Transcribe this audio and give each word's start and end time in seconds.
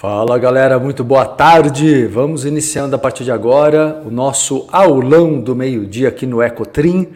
Fala 0.00 0.38
galera, 0.38 0.78
muito 0.78 1.04
boa 1.04 1.26
tarde. 1.26 2.06
Vamos 2.06 2.46
iniciando 2.46 2.96
a 2.96 2.98
partir 2.98 3.22
de 3.22 3.30
agora 3.30 4.00
o 4.02 4.10
nosso 4.10 4.66
aulão 4.72 5.38
do 5.38 5.54
meio-dia 5.54 6.08
aqui 6.08 6.24
no 6.24 6.42
Ecotrim, 6.42 7.08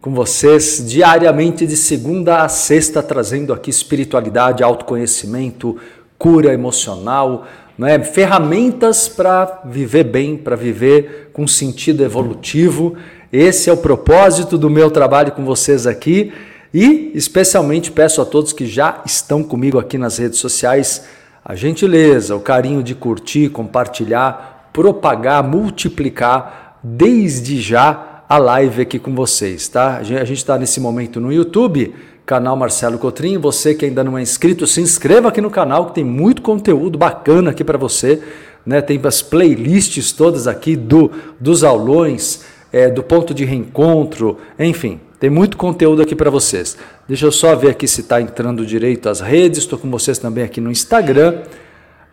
com 0.00 0.14
vocês 0.14 0.84
diariamente 0.88 1.66
de 1.66 1.76
segunda 1.76 2.44
a 2.44 2.48
sexta, 2.48 3.02
trazendo 3.02 3.52
aqui 3.52 3.70
espiritualidade, 3.70 4.62
autoconhecimento, 4.62 5.78
cura 6.16 6.54
emocional, 6.54 7.44
né? 7.76 7.98
ferramentas 8.04 9.08
para 9.08 9.62
viver 9.64 10.04
bem, 10.04 10.36
para 10.36 10.54
viver 10.54 11.30
com 11.32 11.44
sentido 11.44 12.04
evolutivo. 12.04 12.94
Esse 13.32 13.68
é 13.68 13.72
o 13.72 13.78
propósito 13.78 14.56
do 14.56 14.70
meu 14.70 14.92
trabalho 14.92 15.32
com 15.32 15.44
vocês 15.44 15.88
aqui 15.88 16.32
e 16.72 17.10
especialmente 17.16 17.90
peço 17.90 18.22
a 18.22 18.24
todos 18.24 18.52
que 18.52 18.64
já 18.64 19.02
estão 19.04 19.42
comigo 19.42 19.76
aqui 19.76 19.98
nas 19.98 20.18
redes 20.18 20.38
sociais 20.38 21.18
a 21.44 21.54
gentileza, 21.54 22.34
o 22.34 22.40
carinho 22.40 22.82
de 22.82 22.94
curtir, 22.94 23.48
compartilhar, 23.48 24.70
propagar, 24.72 25.42
multiplicar 25.42 26.78
desde 26.82 27.60
já 27.60 28.22
a 28.28 28.36
live 28.36 28.82
aqui 28.82 28.98
com 28.98 29.14
vocês, 29.14 29.68
tá? 29.68 29.96
A 29.96 30.02
gente 30.02 30.34
está 30.34 30.58
nesse 30.58 30.80
momento 30.80 31.18
no 31.20 31.32
YouTube, 31.32 31.94
canal 32.26 32.54
Marcelo 32.56 32.98
Cotrim. 32.98 33.38
Você 33.38 33.74
que 33.74 33.86
ainda 33.86 34.04
não 34.04 34.18
é 34.18 34.22
inscrito, 34.22 34.66
se 34.66 34.82
inscreva 34.82 35.28
aqui 35.28 35.40
no 35.40 35.50
canal 35.50 35.86
que 35.86 35.94
tem 35.94 36.04
muito 36.04 36.42
conteúdo 36.42 36.98
bacana 36.98 37.50
aqui 37.50 37.64
para 37.64 37.78
você. 37.78 38.22
Né? 38.66 38.82
Tem 38.82 39.00
as 39.02 39.22
playlists 39.22 40.12
todas 40.12 40.46
aqui 40.46 40.76
do 40.76 41.10
dos 41.40 41.64
aulões, 41.64 42.44
é, 42.70 42.90
do 42.90 43.02
ponto 43.02 43.32
de 43.32 43.46
reencontro, 43.46 44.36
enfim, 44.58 45.00
tem 45.20 45.28
muito 45.28 45.56
conteúdo 45.56 46.00
aqui 46.00 46.14
para 46.14 46.30
vocês. 46.30 46.76
Deixa 47.08 47.26
eu 47.26 47.32
só 47.32 47.56
ver 47.56 47.70
aqui 47.70 47.88
se 47.88 48.02
está 48.02 48.20
entrando 48.20 48.64
direito 48.64 49.08
as 49.08 49.20
redes. 49.20 49.60
Estou 49.60 49.78
com 49.78 49.90
vocês 49.90 50.18
também 50.18 50.44
aqui 50.44 50.60
no 50.60 50.70
Instagram, 50.70 51.42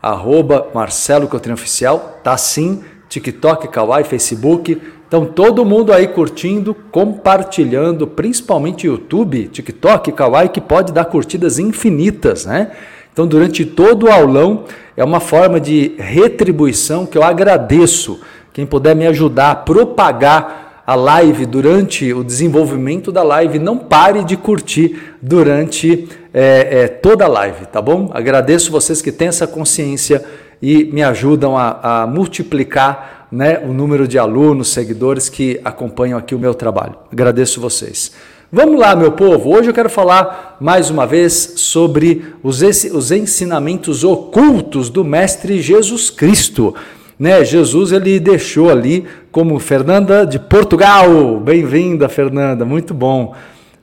arroba 0.02 0.70
Marcelo 0.74 1.28
Cotrim 1.28 1.54
Oficial. 1.54 2.20
Tá 2.24 2.36
sim, 2.36 2.84
TikTok, 3.08 3.68
Kawaii, 3.68 4.04
Facebook. 4.04 4.82
Então 5.08 5.24
todo 5.24 5.64
mundo 5.64 5.94
aí 5.94 6.08
curtindo, 6.08 6.74
compartilhando, 6.92 8.08
principalmente 8.08 8.88
YouTube, 8.88 9.50
TikTok, 9.50 10.12
Kawaii, 10.12 10.50
que 10.50 10.60
pode 10.60 10.92
dar 10.92 11.06
curtidas 11.06 11.60
infinitas, 11.60 12.48
né? 12.48 12.72
Então 13.14 13.28
durante 13.28 13.64
todo 13.64 14.08
o 14.08 14.12
aulão 14.12 14.66
é 14.98 15.04
uma 15.04 15.20
forma 15.20 15.60
de 15.60 15.94
retribuição 16.00 17.06
que 17.06 17.18
eu 17.18 17.24
agradeço. 17.24 18.20
Quem 18.52 18.66
puder 18.66 18.96
me 18.96 19.06
ajudar 19.06 19.52
a 19.52 19.56
propagar 19.56 20.65
a 20.86 20.94
live 20.94 21.46
durante 21.46 22.14
o 22.14 22.24
desenvolvimento 22.24 23.12
da 23.12 23.24
live, 23.24 23.58
não 23.58 23.78
pare 23.78 24.24
de 24.24 24.38
curtir 24.38 25.16
durante 25.22 26.08
é, 26.34 26.84
é, 26.84 26.88
toda 26.88 27.26
a 27.26 27.28
live, 27.28 27.66
tá 27.66 27.82
bom? 27.82 28.12
Agradeço 28.14 28.72
vocês 28.72 29.02
que 29.02 29.12
têm 29.12 29.30
essa 29.30 29.48
consciência 29.48 30.24
e 30.62 30.86
me 30.86 31.02
ajudam 31.02 31.58
a, 31.58 32.04
a 32.04 32.08
multiplicar 32.08 33.28
né, 33.32 33.60
o 33.66 33.74
número 33.74 34.08
de 34.08 34.20
alunos, 34.20 34.70
seguidores 34.70 35.28
que 35.28 35.60
acompanham 35.66 36.18
aqui 36.20 36.36
o 36.36 36.40
meu 36.40 36.54
trabalho. 36.54 36.96
Agradeço 37.12 37.60
vocês. 37.60 38.12
Vamos 38.52 38.80
lá, 38.80 38.96
meu 38.96 39.12
povo. 39.12 39.50
Hoje 39.50 39.70
eu 39.70 39.74
quero 39.74 39.90
falar 39.90 40.58
mais 40.62 40.90
uma 40.90 41.06
vez 41.06 41.54
sobre 41.58 42.34
os, 42.44 42.62
os 42.62 43.12
ensinamentos 43.12 44.04
ocultos 44.04 44.90
do 44.90 45.04
Mestre 45.04 45.62
Jesus 45.62 46.10
Cristo 46.12 46.74
né? 47.18 47.44
Jesus 47.44 47.92
ele 47.92 48.20
deixou 48.20 48.70
ali 48.70 49.06
como 49.32 49.60
Fernanda 49.60 50.26
de 50.26 50.40
Portugal. 50.40 51.40
Bem-vinda, 51.40 52.10
Fernanda, 52.10 52.66
muito 52.66 52.94
bom. 52.94 53.34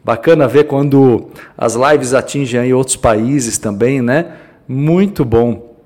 Bacana 0.05 0.49
ver 0.49 0.65
quando 0.65 1.29
as 1.57 1.75
lives 1.75 2.13
atingem 2.13 2.61
aí 2.61 2.75
outros 2.75 2.97
países 2.97 3.59
também, 3.59 4.03
né? 4.03 4.33
Muito 4.67 5.25
bom. 5.25 5.77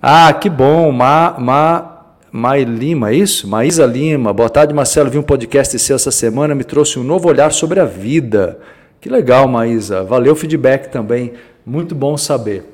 Ah, 0.00 0.32
que 0.32 0.48
bom. 0.48 0.90
Ma, 0.90 1.36
Ma, 1.38 1.96
Mai 2.32 2.64
Lima, 2.64 3.10
é 3.10 3.14
isso? 3.14 3.48
Maísa 3.48 3.84
Lima. 3.86 4.32
Boa 4.32 4.48
tarde, 4.48 4.74
Marcelo. 4.74 5.10
Vi 5.10 5.18
um 5.18 5.22
podcast 5.22 5.78
seu 5.78 5.96
essa 5.96 6.10
semana, 6.10 6.54
me 6.54 6.64
trouxe 6.64 6.98
um 6.98 7.04
novo 7.04 7.28
olhar 7.28 7.52
sobre 7.52 7.80
a 7.80 7.84
vida. 7.84 8.58
Que 9.00 9.08
legal, 9.08 9.46
Maísa. 9.46 10.02
Valeu 10.02 10.32
o 10.32 10.36
feedback 10.36 10.88
também. 10.90 11.34
Muito 11.64 11.94
bom 11.94 12.16
saber. 12.16 12.64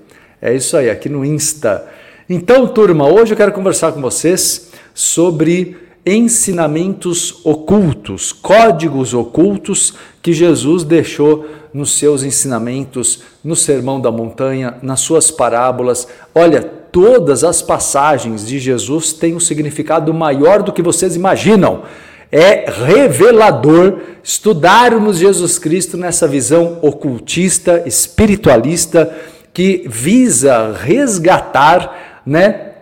É 0.40 0.54
isso 0.54 0.76
aí, 0.76 0.90
aqui 0.90 1.08
no 1.08 1.24
Insta. 1.24 1.86
Então, 2.28 2.68
turma, 2.68 3.08
hoje 3.08 3.32
eu 3.32 3.36
quero 3.36 3.52
conversar 3.52 3.92
com 3.92 4.00
vocês 4.00 4.70
sobre 4.94 5.76
ensinamentos 6.06 7.44
ocultos, 7.44 8.32
códigos 8.32 9.12
ocultos 9.12 9.94
que 10.22 10.32
Jesus 10.32 10.84
deixou 10.84 11.46
nos 11.74 11.98
seus 11.98 12.22
ensinamentos, 12.22 13.22
no 13.42 13.56
Sermão 13.56 14.00
da 14.00 14.12
Montanha, 14.12 14.76
nas 14.82 15.00
suas 15.00 15.32
parábolas. 15.32 16.06
Olha, 16.32 16.62
todas 16.62 17.42
as 17.42 17.60
passagens 17.60 18.46
de 18.46 18.58
Jesus 18.58 19.12
têm 19.12 19.34
um 19.34 19.40
significado 19.40 20.14
maior 20.14 20.62
do 20.62 20.72
que 20.72 20.82
vocês 20.82 21.16
imaginam. 21.16 21.82
É 22.30 22.70
revelador 22.70 24.00
estudarmos 24.22 25.18
Jesus 25.18 25.58
Cristo 25.58 25.96
nessa 25.96 26.28
visão 26.28 26.78
ocultista, 26.82 27.82
espiritualista, 27.84 29.12
que 29.52 29.84
visa 29.86 30.72
resgatar 30.72 32.11
né, 32.24 32.72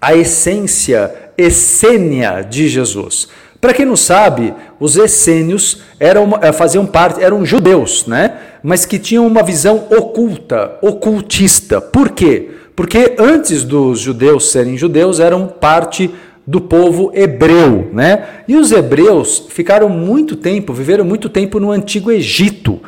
a 0.00 0.14
essência 0.14 1.14
essênia 1.36 2.42
de 2.42 2.68
Jesus. 2.68 3.28
Para 3.60 3.72
quem 3.72 3.86
não 3.86 3.96
sabe, 3.96 4.52
os 4.80 4.96
essênios 4.96 5.82
eram, 6.00 6.38
eh, 6.42 6.52
faziam 6.52 6.84
parte, 6.84 7.22
eram 7.22 7.46
judeus, 7.46 8.06
né? 8.06 8.36
mas 8.62 8.84
que 8.84 8.98
tinham 8.98 9.26
uma 9.26 9.42
visão 9.42 9.86
oculta, 9.90 10.78
ocultista. 10.80 11.80
Por 11.80 12.10
quê? 12.10 12.50
Porque 12.76 13.16
antes 13.18 13.64
dos 13.64 13.98
judeus 13.98 14.50
serem 14.50 14.76
judeus, 14.76 15.18
eram 15.20 15.46
parte 15.46 16.10
do 16.46 16.60
povo 16.60 17.10
hebreu, 17.14 17.90
né? 17.92 18.26
E 18.48 18.56
os 18.56 18.72
hebreus 18.72 19.46
ficaram 19.48 19.88
muito 19.88 20.34
tempo, 20.36 20.72
viveram 20.72 21.04
muito 21.04 21.28
tempo 21.28 21.60
no 21.60 21.70
antigo 21.70 22.10
Egito. 22.10 22.80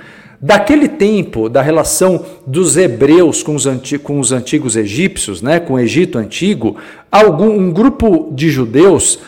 Daquele 0.46 0.88
tempo, 0.88 1.48
da 1.48 1.62
relação 1.62 2.22
dos 2.46 2.76
hebreus 2.76 3.42
com 3.42 3.54
os, 3.54 3.64
com 4.02 4.20
os 4.20 4.30
antigos 4.30 4.76
egípcios, 4.76 5.40
né, 5.40 5.58
com 5.58 5.72
o 5.72 5.80
Egito 5.80 6.18
antigo, 6.18 6.76
algum, 7.10 7.48
um 7.48 7.72
grupo 7.72 8.30
de 8.30 8.50
judeus, 8.50 9.20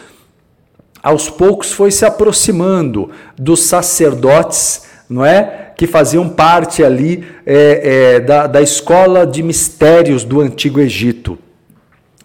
aos 1.03 1.31
poucos, 1.31 1.73
foi 1.73 1.91
se 1.91 2.05
aproximando 2.05 3.09
dos 3.35 3.63
sacerdotes, 3.63 4.83
não 5.09 5.25
é? 5.25 5.73
Que 5.75 5.87
faziam 5.87 6.29
parte 6.29 6.85
ali 6.85 7.25
é, 7.47 8.17
é, 8.17 8.21
da, 8.21 8.47
da 8.47 8.61
escola 8.61 9.27
de 9.27 9.43
mistérios 9.43 10.23
do 10.23 10.43
Antigo 10.43 10.81
Egito. 10.81 11.39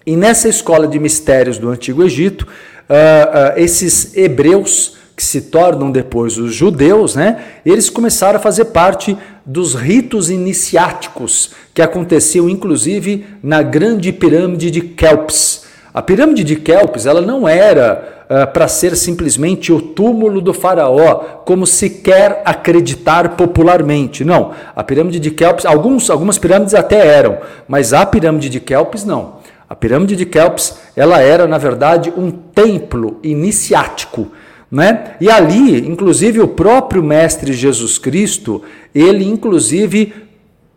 E 0.05 0.17
nessa 0.17 0.49
escola 0.49 0.85
de 0.85 0.99
mistérios 0.99 1.57
do 1.57 1.69
Antigo 1.69 2.03
Egito, 2.03 2.41
uh, 2.41 2.45
uh, 2.45 3.53
esses 3.55 4.17
hebreus 4.17 4.97
que 5.21 5.25
se 5.25 5.41
tornam 5.41 5.91
depois 5.91 6.39
os 6.39 6.51
judeus, 6.51 7.15
né? 7.15 7.43
Eles 7.63 7.91
começaram 7.91 8.39
a 8.39 8.41
fazer 8.41 8.65
parte 8.65 9.15
dos 9.45 9.75
ritos 9.75 10.31
iniciáticos 10.31 11.51
que 11.75 11.81
aconteciam 11.83 12.49
inclusive 12.49 13.27
na 13.43 13.61
grande 13.61 14.11
pirâmide 14.11 14.71
de 14.71 14.81
Kelps. 14.81 15.65
A 15.93 16.01
pirâmide 16.01 16.43
de 16.43 16.55
Kelps, 16.55 17.05
ela 17.05 17.21
não 17.21 17.47
era 17.47 18.25
uh, 18.31 18.51
para 18.51 18.67
ser 18.67 18.95
simplesmente 18.95 19.71
o 19.71 19.79
túmulo 19.79 20.41
do 20.41 20.55
faraó, 20.55 21.17
como 21.45 21.67
se 21.67 21.87
quer 21.87 22.41
acreditar 22.43 23.35
popularmente. 23.35 24.25
Não, 24.25 24.53
a 24.75 24.83
pirâmide 24.83 25.19
de 25.19 25.29
Kelps, 25.29 25.67
alguns, 25.67 26.09
algumas 26.09 26.39
pirâmides 26.39 26.73
até 26.73 27.05
eram, 27.05 27.37
mas 27.67 27.93
a 27.93 28.03
pirâmide 28.07 28.49
de 28.49 28.59
Kelps 28.59 29.05
não. 29.05 29.35
A 29.69 29.75
pirâmide 29.75 30.15
de 30.15 30.25
Kelps, 30.25 30.79
ela 30.95 31.21
era 31.21 31.45
na 31.47 31.59
verdade 31.59 32.11
um 32.17 32.31
templo 32.31 33.19
iniciático 33.21 34.31
né? 34.71 35.15
E 35.19 35.29
ali, 35.29 35.85
inclusive, 35.85 36.39
o 36.39 36.47
próprio 36.47 37.03
Mestre 37.03 37.51
Jesus 37.51 37.97
Cristo, 37.97 38.61
ele 38.95 39.25
inclusive 39.25 40.13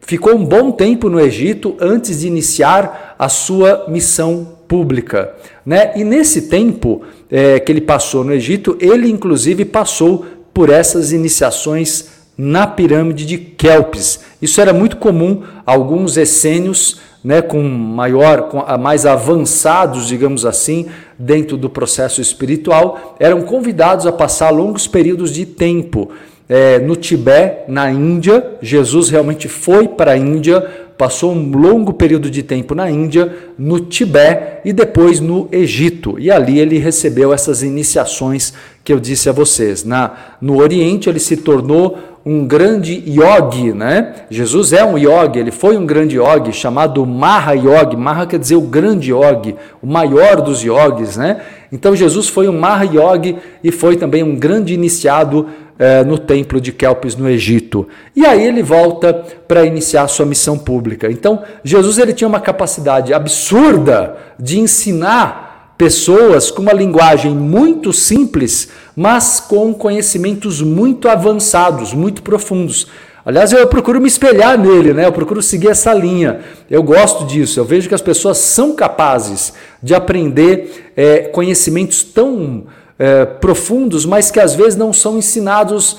ficou 0.00 0.34
um 0.34 0.44
bom 0.44 0.72
tempo 0.72 1.08
no 1.08 1.20
Egito 1.20 1.76
antes 1.80 2.20
de 2.20 2.26
iniciar 2.26 3.14
a 3.18 3.28
sua 3.28 3.86
missão 3.88 4.58
pública. 4.66 5.34
Né? 5.64 5.92
E 5.96 6.04
nesse 6.04 6.42
tempo 6.42 7.02
é, 7.30 7.60
que 7.60 7.70
ele 7.70 7.80
passou 7.80 8.24
no 8.24 8.32
Egito, 8.32 8.76
ele 8.80 9.08
inclusive 9.08 9.64
passou 9.64 10.26
por 10.52 10.70
essas 10.70 11.12
iniciações 11.12 12.08
na 12.36 12.66
pirâmide 12.66 13.24
de 13.24 13.38
Kelps. 13.38 14.20
Isso 14.42 14.60
era 14.60 14.72
muito 14.72 14.96
comum, 14.96 15.42
alguns 15.64 16.16
essênios 16.16 17.00
né, 17.22 17.40
com 17.40 17.62
maior, 17.62 18.48
com 18.48 18.62
mais 18.78 19.06
avançados, 19.06 20.06
digamos 20.06 20.44
assim, 20.44 20.86
dentro 21.18 21.56
do 21.56 21.70
processo 21.70 22.20
espiritual, 22.20 23.16
eram 23.18 23.42
convidados 23.42 24.06
a 24.06 24.12
passar 24.12 24.50
longos 24.50 24.86
períodos 24.86 25.32
de 25.32 25.46
tempo 25.46 26.10
é, 26.48 26.78
no 26.78 26.96
Tibete, 26.96 27.70
na 27.70 27.90
Índia. 27.90 28.56
Jesus 28.60 29.08
realmente 29.08 29.48
foi 29.48 29.88
para 29.88 30.12
a 30.12 30.16
Índia, 30.16 30.60
passou 30.96 31.32
um 31.32 31.50
longo 31.50 31.92
período 31.92 32.30
de 32.30 32.42
tempo 32.42 32.74
na 32.74 32.90
Índia, 32.90 33.34
no 33.58 33.80
Tibete 33.80 34.60
e 34.64 34.72
depois 34.72 35.20
no 35.20 35.48
Egito. 35.50 36.18
E 36.18 36.30
ali 36.30 36.58
ele 36.58 36.78
recebeu 36.78 37.32
essas 37.32 37.62
iniciações 37.62 38.52
que 38.84 38.92
eu 38.92 39.00
disse 39.00 39.28
a 39.30 39.32
vocês. 39.32 39.82
Na, 39.82 40.12
no 40.40 40.60
Oriente 40.60 41.08
ele 41.08 41.18
se 41.18 41.38
tornou 41.38 41.98
um 42.24 42.46
grande 42.46 43.02
yogi, 43.06 43.72
né? 43.72 44.14
Jesus 44.30 44.72
é 44.72 44.84
um 44.84 44.96
yogi, 44.96 45.38
ele 45.38 45.50
foi 45.50 45.76
um 45.76 45.84
grande 45.84 46.16
yogi 46.16 46.52
chamado 46.52 47.04
Maha 47.04 47.52
Yogi. 47.52 47.96
Maha 47.96 48.26
quer 48.26 48.38
dizer 48.38 48.56
o 48.56 48.62
grande 48.62 49.10
yogi, 49.10 49.56
o 49.82 49.86
maior 49.86 50.40
dos 50.40 50.62
yogis, 50.62 51.16
né? 51.16 51.40
Então 51.72 51.96
Jesus 51.96 52.28
foi 52.28 52.48
um 52.48 52.58
Maha 52.58 52.84
Yogi 52.84 53.36
e 53.62 53.72
foi 53.72 53.96
também 53.96 54.22
um 54.22 54.36
grande 54.36 54.72
iniciado 54.72 55.48
eh, 55.78 56.04
no 56.04 56.16
templo 56.18 56.60
de 56.60 56.72
Kelpis 56.72 57.16
no 57.16 57.28
Egito. 57.28 57.88
E 58.14 58.24
aí 58.24 58.46
ele 58.46 58.62
volta 58.62 59.12
para 59.12 59.64
iniciar 59.64 60.06
sua 60.08 60.24
missão 60.24 60.56
pública. 60.56 61.10
Então 61.10 61.42
Jesus 61.64 61.98
ele 61.98 62.12
tinha 62.12 62.28
uma 62.28 62.40
capacidade 62.40 63.12
absurda 63.12 64.16
de 64.38 64.60
ensinar 64.60 65.53
pessoas 65.76 66.50
com 66.50 66.62
uma 66.62 66.72
linguagem 66.72 67.34
muito 67.34 67.92
simples, 67.92 68.68
mas 68.96 69.40
com 69.40 69.74
conhecimentos 69.74 70.62
muito 70.62 71.08
avançados, 71.08 71.92
muito 71.92 72.22
profundos. 72.22 72.86
Aliás, 73.26 73.52
eu 73.52 73.66
procuro 73.66 74.00
me 74.00 74.06
espelhar 74.06 74.58
nele, 74.58 74.92
né? 74.92 75.06
Eu 75.06 75.12
procuro 75.12 75.40
seguir 75.42 75.68
essa 75.68 75.94
linha. 75.94 76.40
Eu 76.70 76.82
gosto 76.82 77.24
disso. 77.24 77.58
Eu 77.58 77.64
vejo 77.64 77.88
que 77.88 77.94
as 77.94 78.02
pessoas 78.02 78.36
são 78.36 78.74
capazes 78.74 79.54
de 79.82 79.94
aprender 79.94 80.92
é, 80.94 81.20
conhecimentos 81.20 82.02
tão 82.02 82.64
é, 82.98 83.24
profundos, 83.24 84.04
mas 84.04 84.30
que 84.30 84.38
às 84.38 84.54
vezes 84.54 84.76
não 84.76 84.92
são 84.92 85.16
ensinados 85.16 85.96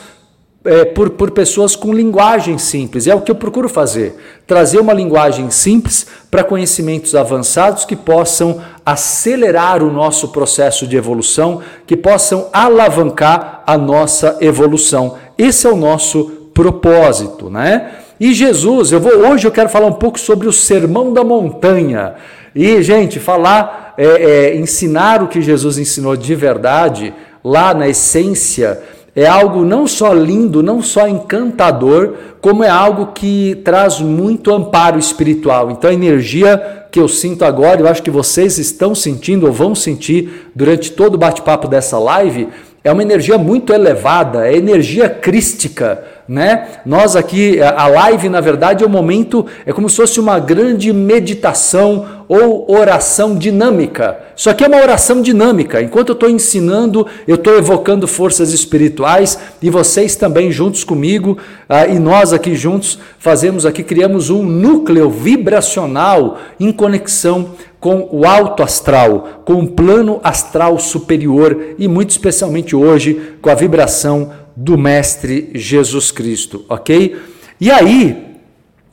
é, 0.63 0.86
por, 0.86 1.12
por 1.12 1.31
pessoas 1.31 1.75
com 1.75 1.94
linguagem 1.94 2.57
simples. 2.57 3.07
É 3.07 3.16
o 3.16 3.22
que 3.22 3.31
eu 3.31 3.36
procuro 3.36 3.69
fazer: 3.69 4.16
trazer 4.45 4.80
uma 4.80 4.94
linguagem 4.94 5.50
simples 5.50 6.06
para 6.30 6.44
conhecimentos 6.44 7.16
avançados 7.16 7.86
que 7.86 7.95
possam 7.95 8.62
acelerar 8.86 9.82
o 9.82 9.92
nosso 9.92 10.30
processo 10.30 10.86
de 10.86 10.96
evolução, 10.96 11.62
que 11.88 11.98
possam 11.98 12.50
alavancar 12.54 13.64
a 13.66 13.78
nossa 13.78 14.38
evolução. 14.42 15.16
Esse 15.38 15.66
é 15.66 15.72
o 15.72 15.76
nosso 15.76 16.50
propósito, 16.54 17.50
né? 17.50 17.92
E 18.20 18.34
Jesus, 18.34 18.92
eu 18.92 19.00
vou 19.00 19.12
hoje 19.12 19.46
eu 19.46 19.52
quero 19.52 19.70
falar 19.70 19.88
um 19.88 19.94
pouco 19.94 20.20
sobre 20.20 20.48
o 20.48 20.54
Sermão 20.54 21.12
da 21.12 21.24
Montanha. 21.24 22.16
E, 22.56 22.82
gente, 22.82 23.20
falar, 23.20 23.94
é, 23.98 24.06
é, 24.06 24.56
ensinar 24.56 25.22
o 25.22 25.28
que 25.28 25.42
Jesus 25.42 25.78
ensinou 25.78 26.16
de 26.16 26.34
verdade, 26.34 27.14
lá 27.44 27.74
na 27.74 27.88
essência, 27.90 28.82
é 29.16 29.26
algo 29.26 29.64
não 29.64 29.88
só 29.88 30.12
lindo, 30.12 30.62
não 30.62 30.82
só 30.82 31.08
encantador, 31.08 32.16
como 32.42 32.64
é 32.64 32.70
algo 32.70 33.08
que 33.14 33.56
traz 33.64 34.02
muito 34.02 34.54
amparo 34.54 35.00
espiritual. 35.00 35.72
Então 35.72 35.90
a 35.90 35.94
energia 35.94 36.88
que 36.92 37.00
eu 37.00 37.08
sinto 37.08 37.46
agora, 37.46 37.80
eu 37.80 37.88
acho 37.88 38.04
que 38.04 38.12
vocês 38.12 38.58
estão 38.58 38.94
sentindo 38.94 39.46
ou 39.46 39.54
vão 39.54 39.74
sentir 39.74 40.50
durante 40.54 40.92
todo 40.92 41.16
o 41.16 41.18
bate-papo 41.18 41.68
dessa 41.68 41.98
live, 41.98 42.50
é 42.84 42.92
uma 42.92 43.02
energia 43.02 43.38
muito 43.38 43.74
elevada, 43.74 44.48
é 44.48 44.56
energia 44.56 45.10
crística, 45.10 46.04
né? 46.27 46.80
Nós 46.86 47.16
aqui, 47.16 47.62
a 47.62 47.88
live, 47.88 48.30
na 48.30 48.42
verdade, 48.42 48.83
é 48.83 48.88
um 48.88 48.89
momento, 48.89 49.45
é 49.66 49.72
como 49.72 49.88
se 49.88 49.95
fosse 49.95 50.19
uma 50.19 50.39
grande 50.39 50.92
meditação 50.92 52.24
ou 52.27 52.72
oração 52.72 53.36
dinâmica. 53.36 54.18
Isso 54.36 54.50
aqui 54.50 54.63
é 54.63 54.68
uma 54.68 54.81
oração 54.81 55.22
dinâmica. 55.22 55.81
Enquanto 55.81 56.10
eu 56.10 56.13
estou 56.13 56.30
ensinando, 56.30 57.06
eu 57.27 57.36
estou 57.36 57.56
evocando 57.56 58.07
forças 58.07 58.51
espirituais 58.54 59.38
e 59.62 59.69
vocês 59.69 60.16
também 60.16 60.51
juntos 60.51 60.83
comigo 60.83 61.38
ah, 61.69 61.86
e 61.86 62.00
nós 62.00 62.33
aqui 62.33 62.56
juntos 62.56 62.98
fazemos 63.19 63.66
aqui, 63.66 63.83
criamos 63.83 64.31
um 64.31 64.44
núcleo 64.44 65.10
vibracional 65.10 66.39
em 66.60 66.72
conexão 66.72 67.51
com 67.80 68.10
o 68.12 68.25
alto 68.25 68.63
astral, 68.63 69.44
com 69.45 69.60
o 69.60 69.68
plano 69.68 70.19
astral 70.24 70.80
superior 70.80 71.75
e 71.77 71.88
muito 71.88 72.10
especialmente 72.10 72.75
hoje 72.75 73.36
com 73.42 73.50
a 73.51 73.54
vibração 73.54 74.31
do 74.56 74.78
Mestre 74.78 75.52
Jesus 75.54 76.12
Cristo, 76.12 76.66
ok? 76.69 77.16
E 77.60 77.69
aí, 77.69 78.38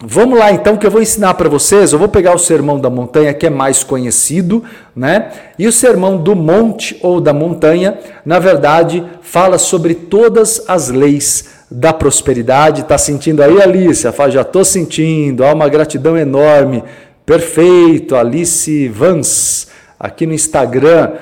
vamos 0.00 0.38
lá 0.38 0.50
então 0.50 0.76
que 0.76 0.86
eu 0.86 0.90
vou 0.90 1.00
ensinar 1.00 1.34
para 1.34 1.48
vocês. 1.48 1.92
Eu 1.92 1.98
vou 1.98 2.08
pegar 2.08 2.34
o 2.34 2.38
Sermão 2.38 2.80
da 2.80 2.90
Montanha, 2.90 3.32
que 3.32 3.46
é 3.46 3.50
mais 3.50 3.84
conhecido, 3.84 4.64
né? 4.94 5.30
E 5.58 5.66
o 5.66 5.72
Sermão 5.72 6.16
do 6.16 6.34
Monte 6.34 6.98
ou 7.02 7.20
da 7.20 7.32
Montanha, 7.32 7.98
na 8.24 8.38
verdade, 8.38 9.04
fala 9.20 9.58
sobre 9.58 9.94
todas 9.94 10.64
as 10.68 10.88
leis 10.88 11.62
da 11.70 11.92
prosperidade. 11.92 12.84
Tá 12.84 12.98
sentindo 12.98 13.42
aí, 13.42 13.60
Alice? 13.62 14.06
Já 14.30 14.42
estou 14.42 14.64
sentindo. 14.64 15.44
Há 15.44 15.52
uma 15.52 15.68
gratidão 15.68 16.16
enorme. 16.16 16.82
Perfeito, 17.24 18.16
Alice 18.16 18.88
Vans, 18.88 19.68
aqui 19.98 20.26
no 20.26 20.34
Instagram. 20.34 21.12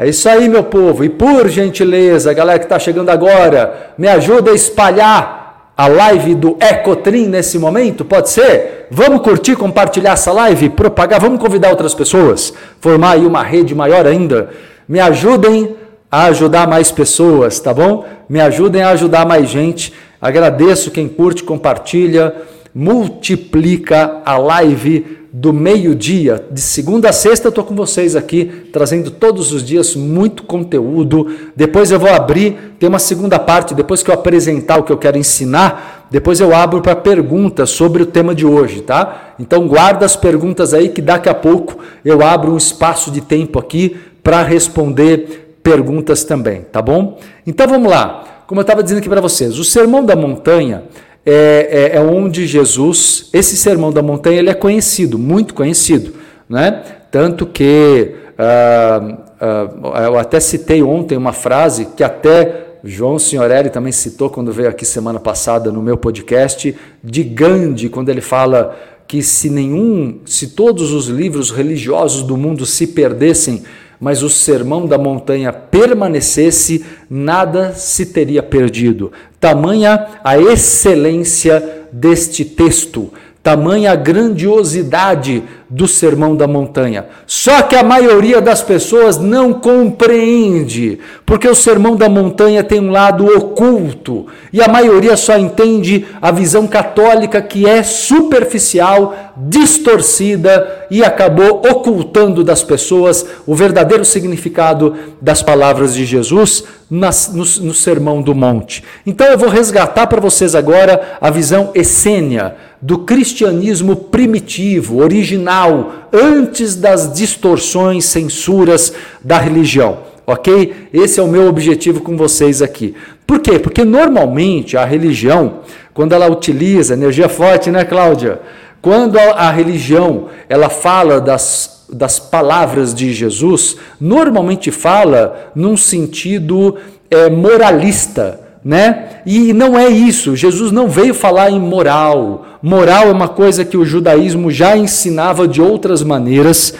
É 0.00 0.08
isso 0.08 0.26
aí, 0.30 0.48
meu 0.48 0.64
povo. 0.64 1.04
E 1.04 1.10
por 1.10 1.46
gentileza, 1.50 2.32
galera 2.32 2.58
que 2.58 2.64
está 2.64 2.78
chegando 2.78 3.10
agora, 3.10 3.92
me 3.98 4.08
ajuda 4.08 4.50
a 4.50 4.54
espalhar 4.54 5.74
a 5.76 5.86
live 5.88 6.34
do 6.34 6.56
Ecotrim 6.58 7.26
nesse 7.26 7.58
momento, 7.58 8.02
pode 8.02 8.30
ser? 8.30 8.86
Vamos 8.90 9.20
curtir, 9.20 9.56
compartilhar 9.56 10.12
essa 10.12 10.32
live, 10.32 10.70
propagar, 10.70 11.20
vamos 11.20 11.38
convidar 11.38 11.68
outras 11.68 11.92
pessoas, 11.92 12.50
formar 12.80 13.10
aí 13.10 13.26
uma 13.26 13.42
rede 13.42 13.74
maior 13.74 14.06
ainda. 14.06 14.48
Me 14.88 14.98
ajudem 15.00 15.76
a 16.10 16.24
ajudar 16.24 16.66
mais 16.66 16.90
pessoas, 16.90 17.60
tá 17.60 17.74
bom? 17.74 18.06
Me 18.26 18.40
ajudem 18.40 18.82
a 18.82 18.92
ajudar 18.92 19.26
mais 19.26 19.50
gente. 19.50 19.92
Agradeço 20.18 20.90
quem 20.90 21.08
curte, 21.08 21.44
compartilha, 21.44 22.34
multiplica 22.74 24.22
a 24.24 24.38
live 24.38 25.19
do 25.32 25.52
meio-dia, 25.52 26.44
de 26.50 26.60
segunda 26.60 27.10
a 27.10 27.12
sexta, 27.12 27.46
eu 27.46 27.50
estou 27.50 27.62
com 27.62 27.74
vocês 27.74 28.16
aqui, 28.16 28.68
trazendo 28.72 29.12
todos 29.12 29.52
os 29.52 29.62
dias 29.62 29.94
muito 29.94 30.42
conteúdo. 30.42 31.28
Depois 31.54 31.92
eu 31.92 32.00
vou 32.00 32.10
abrir, 32.10 32.74
tem 32.80 32.88
uma 32.88 32.98
segunda 32.98 33.38
parte, 33.38 33.72
depois 33.72 34.02
que 34.02 34.10
eu 34.10 34.14
apresentar 34.14 34.78
o 34.78 34.82
que 34.82 34.90
eu 34.90 34.98
quero 34.98 35.16
ensinar, 35.16 36.08
depois 36.10 36.40
eu 36.40 36.52
abro 36.52 36.80
para 36.80 36.96
perguntas 36.96 37.70
sobre 37.70 38.02
o 38.02 38.06
tema 38.06 38.34
de 38.34 38.44
hoje, 38.44 38.80
tá? 38.80 39.34
Então 39.38 39.68
guarda 39.68 40.04
as 40.04 40.16
perguntas 40.16 40.74
aí 40.74 40.88
que 40.88 41.00
daqui 41.00 41.28
a 41.28 41.34
pouco 41.34 41.78
eu 42.04 42.24
abro 42.24 42.52
um 42.52 42.56
espaço 42.56 43.12
de 43.12 43.20
tempo 43.20 43.58
aqui 43.58 43.96
para 44.24 44.42
responder 44.42 45.58
perguntas 45.62 46.24
também, 46.24 46.62
tá 46.62 46.82
bom? 46.82 47.20
Então 47.46 47.68
vamos 47.68 47.88
lá. 47.88 48.24
Como 48.48 48.60
eu 48.60 48.62
estava 48.62 48.82
dizendo 48.82 48.98
aqui 48.98 49.08
para 49.08 49.20
vocês, 49.20 49.60
o 49.60 49.64
Sermão 49.64 50.04
da 50.04 50.16
Montanha 50.16 50.82
é, 51.24 51.92
é, 51.92 51.96
é, 51.96 52.00
onde 52.00 52.46
Jesus, 52.46 53.28
esse 53.32 53.56
sermão 53.56 53.92
da 53.92 54.02
montanha, 54.02 54.38
ele 54.38 54.50
é 54.50 54.54
conhecido, 54.54 55.18
muito 55.18 55.54
conhecido, 55.54 56.14
né? 56.48 56.82
Tanto 57.10 57.46
que 57.46 58.14
ah, 58.38 59.18
ah, 59.40 60.02
eu 60.04 60.18
até 60.18 60.40
citei 60.40 60.82
ontem 60.82 61.16
uma 61.16 61.32
frase 61.32 61.88
que 61.96 62.02
até 62.02 62.78
João 62.82 63.18
Signorelli 63.18 63.68
também 63.68 63.92
citou 63.92 64.30
quando 64.30 64.52
veio 64.52 64.68
aqui 64.68 64.86
semana 64.86 65.20
passada 65.20 65.70
no 65.70 65.82
meu 65.82 65.96
podcast, 65.96 66.74
de 67.04 67.22
Gandhi, 67.22 67.88
quando 67.88 68.08
ele 68.08 68.22
fala 68.22 68.76
que 69.06 69.22
se 69.22 69.50
nenhum, 69.50 70.20
se 70.24 70.48
todos 70.48 70.92
os 70.92 71.06
livros 71.08 71.50
religiosos 71.50 72.22
do 72.22 72.36
mundo 72.36 72.64
se 72.64 72.86
perdessem, 72.86 73.62
mas 74.00 74.22
o 74.22 74.30
sermão 74.30 74.86
da 74.86 74.96
montanha 74.96 75.52
permanecesse, 75.52 76.84
nada 77.08 77.74
se 77.74 78.06
teria 78.06 78.42
perdido. 78.42 79.12
Tamanha 79.38 80.06
a 80.24 80.38
excelência 80.38 81.86
deste 81.92 82.44
texto, 82.44 83.12
tamanha 83.42 83.94
grandiosidade 83.94 85.42
do 85.68 85.86
Sermão 85.86 86.36
da 86.36 86.46
Montanha. 86.46 87.06
Só 87.26 87.62
que 87.62 87.76
a 87.76 87.82
maioria 87.82 88.40
das 88.40 88.60
pessoas 88.60 89.18
não 89.18 89.52
compreende, 89.52 90.98
porque 91.24 91.48
o 91.48 91.54
Sermão 91.54 91.96
da 91.96 92.08
Montanha 92.08 92.64
tem 92.64 92.80
um 92.80 92.90
lado 92.90 93.24
oculto 93.26 94.26
e 94.52 94.60
a 94.60 94.68
maioria 94.68 95.16
só 95.16 95.38
entende 95.38 96.04
a 96.20 96.30
visão 96.32 96.66
católica 96.66 97.40
que 97.40 97.66
é 97.66 97.82
superficial, 97.82 99.14
distorcida 99.36 100.86
e 100.90 101.04
acabou 101.04 101.62
ocultando 101.70 102.42
das 102.42 102.62
pessoas 102.62 103.24
o 103.46 103.54
verdadeiro 103.54 104.04
significado 104.04 104.94
das 105.20 105.40
palavras 105.40 105.94
de 105.94 106.04
Jesus 106.04 106.64
nas, 106.90 107.32
no, 107.32 107.44
no 107.66 107.74
Sermão 107.74 108.20
do 108.20 108.34
Monte. 108.34 108.82
Então 109.06 109.26
eu 109.28 109.38
vou 109.38 109.48
resgatar 109.48 110.08
para 110.08 110.20
vocês 110.20 110.56
agora 110.56 111.16
a 111.20 111.30
visão 111.30 111.70
essênia 111.74 112.56
do 112.82 112.98
cristianismo 113.00 113.94
primitivo, 113.94 115.02
original, 115.02 116.08
antes 116.12 116.74
das 116.74 117.12
distorções, 117.12 118.06
censuras 118.06 118.92
da 119.22 119.38
religião. 119.38 119.98
Ok? 120.26 120.88
Esse 120.92 121.20
é 121.20 121.22
o 121.22 121.28
meu 121.28 121.46
objetivo 121.48 122.00
com 122.00 122.16
vocês 122.16 122.62
aqui. 122.62 122.94
Por 123.26 123.40
quê? 123.40 123.58
Porque 123.58 123.84
normalmente 123.84 124.76
a 124.76 124.84
religião, 124.84 125.60
quando 125.92 126.14
ela 126.14 126.30
utiliza 126.30 126.94
energia 126.94 127.28
forte, 127.28 127.70
né, 127.70 127.84
Cláudia? 127.84 128.40
Quando 128.80 129.18
a, 129.18 129.32
a 129.32 129.50
religião 129.50 130.28
ela 130.48 130.70
fala 130.70 131.20
das, 131.20 131.86
das 131.92 132.18
palavras 132.18 132.94
de 132.94 133.12
Jesus, 133.12 133.76
normalmente 134.00 134.70
fala 134.70 135.52
num 135.54 135.76
sentido 135.76 136.76
é, 137.10 137.28
moralista 137.28 138.39
né? 138.64 139.20
E 139.24 139.52
não 139.52 139.78
é 139.78 139.88
isso. 139.88 140.36
Jesus 140.36 140.70
não 140.70 140.88
veio 140.88 141.14
falar 141.14 141.50
em 141.50 141.58
moral. 141.58 142.46
Moral 142.62 143.08
é 143.08 143.12
uma 143.12 143.28
coisa 143.28 143.64
que 143.64 143.76
o 143.76 143.84
judaísmo 143.84 144.50
já 144.50 144.76
ensinava 144.76 145.48
de 145.48 145.60
outras 145.60 146.02
maneiras. 146.02 146.74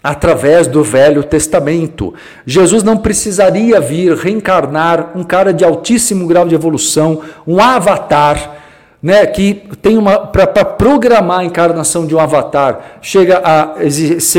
através 0.00 0.68
do 0.68 0.82
Velho 0.84 1.24
Testamento. 1.24 2.14
Jesus 2.46 2.84
não 2.84 2.96
precisaria 2.96 3.80
vir 3.80 4.14
reencarnar 4.14 5.10
um 5.16 5.24
cara 5.24 5.52
de 5.52 5.64
altíssimo 5.64 6.26
grau 6.26 6.46
de 6.46 6.54
evolução, 6.54 7.20
um 7.44 7.60
avatar, 7.60 8.58
né, 9.02 9.26
que 9.26 9.68
tem 9.82 9.98
uma 9.98 10.18
para 10.18 10.64
programar 10.64 11.40
a 11.40 11.44
encarnação 11.44 12.06
de 12.06 12.14
um 12.14 12.20
avatar, 12.20 12.98
chega 13.02 13.40
a 13.44 13.74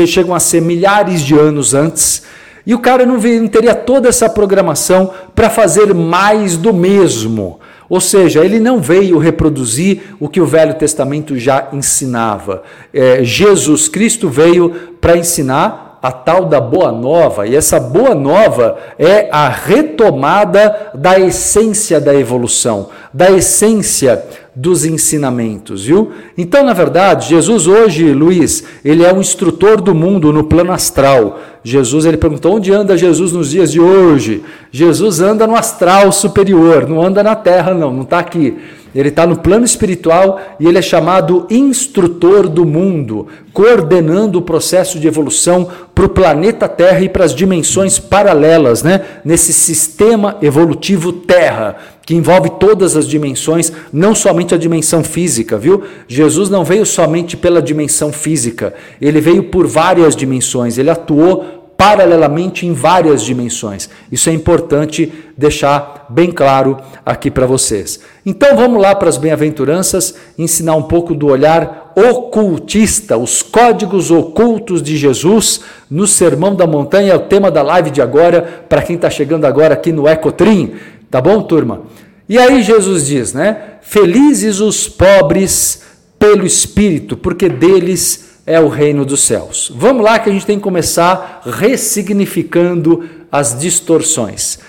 chegam 0.06 0.34
a 0.34 0.40
ser 0.40 0.60
milhares 0.62 1.20
de 1.20 1.38
anos 1.38 1.74
antes. 1.74 2.22
E 2.70 2.74
o 2.74 2.78
cara 2.78 3.04
não, 3.04 3.16
não 3.16 3.48
teria 3.48 3.74
toda 3.74 4.08
essa 4.08 4.28
programação 4.28 5.10
para 5.34 5.50
fazer 5.50 5.92
mais 5.92 6.56
do 6.56 6.72
mesmo. 6.72 7.58
Ou 7.88 8.00
seja, 8.00 8.44
ele 8.44 8.60
não 8.60 8.80
veio 8.80 9.18
reproduzir 9.18 10.14
o 10.20 10.28
que 10.28 10.40
o 10.40 10.46
Velho 10.46 10.74
Testamento 10.74 11.36
já 11.36 11.66
ensinava. 11.72 12.62
É, 12.94 13.24
Jesus 13.24 13.88
Cristo 13.88 14.28
veio 14.28 14.70
para 15.00 15.16
ensinar 15.16 15.98
a 16.00 16.12
tal 16.12 16.44
da 16.44 16.60
boa 16.60 16.92
nova, 16.92 17.44
e 17.44 17.56
essa 17.56 17.80
boa 17.80 18.14
nova 18.14 18.78
é 18.96 19.28
a 19.32 19.48
retomada 19.48 20.92
da 20.94 21.18
essência 21.18 22.00
da 22.00 22.14
evolução, 22.14 22.88
da 23.12 23.32
essência 23.32 24.24
dos 24.54 24.84
ensinamentos, 24.84 25.84
viu? 25.84 26.10
Então, 26.36 26.64
na 26.64 26.72
verdade, 26.72 27.28
Jesus 27.28 27.66
hoje, 27.66 28.12
Luiz, 28.12 28.64
ele 28.84 29.04
é 29.04 29.12
um 29.12 29.20
instrutor 29.20 29.80
do 29.80 29.94
mundo 29.94 30.32
no 30.32 30.44
plano 30.44 30.72
astral. 30.72 31.40
Jesus, 31.62 32.04
ele 32.04 32.16
perguntou 32.16 32.56
onde 32.56 32.72
anda 32.72 32.96
Jesus 32.96 33.32
nos 33.32 33.50
dias 33.50 33.70
de 33.70 33.80
hoje? 33.80 34.42
Jesus 34.72 35.20
anda 35.20 35.46
no 35.46 35.54
astral 35.54 36.10
superior, 36.10 36.88
não 36.88 37.02
anda 37.02 37.22
na 37.22 37.36
terra, 37.36 37.74
não, 37.74 37.92
não 37.92 38.02
está 38.02 38.18
aqui. 38.18 38.56
Ele 38.94 39.08
está 39.08 39.24
no 39.24 39.36
plano 39.36 39.64
espiritual 39.64 40.40
e 40.58 40.66
ele 40.66 40.78
é 40.78 40.82
chamado 40.82 41.46
instrutor 41.48 42.48
do 42.48 42.66
mundo, 42.66 43.28
coordenando 43.52 44.38
o 44.38 44.42
processo 44.42 44.98
de 44.98 45.06
evolução 45.06 45.68
para 45.94 46.06
o 46.06 46.08
planeta 46.08 46.68
Terra 46.68 47.00
e 47.00 47.08
para 47.08 47.24
as 47.24 47.34
dimensões 47.34 47.98
paralelas, 47.98 48.82
né? 48.82 49.02
nesse 49.24 49.52
sistema 49.52 50.36
evolutivo 50.42 51.12
Terra, 51.12 51.76
que 52.10 52.16
envolve 52.16 52.50
todas 52.58 52.96
as 52.96 53.06
dimensões, 53.06 53.72
não 53.92 54.16
somente 54.16 54.52
a 54.52 54.58
dimensão 54.58 55.04
física, 55.04 55.56
viu? 55.56 55.84
Jesus 56.08 56.50
não 56.50 56.64
veio 56.64 56.84
somente 56.84 57.36
pela 57.36 57.62
dimensão 57.62 58.12
física, 58.12 58.74
ele 59.00 59.20
veio 59.20 59.44
por 59.44 59.64
várias 59.68 60.16
dimensões, 60.16 60.76
ele 60.76 60.90
atuou 60.90 61.72
paralelamente 61.76 62.66
em 62.66 62.72
várias 62.72 63.22
dimensões. 63.22 63.88
Isso 64.10 64.28
é 64.28 64.32
importante 64.32 65.12
deixar 65.38 66.06
bem 66.10 66.32
claro 66.32 66.78
aqui 67.06 67.30
para 67.30 67.46
vocês. 67.46 68.00
Então 68.26 68.56
vamos 68.56 68.82
lá 68.82 68.92
para 68.92 69.08
as 69.08 69.16
bem-aventuranças, 69.16 70.16
ensinar 70.36 70.74
um 70.74 70.82
pouco 70.82 71.14
do 71.14 71.28
olhar 71.28 71.92
ocultista, 71.96 73.16
os 73.16 73.40
códigos 73.40 74.10
ocultos 74.10 74.82
de 74.82 74.96
Jesus 74.96 75.60
no 75.88 76.08
Sermão 76.08 76.56
da 76.56 76.66
Montanha, 76.66 77.12
é 77.12 77.16
o 77.16 77.20
tema 77.20 77.52
da 77.52 77.62
live 77.62 77.88
de 77.92 78.02
agora, 78.02 78.64
para 78.68 78.82
quem 78.82 78.96
está 78.96 79.08
chegando 79.08 79.44
agora 79.44 79.74
aqui 79.74 79.92
no 79.92 80.08
Ecotrim. 80.08 80.74
Tá 81.10 81.20
bom, 81.20 81.42
turma? 81.42 81.80
E 82.30 82.38
aí 82.38 82.62
Jesus 82.62 83.08
diz, 83.08 83.34
né? 83.34 83.56
Felizes 83.82 84.60
os 84.60 84.88
pobres 84.88 85.82
pelo 86.16 86.46
Espírito, 86.46 87.16
porque 87.16 87.48
deles 87.48 88.38
é 88.46 88.60
o 88.60 88.68
reino 88.68 89.04
dos 89.04 89.22
céus. 89.22 89.72
Vamos 89.74 90.04
lá 90.04 90.16
que 90.20 90.30
a 90.30 90.32
gente 90.32 90.46
tem 90.46 90.56
que 90.56 90.62
começar 90.62 91.42
ressignificando 91.44 93.04
as 93.32 93.58
distorções. 93.58 94.60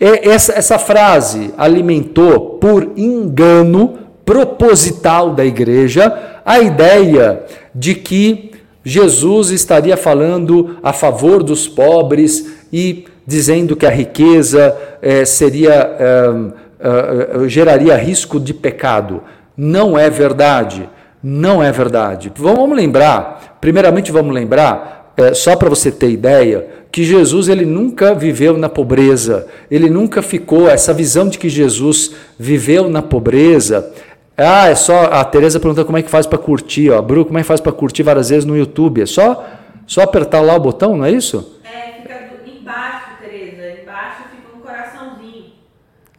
Essa, 0.00 0.54
essa 0.54 0.76
frase 0.76 1.54
alimentou 1.56 2.58
por 2.58 2.90
engano 2.96 3.96
proposital 4.24 5.30
da 5.30 5.44
igreja 5.44 6.40
a 6.44 6.58
ideia 6.58 7.44
de 7.72 7.94
que 7.94 8.50
Jesus 8.84 9.50
estaria 9.50 9.96
falando 9.96 10.78
a 10.82 10.92
favor 10.92 11.44
dos 11.44 11.68
pobres 11.68 12.44
e 12.72 13.04
dizendo 13.24 13.76
que 13.76 13.86
a 13.86 13.90
riqueza 13.90 14.76
eh, 15.00 15.24
seria 15.24 15.96
eh, 15.98 16.63
eh, 16.84 17.48
geraria 17.48 17.96
risco 17.96 18.38
de 18.38 18.52
pecado. 18.52 19.22
Não 19.56 19.98
é 19.98 20.10
verdade. 20.10 20.88
Não 21.22 21.62
é 21.62 21.72
verdade. 21.72 22.30
Vamos 22.36 22.76
lembrar, 22.76 23.56
primeiramente 23.58 24.12
vamos 24.12 24.34
lembrar, 24.34 25.12
é, 25.16 25.32
só 25.32 25.56
para 25.56 25.70
você 25.70 25.90
ter 25.90 26.10
ideia, 26.10 26.68
que 26.92 27.02
Jesus 27.02 27.48
ele 27.48 27.64
nunca 27.64 28.14
viveu 28.14 28.58
na 28.58 28.68
pobreza, 28.68 29.46
ele 29.70 29.88
nunca 29.88 30.20
ficou, 30.20 30.68
essa 30.68 30.92
visão 30.92 31.28
de 31.28 31.38
que 31.38 31.48
Jesus 31.48 32.14
viveu 32.38 32.90
na 32.90 33.00
pobreza, 33.00 33.90
ah, 34.36 34.68
é 34.68 34.74
só, 34.74 35.04
a 35.04 35.24
Tereza 35.24 35.60
perguntou 35.60 35.84
como 35.84 35.96
é 35.96 36.02
que 36.02 36.10
faz 36.10 36.26
para 36.26 36.38
curtir, 36.38 36.90
ó, 36.90 37.00
Bru, 37.00 37.24
como 37.24 37.38
é 37.38 37.42
que 37.42 37.48
faz 37.48 37.60
para 37.60 37.72
curtir 37.72 38.02
várias 38.02 38.28
vezes 38.28 38.44
no 38.44 38.56
YouTube, 38.56 39.00
é 39.00 39.06
só, 39.06 39.46
só 39.86 40.02
apertar 40.02 40.40
lá 40.40 40.56
o 40.56 40.60
botão, 40.60 40.96
não 40.96 41.04
é 41.04 41.12
isso? 41.12 41.60
É, 41.64 42.02
fica 42.02 42.30
embaixo, 42.44 43.06
Tereza, 43.20 43.80
embaixo 43.80 44.22
fica 44.30 44.56
um 44.56 44.60
coraçãozinho. 44.60 45.44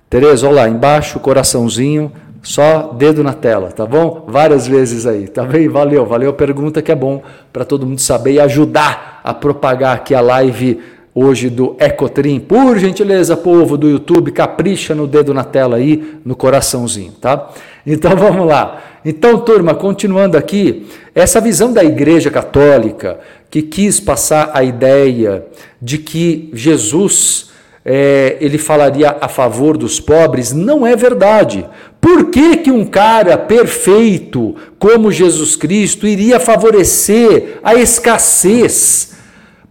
Tereza, 0.09 0.47
olha 0.47 0.61
lá, 0.61 0.69
embaixo, 0.69 1.19
coraçãozinho, 1.19 2.11
só 2.43 2.93
dedo 2.93 3.23
na 3.23 3.33
tela, 3.33 3.71
tá 3.71 3.85
bom? 3.85 4.25
Várias 4.27 4.67
vezes 4.67 5.07
aí, 5.07 5.27
tá 5.27 5.43
bem? 5.43 5.67
Valeu, 5.67 6.05
valeu 6.05 6.29
a 6.29 6.33
pergunta 6.33 6.81
que 6.81 6.91
é 6.91 6.95
bom 6.95 7.23
para 7.51 7.65
todo 7.65 7.87
mundo 7.87 7.99
saber 7.99 8.33
e 8.33 8.39
ajudar 8.39 9.19
a 9.23 9.33
propagar 9.33 9.95
aqui 9.95 10.13
a 10.13 10.21
live 10.21 10.79
hoje 11.13 11.49
do 11.49 11.75
Ecotrim. 11.79 12.39
Por 12.39 12.77
gentileza, 12.77 13.35
povo 13.35 13.77
do 13.77 13.89
YouTube, 13.89 14.31
capricha 14.31 14.93
no 14.93 15.07
dedo 15.07 15.33
na 15.33 15.43
tela 15.43 15.77
aí, 15.77 16.19
no 16.23 16.35
coraçãozinho, 16.35 17.13
tá? 17.13 17.49
Então 17.85 18.13
vamos 18.17 18.45
lá. 18.45 18.83
Então, 19.03 19.39
turma, 19.39 19.73
continuando 19.73 20.37
aqui, 20.37 20.87
essa 21.13 21.39
visão 21.39 21.71
da 21.71 21.83
Igreja 21.83 22.29
Católica 22.29 23.19
que 23.49 23.61
quis 23.61 23.99
passar 23.99 24.51
a 24.53 24.63
ideia 24.63 25.45
de 25.81 25.97
que 25.97 26.49
Jesus 26.53 27.51
é, 27.85 28.37
ele 28.41 28.57
falaria 28.57 29.15
a 29.21 29.27
favor 29.27 29.77
dos 29.77 29.99
pobres, 29.99 30.51
não 30.51 30.87
é 30.87 30.95
verdade. 30.95 31.65
Por 32.01 32.31
que, 32.31 32.57
que 32.57 32.71
um 32.71 32.83
cara 32.83 33.37
perfeito 33.37 34.55
como 34.79 35.11
Jesus 35.11 35.55
Cristo 35.55 36.07
iria 36.07 36.39
favorecer 36.39 37.59
a 37.63 37.75
escassez? 37.75 39.13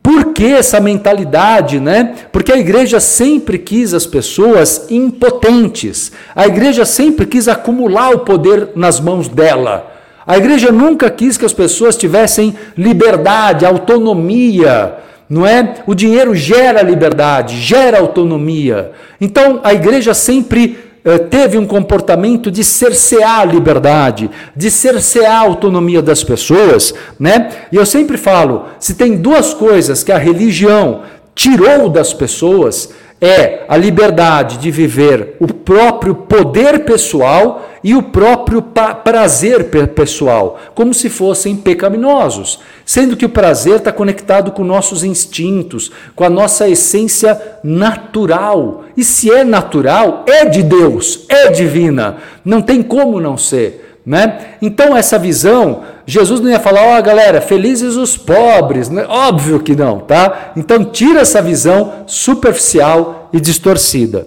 Por 0.01 0.33
que 0.33 0.45
essa 0.45 0.81
mentalidade, 0.81 1.81
né? 1.81 2.15
Porque 2.31 2.53
a 2.53 2.59
igreja 2.59 3.01
sempre 3.01 3.59
quis 3.59 3.95
as 3.95 4.07
pessoas 4.07 4.87
impotentes. 4.91 6.13
A 6.37 6.47
igreja 6.47 6.85
sempre 6.85 7.27
quis 7.27 7.49
acumular 7.49 8.15
o 8.15 8.21
poder 8.21 8.71
nas 8.77 9.01
mãos 9.01 9.29
dela. 9.29 9.93
A 10.27 10.37
igreja 10.37 10.71
nunca 10.71 11.11
quis 11.11 11.37
que 11.37 11.45
as 11.45 11.53
pessoas 11.53 11.97
tivessem 11.97 12.55
liberdade, 12.77 13.67
autonomia, 13.67 14.99
não 15.35 15.45
é? 15.45 15.75
O 15.85 15.97
dinheiro 15.97 16.33
gera 16.33 16.81
liberdade, 16.81 17.61
gera 17.61 17.99
autonomia. 17.99 18.93
Então 19.21 19.61
a 19.65 19.75
igreja 19.75 20.15
sempre 20.15 20.79
eh, 21.05 21.19
teve 21.19 21.59
um 21.59 21.67
comportamento 21.67 22.53
de 22.53 22.63
cercear 22.63 23.41
a 23.41 23.45
liberdade, 23.45 24.31
de 24.55 24.71
cercear 24.71 25.43
a 25.43 25.45
autonomia 25.45 26.01
das 26.01 26.23
pessoas, 26.23 26.95
né? 27.19 27.51
E 27.73 27.77
eu 27.77 27.85
sempre 27.85 28.17
falo, 28.17 28.67
se 28.79 28.95
tem 28.95 29.17
duas 29.17 29.53
coisas 29.53 30.05
que 30.05 30.13
a 30.13 30.19
religião 30.19 31.03
tirou 31.35 31.89
das 31.89 32.15
pessoas, 32.15 32.91
é 33.21 33.65
a 33.69 33.77
liberdade 33.77 34.59
de 34.59 34.71
viver 34.71 35.37
o 35.41 35.47
próprio 35.47 36.15
poder 36.15 36.85
pessoal 36.85 37.71
e 37.83 37.95
o 37.95 38.03
próprio 38.03 38.63
prazer 38.63 39.65
pessoal, 39.95 40.59
como 40.75 40.95
se 40.95 41.09
fossem 41.11 41.55
pecaminosos, 41.55 42.61
sendo 42.85 43.17
que 43.17 43.27
o 43.27 43.31
prazer 43.31 43.77
está 43.77 43.93
conectado 43.93 44.53
com 44.53 44.65
nossos 44.65 45.05
instintos, 45.05 45.91
com 46.15 46.25
a 46.25 46.31
nossa 46.31 46.69
essência 46.69 47.41
natural. 47.63 48.85
E 48.97 49.05
se 49.05 49.31
é 49.31 49.45
natural, 49.45 50.25
é 50.27 50.47
de 50.47 50.63
Deus, 50.63 51.27
é 51.29 51.51
divina, 51.51 52.17
não 52.45 52.63
tem 52.63 52.83
como 52.83 53.21
não 53.21 53.37
ser. 53.37 53.99
Né? 54.05 54.57
Então, 54.61 54.95
essa 54.95 55.19
visão, 55.19 55.83
Jesus 56.07 56.41
não 56.41 56.51
ia 56.51 56.61
falar, 56.61 56.83
ó 56.83 56.99
oh, 56.99 57.03
galera, 57.03 57.41
felizes 57.41 57.97
os 57.97 58.17
pobres, 58.17 58.91
né? 58.91 59.07
óbvio 59.09 59.61
que 59.61 59.75
não, 59.75 60.01
tá? 60.01 60.53
Então, 60.57 60.85
tira 60.85 61.21
essa 61.21 61.41
visão 61.41 62.05
superficial 62.07 63.31
e 63.33 63.41
distorcida. 63.41 64.27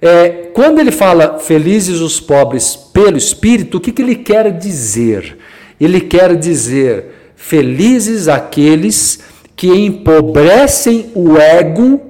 É, 0.00 0.50
quando 0.54 0.78
ele 0.78 0.92
fala 0.92 1.38
felizes 1.38 2.00
os 2.00 2.20
pobres 2.20 2.76
pelo 2.76 3.16
Espírito, 3.16 3.78
o 3.78 3.80
que, 3.80 3.92
que 3.92 4.00
ele 4.00 4.14
quer 4.14 4.50
dizer? 4.52 5.36
Ele 5.80 6.00
quer 6.00 6.36
dizer 6.36 7.32
felizes 7.36 8.26
aqueles 8.28 9.20
que 9.54 9.68
empobrecem 9.68 11.10
o 11.14 11.36
ego 11.36 12.00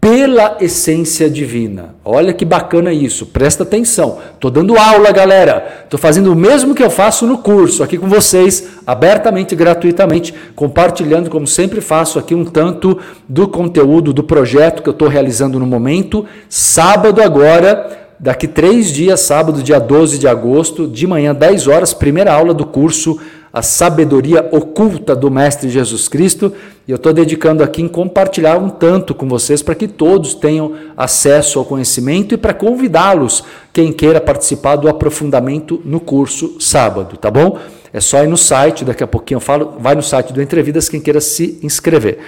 pela 0.00 0.56
essência 0.60 1.28
divina. 1.28 1.94
Olha 2.10 2.32
que 2.32 2.42
bacana 2.42 2.90
isso, 2.90 3.26
presta 3.26 3.64
atenção. 3.64 4.16
Estou 4.32 4.50
dando 4.50 4.78
aula, 4.78 5.12
galera. 5.12 5.82
Estou 5.84 6.00
fazendo 6.00 6.32
o 6.32 6.34
mesmo 6.34 6.74
que 6.74 6.82
eu 6.82 6.88
faço 6.88 7.26
no 7.26 7.36
curso, 7.36 7.82
aqui 7.82 7.98
com 7.98 8.08
vocês, 8.08 8.66
abertamente, 8.86 9.54
gratuitamente, 9.54 10.32
compartilhando, 10.56 11.28
como 11.28 11.46
sempre 11.46 11.82
faço 11.82 12.18
aqui, 12.18 12.34
um 12.34 12.46
tanto 12.46 12.98
do 13.28 13.46
conteúdo 13.46 14.10
do 14.14 14.24
projeto 14.24 14.82
que 14.82 14.88
eu 14.88 14.92
estou 14.92 15.06
realizando 15.06 15.58
no 15.58 15.66
momento. 15.66 16.24
Sábado 16.48 17.20
agora. 17.20 18.06
Daqui 18.20 18.48
três 18.48 18.90
dias, 18.90 19.20
sábado, 19.20 19.62
dia 19.62 19.78
12 19.78 20.18
de 20.18 20.26
agosto, 20.26 20.88
de 20.88 21.06
manhã, 21.06 21.32
10 21.32 21.68
horas, 21.68 21.94
primeira 21.94 22.32
aula 22.32 22.52
do 22.52 22.66
curso 22.66 23.20
a 23.52 23.62
sabedoria 23.62 24.48
oculta 24.52 25.16
do 25.16 25.30
Mestre 25.30 25.68
Jesus 25.68 26.08
Cristo. 26.08 26.52
E 26.86 26.90
eu 26.90 26.96
estou 26.96 27.12
dedicando 27.12 27.62
aqui 27.62 27.82
em 27.82 27.88
compartilhar 27.88 28.56
um 28.58 28.68
tanto 28.68 29.14
com 29.14 29.28
vocês 29.28 29.62
para 29.62 29.74
que 29.74 29.88
todos 29.88 30.34
tenham 30.34 30.74
acesso 30.96 31.58
ao 31.58 31.64
conhecimento 31.64 32.34
e 32.34 32.38
para 32.38 32.54
convidá-los, 32.54 33.44
quem 33.72 33.92
queira 33.92 34.20
participar 34.20 34.76
do 34.76 34.88
aprofundamento 34.88 35.80
no 35.84 36.00
curso 36.00 36.60
sábado, 36.60 37.16
tá 37.16 37.30
bom? 37.30 37.58
É 37.92 38.00
só 38.00 38.22
ir 38.22 38.26
no 38.26 38.36
site, 38.36 38.84
daqui 38.84 39.02
a 39.02 39.06
pouquinho 39.06 39.36
eu 39.36 39.40
falo, 39.40 39.74
vai 39.78 39.94
no 39.94 40.02
site 40.02 40.32
do 40.32 40.42
Entrevidas 40.42 40.88
quem 40.88 41.00
queira 41.00 41.20
se 41.20 41.58
inscrever. 41.62 42.18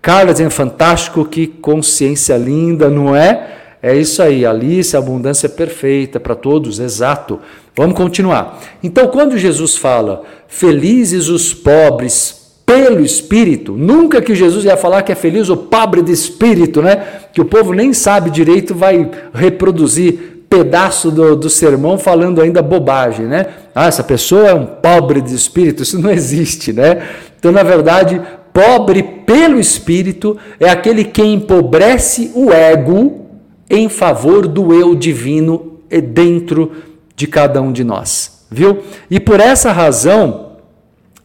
Carla 0.00 0.32
dizendo, 0.32 0.50
fantástico, 0.50 1.24
que 1.24 1.46
consciência 1.46 2.36
linda, 2.36 2.88
não 2.88 3.16
é? 3.16 3.56
É 3.82 3.96
isso 3.96 4.22
aí, 4.22 4.44
Alice, 4.44 4.96
a 4.96 4.98
abundância 4.98 5.46
é 5.46 5.50
perfeita 5.50 6.18
para 6.18 6.34
todos, 6.34 6.80
exato. 6.80 7.38
Vamos 7.78 7.94
continuar. 7.94 8.60
Então, 8.82 9.06
quando 9.06 9.38
Jesus 9.38 9.76
fala, 9.76 10.24
felizes 10.48 11.28
os 11.28 11.54
pobres 11.54 12.56
pelo 12.66 13.00
Espírito, 13.04 13.76
nunca 13.76 14.20
que 14.20 14.34
Jesus 14.34 14.64
ia 14.64 14.76
falar 14.76 15.02
que 15.02 15.12
é 15.12 15.14
feliz 15.14 15.48
o 15.48 15.56
pobre 15.56 16.02
de 16.02 16.10
espírito, 16.10 16.82
né? 16.82 17.06
Que 17.32 17.40
o 17.40 17.44
povo 17.44 17.72
nem 17.72 17.92
sabe 17.92 18.30
direito, 18.30 18.74
vai 18.74 19.08
reproduzir 19.32 20.42
pedaço 20.50 21.12
do, 21.12 21.36
do 21.36 21.48
sermão 21.48 21.96
falando 21.96 22.40
ainda 22.40 22.60
bobagem, 22.60 23.26
né? 23.26 23.46
Ah, 23.72 23.86
essa 23.86 24.02
pessoa 24.02 24.48
é 24.48 24.54
um 24.54 24.66
pobre 24.66 25.20
de 25.20 25.32
espírito, 25.32 25.84
isso 25.84 26.00
não 26.00 26.10
existe, 26.10 26.72
né? 26.72 27.00
Então, 27.38 27.52
na 27.52 27.62
verdade, 27.62 28.20
pobre 28.52 29.04
pelo 29.24 29.60
espírito 29.60 30.36
é 30.58 30.68
aquele 30.68 31.04
que 31.04 31.22
empobrece 31.22 32.32
o 32.34 32.50
ego 32.52 33.24
em 33.70 33.88
favor 33.88 34.48
do 34.48 34.74
eu 34.74 34.96
divino 34.96 35.78
dentro 36.12 36.72
de 37.18 37.26
cada 37.26 37.60
um 37.60 37.72
de 37.72 37.82
nós, 37.82 38.46
viu? 38.48 38.84
E 39.10 39.18
por 39.18 39.40
essa 39.40 39.72
razão, 39.72 40.52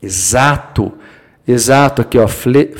exato, 0.01 0.91
exato 1.47 2.01
aqui, 2.01 2.17
ó, 2.17 2.27
fle, 2.27 2.73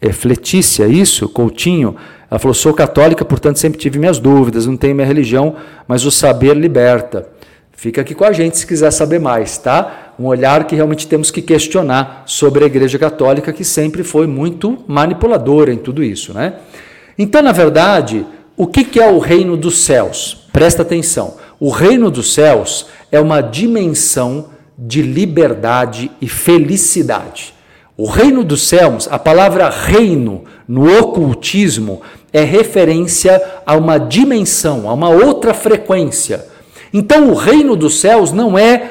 é 0.00 0.12
Fletícia, 0.12 0.86
isso, 0.86 1.28
Coutinho, 1.28 1.96
ela 2.30 2.38
falou: 2.38 2.54
sou 2.54 2.72
católica, 2.72 3.24
portanto 3.24 3.58
sempre 3.58 3.80
tive 3.80 3.98
minhas 3.98 4.20
dúvidas, 4.20 4.66
não 4.66 4.76
tenho 4.76 4.94
minha 4.94 5.06
religião, 5.06 5.56
mas 5.88 6.04
o 6.04 6.12
saber 6.12 6.54
liberta. 6.54 7.28
Fica 7.72 8.02
aqui 8.02 8.14
com 8.14 8.24
a 8.24 8.30
gente 8.30 8.56
se 8.56 8.64
quiser 8.64 8.92
saber 8.92 9.18
mais, 9.18 9.58
tá? 9.58 10.12
Um 10.16 10.26
olhar 10.26 10.64
que 10.64 10.76
realmente 10.76 11.08
temos 11.08 11.32
que 11.32 11.42
questionar 11.42 12.22
sobre 12.24 12.62
a 12.62 12.68
Igreja 12.68 13.00
Católica, 13.00 13.52
que 13.52 13.64
sempre 13.64 14.04
foi 14.04 14.28
muito 14.28 14.84
manipuladora 14.86 15.72
em 15.72 15.78
tudo 15.78 16.04
isso, 16.04 16.32
né? 16.32 16.54
Então, 17.18 17.42
na 17.42 17.50
verdade, 17.50 18.24
o 18.56 18.68
que 18.68 19.00
é 19.00 19.10
o 19.10 19.18
reino 19.18 19.56
dos 19.56 19.78
céus? 19.78 20.46
Presta 20.52 20.82
atenção. 20.82 21.36
O 21.64 21.70
reino 21.70 22.10
dos 22.10 22.34
céus 22.34 22.88
é 23.10 23.18
uma 23.18 23.40
dimensão 23.40 24.50
de 24.76 25.00
liberdade 25.00 26.10
e 26.20 26.28
felicidade. 26.28 27.54
O 27.96 28.06
reino 28.06 28.44
dos 28.44 28.68
céus, 28.68 29.08
a 29.10 29.18
palavra 29.18 29.70
reino 29.70 30.44
no 30.68 30.98
ocultismo 30.98 32.02
é 32.34 32.42
referência 32.42 33.42
a 33.64 33.76
uma 33.76 33.96
dimensão, 33.96 34.90
a 34.90 34.92
uma 34.92 35.08
outra 35.08 35.54
frequência. 35.54 36.44
Então, 36.92 37.30
o 37.30 37.34
reino 37.34 37.74
dos 37.74 37.98
céus 37.98 38.30
não 38.30 38.58
é 38.58 38.90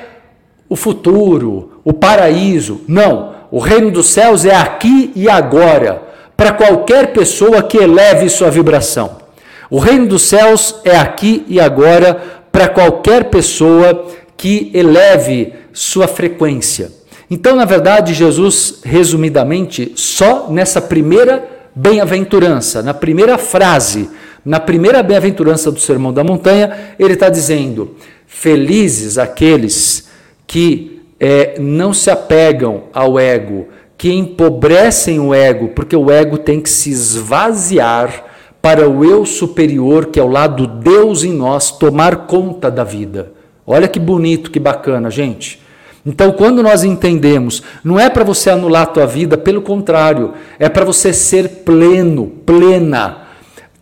o 0.67 0.75
futuro, 0.75 1.73
o 1.85 1.93
paraíso. 1.93 2.81
Não. 2.87 3.35
O 3.51 3.59
reino 3.59 3.91
dos 3.91 4.07
céus 4.07 4.45
é 4.45 4.55
aqui 4.55 5.11
e 5.15 5.29
agora, 5.29 6.01
para 6.35 6.51
qualquer 6.51 7.13
pessoa 7.13 7.61
que 7.61 7.77
eleve 7.77 8.27
sua 8.29 8.49
vibração. 8.49 9.21
O 9.69 9.77
reino 9.77 10.07
dos 10.07 10.23
céus 10.23 10.81
é 10.83 10.97
aqui 10.97 11.45
e 11.47 11.59
agora 11.59 12.41
para 12.53 12.67
qualquer 12.67 13.31
pessoa 13.31 14.07
que 14.37 14.69
eleve 14.75 15.53
sua 15.73 16.07
frequência. 16.07 16.91
Então, 17.29 17.55
na 17.55 17.65
verdade, 17.65 18.13
Jesus, 18.13 18.81
resumidamente, 18.85 19.93
só 19.95 20.51
nessa 20.51 20.79
primeira 20.79 21.43
bem-aventurança, 21.75 22.83
na 22.83 22.93
primeira 22.93 23.39
frase, 23.39 24.07
na 24.45 24.59
primeira 24.59 25.01
bem-aventurança 25.01 25.71
do 25.71 25.79
Sermão 25.79 26.13
da 26.13 26.23
Montanha, 26.23 26.93
ele 26.99 27.13
está 27.13 27.27
dizendo: 27.27 27.95
Felizes 28.27 29.17
aqueles 29.17 30.09
que 30.45 31.01
é, 31.19 31.55
não 31.59 31.91
se 31.91 32.11
apegam 32.11 32.83
ao 32.93 33.17
ego, 33.17 33.67
que 33.97 34.13
empobrecem 34.13 35.19
o 35.19 35.33
ego, 35.33 35.69
porque 35.69 35.95
o 35.95 36.11
ego 36.11 36.37
tem 36.37 36.61
que 36.61 36.69
se 36.69 36.91
esvaziar 36.91 38.32
para 38.63 38.89
o 38.89 39.03
eu 39.03 39.25
superior, 39.25 40.05
que 40.05 40.17
é 40.17 40.23
o 40.23 40.29
lado 40.29 40.65
Deus 40.65 41.25
em 41.25 41.33
nós, 41.33 41.69
tomar 41.69 42.27
conta 42.27 42.71
da 42.71 42.85
vida. 42.85 43.33
Olha 43.67 43.89
que 43.89 43.99
bonito, 43.99 44.49
que 44.49 44.57
bacana, 44.57 45.11
gente. 45.11 45.61
Então, 46.05 46.31
quando 46.31 46.63
nós 46.63 46.81
entendemos, 46.81 47.61
não 47.83 47.99
é 47.99 48.09
para 48.09 48.23
você 48.23 48.49
anular 48.49 48.83
a 48.83 48.85
tua 48.85 49.05
vida, 49.05 49.37
pelo 49.37 49.61
contrário, 49.61 50.31
é 50.57 50.69
para 50.69 50.85
você 50.85 51.11
ser 51.11 51.49
pleno, 51.65 52.27
plena, 52.45 53.23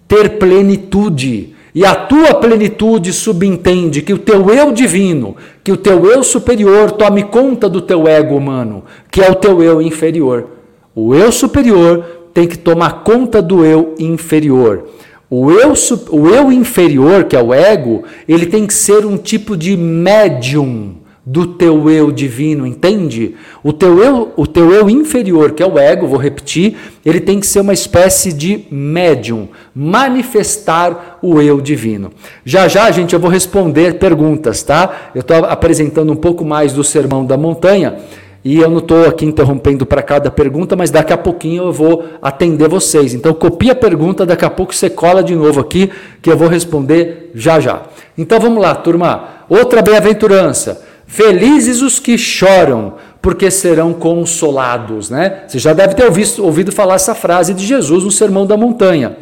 ter 0.07 0.39
plenitude. 0.39 1.55
E 1.75 1.85
a 1.85 1.93
tua 1.93 2.33
plenitude 2.33 3.13
subentende 3.13 4.01
que 4.01 4.13
o 4.13 4.17
teu 4.17 4.49
eu 4.49 4.71
divino, 4.71 5.35
que 5.63 5.71
o 5.71 5.77
teu 5.77 6.07
eu 6.07 6.23
superior 6.23 6.89
tome 6.89 7.21
conta 7.25 7.69
do 7.69 7.81
teu 7.81 8.07
ego 8.07 8.35
humano, 8.35 8.83
que 9.11 9.21
é 9.21 9.29
o 9.29 9.35
teu 9.35 9.61
eu 9.61 9.79
inferior. 9.79 10.47
O 10.95 11.13
eu 11.13 11.31
superior 11.31 12.20
tem 12.33 12.47
que 12.47 12.57
tomar 12.57 13.03
conta 13.03 13.41
do 13.41 13.65
eu 13.65 13.95
inferior. 13.99 14.87
O 15.29 15.49
eu, 15.49 15.73
o 16.09 16.27
eu 16.27 16.51
inferior, 16.51 17.23
que 17.23 17.35
é 17.35 17.41
o 17.41 17.53
ego, 17.53 18.03
ele 18.27 18.45
tem 18.45 18.67
que 18.67 18.73
ser 18.73 19.05
um 19.05 19.17
tipo 19.17 19.55
de 19.55 19.77
médium 19.77 20.95
do 21.25 21.45
teu 21.45 21.89
eu 21.89 22.11
divino, 22.11 22.65
entende? 22.65 23.35
O 23.63 23.71
teu 23.71 24.03
eu, 24.03 24.33
o 24.35 24.47
teu 24.47 24.73
eu 24.73 24.89
inferior, 24.89 25.51
que 25.51 25.61
é 25.61 25.65
o 25.65 25.77
ego, 25.77 26.07
vou 26.07 26.17
repetir, 26.17 26.75
ele 27.05 27.19
tem 27.19 27.39
que 27.39 27.45
ser 27.45 27.61
uma 27.61 27.73
espécie 27.73 28.33
de 28.33 28.65
médium, 28.71 29.47
manifestar 29.73 31.19
o 31.21 31.39
eu 31.39 31.61
divino. 31.61 32.11
Já 32.43 32.67
já, 32.67 32.89
gente, 32.91 33.13
eu 33.13 33.19
vou 33.19 33.29
responder 33.29 33.99
perguntas, 33.99 34.63
tá? 34.63 35.11
Eu 35.13 35.21
estou 35.21 35.37
apresentando 35.45 36.11
um 36.11 36.17
pouco 36.17 36.43
mais 36.43 36.73
do 36.73 36.83
Sermão 36.83 37.23
da 37.23 37.37
Montanha 37.37 37.99
e 38.43 38.57
eu 38.57 38.69
não 38.69 38.79
estou 38.79 39.05
aqui 39.05 39.23
interrompendo 39.23 39.85
para 39.85 40.01
cada 40.01 40.31
pergunta, 40.31 40.75
mas 40.75 40.89
daqui 40.89 41.13
a 41.13 41.17
pouquinho 41.17 41.65
eu 41.65 41.71
vou 41.71 42.05
atender 42.21 42.67
vocês. 42.67 43.13
Então 43.13 43.33
copia 43.33 43.73
a 43.73 43.75
pergunta, 43.75 44.25
daqui 44.25 44.43
a 44.43 44.49
pouco 44.49 44.73
você 44.73 44.89
cola 44.89 45.23
de 45.23 45.35
novo 45.35 45.59
aqui, 45.59 45.91
que 46.21 46.31
eu 46.31 46.35
vou 46.35 46.47
responder 46.47 47.31
já 47.35 47.59
já. 47.59 47.83
Então 48.17 48.39
vamos 48.39 48.61
lá, 48.61 48.73
turma. 48.73 49.45
Outra 49.47 49.83
bem-aventurança. 49.83 50.83
Felizes 51.05 51.81
os 51.81 51.99
que 51.99 52.17
choram, 52.17 52.95
porque 53.21 53.51
serão 53.51 53.93
consolados, 53.93 55.09
né? 55.09 55.43
Você 55.47 55.59
já 55.59 55.73
deve 55.73 55.93
ter 55.93 56.05
ouvido, 56.05 56.43
ouvido 56.43 56.71
falar 56.71 56.95
essa 56.95 57.13
frase 57.13 57.53
de 57.53 57.65
Jesus 57.65 58.03
no 58.03 58.11
Sermão 58.11 58.47
da 58.47 58.57
Montanha. 58.57 59.17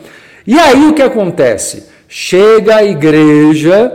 E 0.48 0.58
aí 0.58 0.88
o 0.88 0.94
que 0.94 1.02
acontece? 1.02 1.88
Chega 2.08 2.78
a 2.78 2.84
igreja 2.86 3.92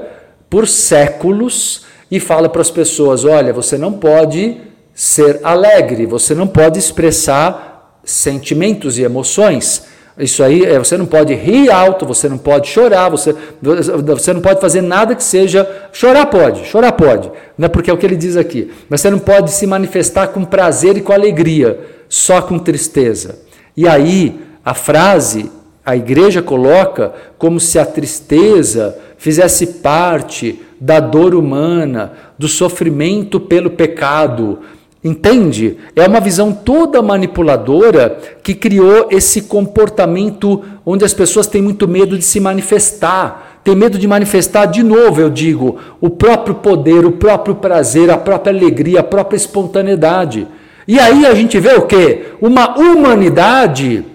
por 0.50 0.68
séculos 0.68 1.86
e 2.10 2.20
fala 2.20 2.48
para 2.48 2.60
as 2.60 2.70
pessoas: 2.70 3.24
olha, 3.24 3.52
você 3.52 3.78
não 3.78 3.92
pode 3.92 4.60
ser 4.94 5.40
alegre, 5.42 6.06
você 6.06 6.34
não 6.34 6.46
pode 6.46 6.78
expressar 6.78 7.98
sentimentos 8.04 8.98
e 8.98 9.02
emoções. 9.02 9.84
Isso 10.16 10.44
aí, 10.44 10.64
é, 10.64 10.78
você 10.78 10.96
não 10.96 11.06
pode 11.06 11.34
rir 11.34 11.70
alto, 11.70 12.06
você 12.06 12.28
não 12.28 12.38
pode 12.38 12.68
chorar, 12.68 13.08
você, 13.08 13.34
você 13.60 14.32
não 14.32 14.40
pode 14.40 14.60
fazer 14.60 14.80
nada 14.80 15.16
que 15.16 15.24
seja. 15.24 15.68
Chorar 15.92 16.26
pode, 16.26 16.64
chorar 16.66 16.92
pode, 16.92 17.30
né? 17.58 17.66
porque 17.66 17.90
é 17.90 17.92
o 17.92 17.98
que 17.98 18.06
ele 18.06 18.14
diz 18.14 18.36
aqui. 18.36 18.70
Mas 18.88 19.00
você 19.00 19.10
não 19.10 19.18
pode 19.18 19.50
se 19.50 19.66
manifestar 19.66 20.28
com 20.28 20.44
prazer 20.44 20.96
e 20.96 21.00
com 21.00 21.12
alegria, 21.12 21.80
só 22.08 22.40
com 22.40 22.60
tristeza. 22.60 23.40
E 23.76 23.88
aí, 23.88 24.40
a 24.64 24.72
frase, 24.72 25.50
a 25.84 25.96
igreja 25.96 26.40
coloca 26.40 27.12
como 27.36 27.58
se 27.58 27.76
a 27.76 27.84
tristeza 27.84 28.96
fizesse 29.18 29.66
parte 29.66 30.62
da 30.80 31.00
dor 31.00 31.34
humana, 31.34 32.12
do 32.38 32.46
sofrimento 32.46 33.40
pelo 33.40 33.70
pecado, 33.70 34.60
Entende? 35.04 35.76
É 35.94 36.08
uma 36.08 36.18
visão 36.18 36.50
toda 36.50 37.02
manipuladora 37.02 38.18
que 38.42 38.54
criou 38.54 39.08
esse 39.10 39.42
comportamento 39.42 40.62
onde 40.84 41.04
as 41.04 41.12
pessoas 41.12 41.46
têm 41.46 41.60
muito 41.60 41.86
medo 41.86 42.16
de 42.16 42.24
se 42.24 42.40
manifestar. 42.40 43.60
Tem 43.62 43.76
medo 43.76 43.98
de 43.98 44.08
manifestar, 44.08 44.64
de 44.64 44.82
novo, 44.82 45.20
eu 45.20 45.28
digo, 45.28 45.78
o 46.00 46.08
próprio 46.08 46.54
poder, 46.54 47.04
o 47.04 47.12
próprio 47.12 47.54
prazer, 47.54 48.10
a 48.10 48.16
própria 48.16 48.50
alegria, 48.50 49.00
a 49.00 49.02
própria 49.02 49.36
espontaneidade. 49.36 50.48
E 50.88 50.98
aí 50.98 51.26
a 51.26 51.34
gente 51.34 51.60
vê 51.60 51.74
o 51.74 51.82
quê? 51.82 52.28
Uma 52.40 52.78
humanidade 52.78 54.06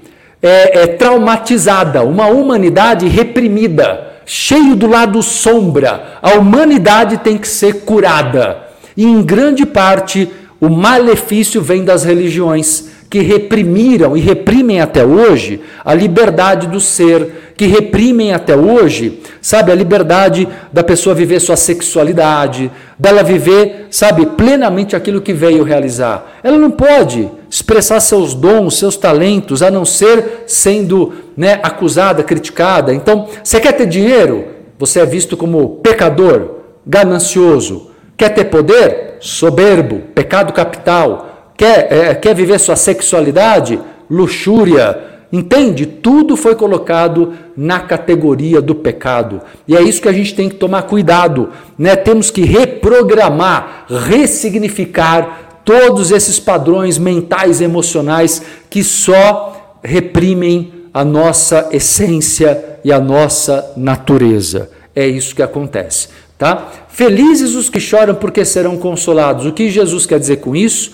é, 0.41 0.81
é 0.81 0.87
traumatizada, 0.87 2.03
uma 2.03 2.27
humanidade 2.27 3.07
reprimida, 3.07 4.07
cheio 4.25 4.75
do 4.75 4.87
lado 4.87 5.21
sombra. 5.21 6.17
A 6.19 6.33
humanidade 6.33 7.17
tem 7.19 7.37
que 7.37 7.47
ser 7.47 7.81
curada. 7.81 8.69
E 8.97 9.05
em 9.05 9.21
grande 9.21 9.65
parte 9.65 10.29
o 10.61 10.69
malefício 10.69 11.61
vem 11.61 11.85
das 11.85 12.03
religiões 12.03 12.89
que 13.09 13.19
reprimiram 13.21 14.15
e 14.15 14.19
reprimem 14.19 14.81
até 14.81 15.03
hoje 15.03 15.61
a 15.83 15.95
liberdade 15.95 16.67
do 16.67 16.79
ser, 16.79 17.53
que 17.57 17.65
reprimem 17.65 18.33
até 18.33 18.55
hoje, 18.55 19.19
sabe, 19.41 19.71
a 19.71 19.75
liberdade 19.75 20.47
da 20.71 20.83
pessoa 20.83 21.15
viver 21.15 21.39
sua 21.39 21.55
sexualidade, 21.55 22.69
dela 22.99 23.23
viver, 23.23 23.87
sabe, 23.89 24.27
plenamente 24.27 24.95
aquilo 24.95 25.21
que 25.21 25.33
veio 25.33 25.63
realizar. 25.63 26.39
Ela 26.43 26.57
não 26.57 26.69
pode 26.69 27.27
expressar 27.49 27.99
seus 27.99 28.35
dons, 28.35 28.77
seus 28.77 28.95
talentos, 28.95 29.63
a 29.63 29.71
não 29.71 29.85
ser 29.85 30.43
sendo 30.45 31.13
né, 31.35 31.59
acusada, 31.63 32.21
criticada. 32.21 32.93
Então, 32.93 33.27
você 33.43 33.59
quer 33.59 33.71
ter 33.71 33.87
dinheiro? 33.87 34.45
Você 34.77 34.99
é 34.99 35.05
visto 35.05 35.35
como 35.35 35.77
pecador, 35.77 36.57
ganancioso. 36.85 37.89
Quer 38.15 38.29
ter 38.29 38.45
poder? 38.45 39.08
Soberbo, 39.19 39.99
pecado 40.13 40.53
capital. 40.53 41.53
Quer, 41.57 41.91
é, 41.91 42.15
quer 42.15 42.33
viver 42.33 42.59
sua 42.59 42.75
sexualidade? 42.75 43.79
Luxúria. 44.09 45.09
Entende? 45.31 45.85
Tudo 45.85 46.35
foi 46.35 46.55
colocado 46.55 47.33
na 47.55 47.79
categoria 47.79 48.61
do 48.61 48.73
pecado. 48.73 49.41
E 49.67 49.75
é 49.75 49.81
isso 49.81 50.01
que 50.01 50.07
a 50.07 50.13
gente 50.13 50.33
tem 50.33 50.49
que 50.49 50.55
tomar 50.55 50.83
cuidado. 50.83 51.49
Né? 51.77 51.95
Temos 51.95 52.31
que 52.31 52.41
reprogramar, 52.41 53.85
ressignificar 53.87 55.61
todos 55.63 56.11
esses 56.11 56.39
padrões 56.39 56.97
mentais 56.97 57.61
e 57.61 57.63
emocionais 57.63 58.41
que 58.69 58.83
só 58.83 59.77
reprimem 59.83 60.73
a 60.91 61.05
nossa 61.05 61.69
essência 61.71 62.79
e 62.83 62.91
a 62.91 62.99
nossa 62.99 63.73
natureza. 63.77 64.71
É 64.95 65.05
isso 65.07 65.35
que 65.35 65.43
acontece, 65.43 66.09
tá? 66.39 66.69
Felizes 66.87 67.53
os 67.53 67.69
que 67.69 67.79
choram 67.79 68.15
porque 68.15 68.43
serão 68.43 68.77
consolados. 68.77 69.45
O 69.45 69.51
que 69.51 69.69
Jesus 69.69 70.07
quer 70.07 70.17
dizer 70.17 70.37
com 70.37 70.55
isso? 70.55 70.93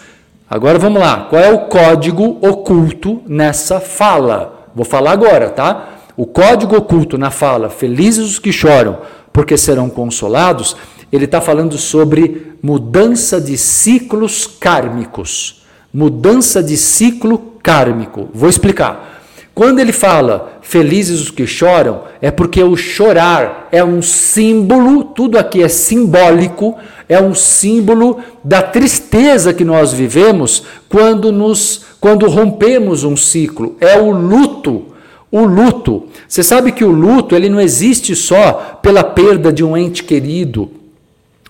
Agora 0.49 0.77
vamos 0.77 0.99
lá. 0.99 1.27
Qual 1.29 1.41
é 1.41 1.53
o 1.53 1.67
código 1.67 2.39
oculto 2.41 3.21
nessa 3.27 3.79
fala? 3.79 4.67
Vou 4.75 4.84
falar 4.84 5.12
agora, 5.12 5.49
tá? 5.49 5.89
O 6.17 6.25
código 6.25 6.75
oculto 6.75 7.17
na 7.17 7.29
fala, 7.29 7.69
felizes 7.69 8.25
os 8.25 8.39
que 8.39 8.51
choram 8.51 8.97
porque 9.31 9.58
serão 9.58 9.89
consolados, 9.89 10.77
ele 11.12 11.25
está 11.25 11.41
falando 11.41 11.77
sobre 11.77 12.53
mudança 12.62 13.39
de 13.39 13.58
ciclos 13.58 14.47
kármicos. 14.47 15.63
Mudança 15.93 16.63
de 16.63 16.77
ciclo 16.77 17.38
kármico. 17.62 18.29
Vou 18.34 18.49
explicar. 18.49 19.14
Quando 19.55 19.79
ele 19.79 19.93
fala 19.93 20.59
felizes 20.61 21.21
os 21.21 21.31
que 21.31 21.47
choram, 21.47 22.01
é 22.21 22.29
porque 22.29 22.61
o 22.61 22.75
chorar 22.75 23.69
é 23.71 23.81
um 23.81 24.01
símbolo, 24.01 25.05
tudo 25.05 25.37
aqui 25.37 25.63
é 25.63 25.69
simbólico, 25.69 26.75
é 27.07 27.21
um 27.21 27.33
símbolo 27.33 28.19
da 28.43 28.61
tristeza 28.61 29.53
que 29.53 29.63
nós 29.63 29.93
vivemos 29.93 30.63
quando 30.89 31.31
nos 31.31 31.85
quando 32.01 32.27
rompemos 32.27 33.05
um 33.05 33.15
ciclo. 33.15 33.77
É 33.79 33.97
o 33.97 34.11
luto. 34.11 34.87
O 35.31 35.43
luto. 35.45 36.07
Você 36.27 36.43
sabe 36.43 36.73
que 36.73 36.83
o 36.83 36.91
luto, 36.91 37.33
ele 37.33 37.49
não 37.49 37.59
existe 37.59 38.13
só 38.13 38.79
pela 38.81 39.03
perda 39.03 39.53
de 39.53 39.63
um 39.63 39.75
ente 39.75 40.03
querido, 40.03 40.69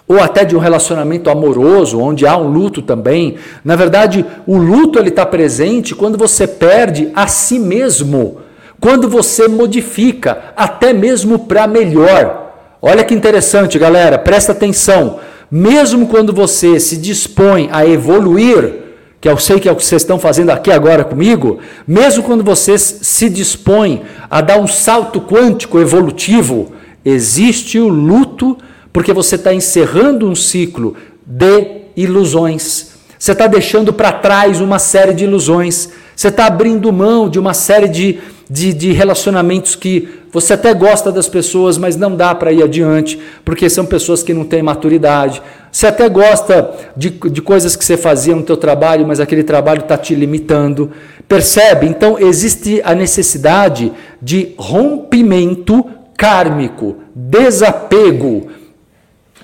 ou 0.08 0.20
até 0.20 0.46
de 0.46 0.56
um 0.56 0.60
relacionamento 0.60 1.30
amoroso, 1.30 2.00
onde 2.00 2.28
há 2.28 2.38
um 2.38 2.48
luto 2.48 2.82
também. 2.82 3.36
Na 3.64 3.76
verdade, 3.76 4.26
o 4.46 4.58
luto 4.58 5.00
ele 5.00 5.10
está 5.10 5.26
presente 5.26 5.96
quando 5.96 6.18
você 6.18 6.46
perde 6.46 7.10
a 7.16 7.28
si 7.28 7.58
mesmo, 7.58 8.38
quando 8.80 9.10
você 9.10 9.48
modifica, 9.48 10.54
até 10.56 10.94
mesmo 10.94 11.40
para 11.40 11.66
melhor. 11.66 12.54
Olha 12.82 13.04
que 13.04 13.16
interessante, 13.16 13.80
galera, 13.80 14.18
presta 14.18 14.52
atenção. 14.52 15.20
Mesmo 15.50 16.08
quando 16.08 16.32
você 16.32 16.80
se 16.80 16.98
dispõe 16.98 17.68
a 17.72 17.86
evoluir, 17.86 18.86
que 19.20 19.28
eu 19.28 19.40
sei 19.40 19.60
que 19.60 19.68
é 19.68 19.72
o 19.72 19.76
que 19.76 19.84
vocês 19.84 20.04
estão 20.04 20.20
fazendo 20.20 20.52
aqui 20.52 20.72
agora 20.72 21.04
comigo, 21.04 21.58
mesmo 21.88 22.22
quando 22.22 22.44
você 22.44 22.78
se 22.78 23.28
dispõe 23.28 24.04
a 24.30 24.40
dar 24.40 24.60
um 24.60 24.68
salto 24.68 25.20
quântico 25.20 25.80
evolutivo, 25.80 26.74
existe 27.04 27.80
o 27.80 27.88
luto 27.88 28.56
porque 28.96 29.12
você 29.12 29.36
está 29.36 29.54
encerrando 29.54 30.26
um 30.26 30.34
ciclo 30.34 30.96
de 31.28 31.82
ilusões. 31.98 32.92
Você 33.20 33.34
está 33.34 33.46
deixando 33.46 33.92
para 33.92 34.10
trás 34.14 34.62
uma 34.62 34.80
série 34.80 35.14
de 35.14 35.26
ilusões. 35.26 35.90
Você 36.16 36.30
está 36.30 36.46
abrindo 36.46 36.94
mão 36.94 37.28
de 37.28 37.38
uma 37.38 37.54
série 37.54 37.90
de, 37.90 38.20
de, 38.50 38.74
de, 38.74 38.94
relacionamentos 38.94 39.76
que 39.76 40.08
você 40.32 40.54
até 40.54 40.74
gosta 40.74 41.12
das 41.12 41.28
pessoas, 41.28 41.78
mas 41.78 41.98
não 41.98 42.16
dá 42.16 42.34
para 42.34 42.54
ir 42.54 42.64
adiante, 42.64 43.20
porque 43.44 43.70
são 43.70 43.86
pessoas 43.86 44.24
que 44.24 44.34
não 44.34 44.46
têm 44.46 44.64
maturidade. 44.64 45.42
Você 45.70 45.88
até 45.88 46.08
gosta 46.08 46.74
de, 46.96 47.10
de 47.10 47.42
coisas 47.42 47.76
que 47.76 47.84
você 47.84 47.98
fazia 47.98 48.34
no 48.34 48.44
teu 48.44 48.56
trabalho, 48.56 49.06
mas 49.06 49.20
aquele 49.20 49.44
trabalho 49.44 49.82
está 49.82 49.98
te 49.98 50.16
limitando. 50.16 50.90
Percebe? 51.28 51.86
Então 51.86 52.18
existe 52.18 52.82
a 52.82 52.96
necessidade 52.96 53.92
de 54.22 54.54
rompimento 54.58 55.86
kármico, 56.16 56.96
desapego 57.14 58.48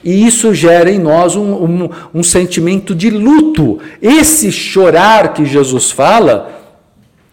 e 0.04 0.26
isso 0.26 0.54
gera 0.54 0.90
em 0.90 1.00
nós 1.00 1.36
um, 1.36 1.54
um, 1.54 1.90
um, 2.14 2.24
sentimento 2.24 2.96
de 2.96 3.10
luto. 3.10 3.80
Esse 4.02 4.52
chorar 4.52 5.34
que 5.34 5.46
Jesus 5.46 5.92
fala, 5.92 6.60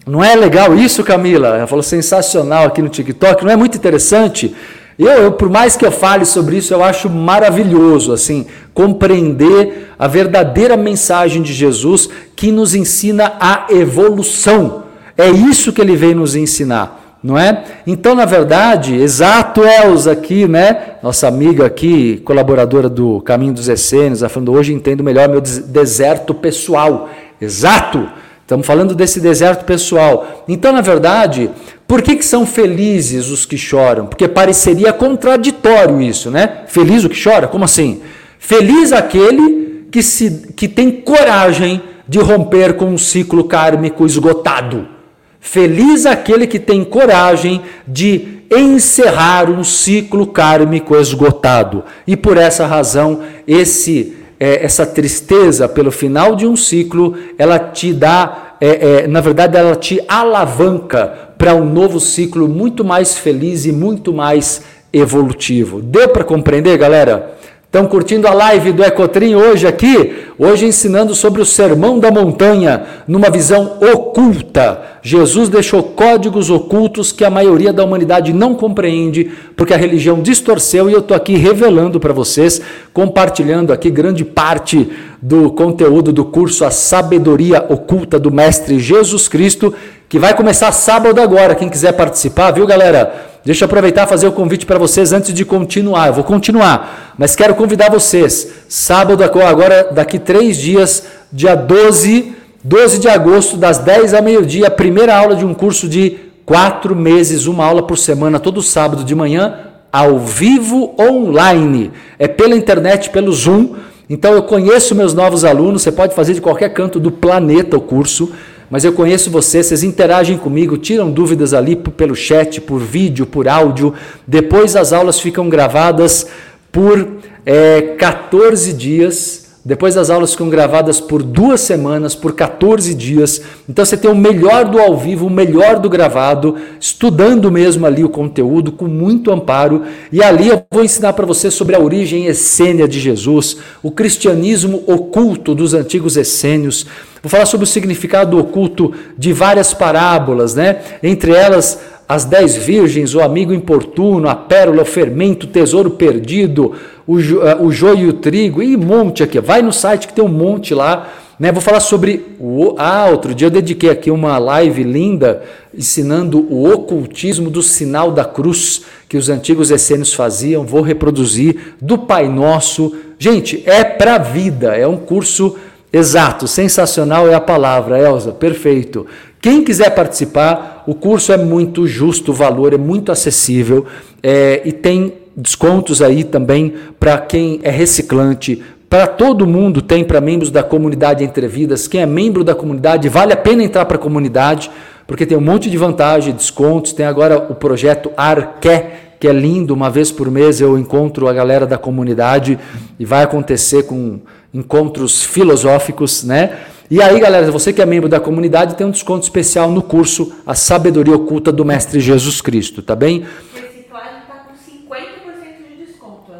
não 0.07 0.23
é 0.23 0.35
legal 0.35 0.77
isso, 0.77 1.03
Camila? 1.03 1.57
Ela 1.57 1.67
falou 1.67 1.83
sensacional 1.83 2.67
aqui 2.67 2.83
no 2.83 2.89
TikTok, 2.89 3.45
não 3.45 3.53
é 3.53 3.57
muito 3.57 3.77
interessante? 3.77 4.55
Eu, 4.99 5.09
eu, 5.09 5.33
por 5.33 5.49
mais 5.49 5.77
que 5.77 5.87
eu 5.87 5.93
fale 5.93 6.25
sobre 6.25 6.57
isso, 6.57 6.75
eu 6.75 6.83
acho 6.83 7.09
maravilhoso, 7.09 8.13
assim, 8.13 8.47
compreender 8.75 9.93
a 9.99 10.07
verdadeira 10.07 10.77
mensagem 10.77 11.41
de 11.41 11.53
Jesus 11.53 12.09
que 12.37 12.51
nos 12.51 12.75
ensina 12.75 13.35
a 13.41 13.67
evolução. 13.71 14.85
É 15.17 15.31
isso 15.31 15.73
que 15.73 15.81
ele 15.81 15.97
vem 15.97 16.15
nos 16.15 16.37
ensinar 16.37 16.98
não 17.29 17.37
é? 17.39 17.63
Então, 17.87 18.15
na 18.15 18.25
verdade, 18.25 18.95
exato 18.95 19.61
Elza 19.63 20.13
aqui, 20.13 20.49
né? 20.49 20.95
Nossa 21.03 21.29
amiga 21.29 21.67
aqui, 21.67 22.23
colaboradora 22.25 22.89
do 22.89 23.21
Caminho 23.21 23.53
dos 23.53 23.69
Essênios, 23.69 24.23
falando 24.31 24.51
hoje 24.51 24.73
entendo 24.73 25.05
melhor 25.05 25.29
meu 25.29 25.43
deserto 25.43 26.33
pessoal. 26.33 27.11
Exato! 27.39 28.09
Estamos 28.41 28.67
falando 28.67 28.95
desse 28.95 29.21
deserto 29.21 29.67
pessoal. 29.67 30.47
Então, 30.49 30.73
na 30.73 30.81
verdade, 30.81 31.51
por 31.87 32.01
que, 32.01 32.17
que 32.17 32.25
são 32.25 32.47
felizes 32.47 33.29
os 33.29 33.45
que 33.45 33.59
choram? 33.59 34.07
Porque 34.07 34.27
pareceria 34.27 34.91
contraditório 34.91 36.01
isso, 36.01 36.31
né? 36.31 36.63
Feliz 36.67 37.05
o 37.05 37.11
que 37.11 37.23
chora? 37.23 37.47
Como 37.47 37.63
assim? 37.63 38.01
Feliz 38.39 38.91
aquele 38.91 39.87
que, 39.93 40.03
se, 40.03 40.47
que 40.57 40.67
tem 40.67 40.91
coragem 40.91 41.83
de 42.09 42.19
romper 42.21 42.73
com 42.73 42.87
um 42.87 42.97
ciclo 42.97 43.45
kármico 43.45 44.07
esgotado. 44.07 44.97
Feliz 45.41 46.05
aquele 46.07 46.47
que 46.47 46.59
tem 46.59 46.85
coragem 46.85 47.63
de 47.87 48.39
encerrar 48.51 49.51
um 49.51 49.63
ciclo 49.63 50.27
kármico 50.27 50.97
esgotado. 50.97 51.85
E 52.07 52.17
por 52.17 52.37
essa 52.37 52.67
razão, 52.67 53.21
esse 53.47 54.17
é, 54.41 54.65
essa 54.65 54.87
tristeza 54.87 55.69
pelo 55.69 55.91
final 55.91 56.37
de 56.37 56.47
um 56.47 56.55
ciclo, 56.55 57.17
ela 57.37 57.59
te 57.59 57.93
dá, 57.93 58.55
é, 58.61 59.03
é, 59.03 59.09
na 59.09 59.21
verdade, 59.21 59.57
ela 59.57 59.75
te 59.75 60.01
alavanca 60.07 61.33
para 61.37 61.55
um 61.55 61.65
novo 61.65 61.99
ciclo 61.99 62.49
muito 62.49 62.85
mais 62.85 63.19
feliz 63.19 63.65
e 63.65 63.73
muito 63.73 64.13
mais 64.13 64.63
evolutivo. 64.93 65.83
Deu 65.83 66.09
para 66.09 66.25
compreender, 66.25 66.77
galera? 66.79 67.38
Estão 67.69 67.87
curtindo 67.87 68.27
a 68.27 68.33
live 68.33 68.73
do 68.73 68.83
Ecotrim 68.83 69.35
hoje 69.35 69.67
aqui? 69.67 70.25
Hoje 70.39 70.65
ensinando 70.65 71.15
sobre 71.15 71.43
o 71.43 71.45
Sermão 71.45 71.99
da 71.99 72.11
Montanha, 72.11 72.85
numa 73.07 73.29
visão 73.29 73.77
oculta. 73.93 74.81
Jesus 75.03 75.51
deixou 75.51 75.83
códigos 75.83 76.49
ocultos 76.49 77.13
que 77.13 77.27
a 77.27 77.31
maioria 77.31 77.71
da 77.71 77.85
humanidade 77.85 78.33
não 78.33 78.55
compreende, 78.55 79.31
porque 79.55 79.75
a 79.75 79.77
religião 79.77 80.23
distorceu 80.23 80.89
e 80.89 80.95
eu 80.95 81.01
estou 81.01 81.15
aqui 81.15 81.37
revelando 81.37 82.01
para 82.01 82.15
vocês, 82.15 82.59
compartilhando 82.95 83.71
aqui 83.71 83.91
grande 83.91 84.25
parte 84.25 84.91
do 85.21 85.51
conteúdo 85.51 86.11
do 86.11 86.25
curso 86.25 86.65
A 86.65 86.71
Sabedoria 86.71 87.67
Oculta 87.69 88.19
do 88.19 88.31
Mestre 88.31 88.79
Jesus 88.79 89.29
Cristo, 89.29 89.75
que 90.09 90.19
vai 90.19 90.35
começar 90.35 90.73
sábado 90.73 91.21
agora. 91.21 91.55
Quem 91.55 91.69
quiser 91.69 91.93
participar, 91.93 92.51
viu, 92.51 92.67
galera? 92.67 93.28
Deixa 93.45 93.65
eu 93.65 93.67
aproveitar 93.67 94.05
e 94.05 94.09
fazer 94.09 94.27
o 94.27 94.33
convite 94.33 94.67
para 94.67 94.79
vocês 94.79 95.13
antes 95.13 95.33
de 95.33 95.45
continuar. 95.45 96.09
Eu 96.09 96.15
vou 96.15 96.25
continuar, 96.25 97.15
mas 97.17 97.37
quero 97.37 97.55
convidar 97.55 97.91
vocês. 97.91 98.49
Sábado, 98.69 99.23
agora, 99.23 99.89
daqui 99.93 100.19
três 100.19 100.57
dias, 100.57 101.05
dia 101.33 101.55
12, 101.55 102.35
12 102.63 102.99
de 102.99 103.09
agosto, 103.09 103.57
das 103.57 103.79
10 103.79 104.15
ao 104.15 104.23
meio-dia, 104.23 104.67
a 104.67 104.71
primeira 104.71 105.17
aula 105.17 105.37
de 105.37 105.45
um 105.45 105.55
curso 105.55 105.89
de 105.89 106.19
quatro 106.45 106.97
meses, 106.97 107.47
uma 107.47 107.65
aula 107.65 107.83
por 107.83 107.97
semana, 107.97 108.41
todo 108.41 108.63
sábado 108.63 109.05
de 109.05 109.15
manhã, 109.15 109.55
ao 109.93 110.19
vivo 110.19 110.95
online. 110.99 111.93
É 112.19 112.27
pela 112.27 112.57
internet, 112.57 113.11
pelo 113.11 113.33
Zoom. 113.33 113.75
Então 114.11 114.33
eu 114.33 114.43
conheço 114.43 114.95
meus 114.95 115.15
novos 115.15 115.45
alunos, 115.45 115.83
você 115.83 115.93
pode 115.93 116.15
fazer 116.15 116.35
de 116.35 116.41
qualquer 116.41 116.71
canto 116.71 116.99
do 116.99 117.11
planeta 117.11 117.77
o 117.77 117.81
curso 117.81 118.33
mas 118.71 118.85
eu 118.85 118.93
conheço 118.93 119.31
vocês, 119.31 119.67
vocês 119.67 119.83
interagem 119.83 120.37
comigo, 120.37 120.77
tiram 120.77 121.11
dúvidas 121.11 121.55
ali 121.55 121.75
pelo 121.75 122.15
chat, 122.15 122.61
por 122.61 122.79
vídeo, 122.79 123.27
por 123.27 123.49
áudio. 123.49 123.95
Depois 124.27 124.77
as 124.77 124.93
aulas 124.93 125.19
ficam 125.19 125.49
gravadas 125.49 126.27
por 126.71 127.09
é, 127.47 127.95
14 127.99 128.73
dias 128.75 129.48
Depois 129.69 129.99
as 129.99 130.09
aulas 130.09 130.31
ficam 130.31 130.49
gravadas 130.49 130.99
por 130.99 131.23
duas 131.23 131.61
semanas, 131.61 132.15
por 132.15 132.35
14 132.35 132.95
dias. 132.95 133.43
Então 133.69 133.85
você 133.85 133.99
tem 133.99 134.11
o 134.11 134.17
melhor 134.17 134.65
do 134.65 134.79
ao 134.79 134.97
vivo, 134.97 135.27
o 135.27 135.31
melhor 135.31 135.79
do 135.79 135.91
gravado, 135.91 136.57
estudando 136.81 137.53
mesmo 137.53 137.85
ali 137.85 138.03
o 138.03 138.09
conteúdo 138.09 138.73
com 138.73 138.87
muito 138.87 139.31
amparo. 139.31 139.83
E 140.11 140.23
ali 140.23 140.49
eu 140.49 140.65
vou 140.73 140.83
ensinar 140.83 141.13
para 141.13 141.27
você 141.27 141.51
sobre 141.51 141.77
a 141.77 141.81
origem 141.81 142.25
essênia 142.25 142.89
de 142.89 142.99
Jesus, 142.99 143.59
o 143.83 143.91
cristianismo 143.91 144.83
oculto 144.87 145.55
dos 145.55 145.75
antigos 145.75 146.17
essênios. 146.17 146.87
Vou 147.23 147.29
falar 147.29 147.45
sobre 147.45 147.65
o 147.65 147.67
significado 147.67 148.39
oculto 148.39 148.95
de 149.19 149.35
várias 149.35 149.75
parábolas, 149.75 150.55
né? 150.55 150.79
Entre 151.03 151.33
elas 151.33 151.79
as 152.09 152.25
dez 152.25 152.57
virgens, 152.57 153.15
o 153.15 153.21
amigo 153.21 153.53
importuno, 153.53 154.31
a 154.31 154.35
pérola, 154.35 154.83
o 154.83 154.87
fermento, 154.87 155.47
o 155.47 155.51
tesouro 155.51 155.91
perdido, 155.91 156.73
o, 157.07 157.21
jo, 157.21 157.41
uh, 157.41 157.63
o 157.63 157.71
joio 157.71 158.07
e 158.07 158.09
o 158.09 158.15
trigo, 158.15 158.63
e 158.63 158.75
um 158.75 158.81
monte 158.81 159.23
aqui. 159.23 159.39
Vai 159.41 159.61
no 159.61 159.73
site 159.73 160.09
que 160.09 160.15
tem 160.15 160.25
um 160.25 160.29
monte 160.29 160.73
lá. 160.75 161.13
Né? 161.39 161.53
Vou 161.53 161.61
falar 161.61 161.81
sobre 161.81 162.35
o. 162.41 162.75
Ah, 162.79 163.09
outro 163.11 163.35
dia 163.35 163.47
eu 163.47 163.51
dediquei 163.51 163.91
aqui 163.91 164.11
uma 164.11 164.39
live 164.39 164.83
linda 164.83 165.43
ensinando 165.77 166.41
o 166.51 166.69
ocultismo 166.69 167.51
do 167.51 167.63
sinal 167.63 168.11
da 168.11 168.25
cruz 168.25 168.83
que 169.09 169.17
os 169.17 169.29
antigos 169.29 169.71
essênios 169.71 170.15
faziam. 170.15 170.65
Vou 170.65 170.81
reproduzir 170.81 171.75
do 171.81 171.99
Pai 171.99 172.27
Nosso. 172.27 172.93
Gente, 173.19 173.63
é 173.67 173.85
para 173.85 174.15
a 174.15 174.19
vida, 174.19 174.75
é 174.75 174.87
um 174.89 174.97
curso 174.97 175.57
exato, 175.93 176.47
sensacional 176.47 177.29
é 177.29 177.35
a 177.35 177.41
palavra, 177.41 177.99
Elza, 177.99 178.33
perfeito. 178.33 179.07
Quem 179.41 179.63
quiser 179.63 179.91
participar, 179.95 180.78
o 180.89 180.95
curso 180.95 181.35
é 181.35 181.37
muito 181.37 181.87
justo, 181.87 182.33
o 182.33 182.35
valor 182.35 182.73
é 182.73 182.79
muito 182.79 183.13
acessível 183.13 183.85
é, 184.23 184.63
e 184.65 184.73
tem 184.73 185.13
descontos 185.37 186.01
aí 186.01 186.25
também 186.25 186.73
para 186.99 187.19
quem 187.19 187.61
é 187.63 187.69
reciclante, 187.69 188.63
para 188.89 189.07
todo 189.07 189.47
mundo 189.47 189.83
tem 189.83 190.03
para 190.03 190.19
membros 190.19 190.51
da 190.51 190.63
comunidade 190.63 191.23
Entrevidas. 191.23 191.87
Quem 191.87 192.01
é 192.01 192.07
membro 192.07 192.43
da 192.43 192.55
comunidade, 192.55 193.07
vale 193.11 193.35
a 193.35 193.37
pena 193.37 193.63
entrar 193.63 193.85
para 193.85 193.99
a 193.99 194.01
comunidade, 194.01 194.71
porque 195.07 195.27
tem 195.27 195.37
um 195.37 195.43
monte 195.43 195.69
de 195.69 195.77
vantagem, 195.77 196.33
descontos. 196.33 196.95
Tem 196.95 197.05
agora 197.05 197.37
o 197.37 197.55
projeto 197.55 198.11
Arqué, 198.17 199.11
que 199.21 199.29
é 199.29 199.33
lindo. 199.33 199.75
Uma 199.75 199.91
vez 199.91 200.11
por 200.11 200.31
mês 200.31 200.59
eu 200.59 200.79
encontro 200.79 201.29
a 201.29 201.35
galera 201.35 201.67
da 201.67 201.77
comunidade 201.77 202.59
e 202.99 203.05
vai 203.05 203.25
acontecer 203.25 203.83
com 203.83 204.21
encontros 204.55 205.23
filosóficos, 205.23 206.25
né? 206.25 206.57
E 206.91 207.03
aí, 207.03 207.21
galera, 207.21 207.51
você 207.51 207.71
que 207.71 207.83
é 207.83 207.87
membro 207.87 208.09
da 208.09 208.19
comunidade 208.19 208.75
tem 208.75 208.87
um 208.87 208.91
desconto 208.91 209.23
especial 209.23 209.71
no 209.71 209.83
curso 209.83 210.33
A 210.47 210.55
Sabedoria 210.55 211.15
Oculta 211.15 211.53
do 211.53 211.63
Mestre 211.63 212.01
Jesus 212.01 212.41
Cristo, 212.41 212.81
tá 212.81 212.97
bem? 212.97 213.27
Reciclagem 213.55 214.21
está 214.23 214.37
com 214.37 214.55
50% 214.55 215.69
de 215.69 215.85
desconto. 215.85 216.33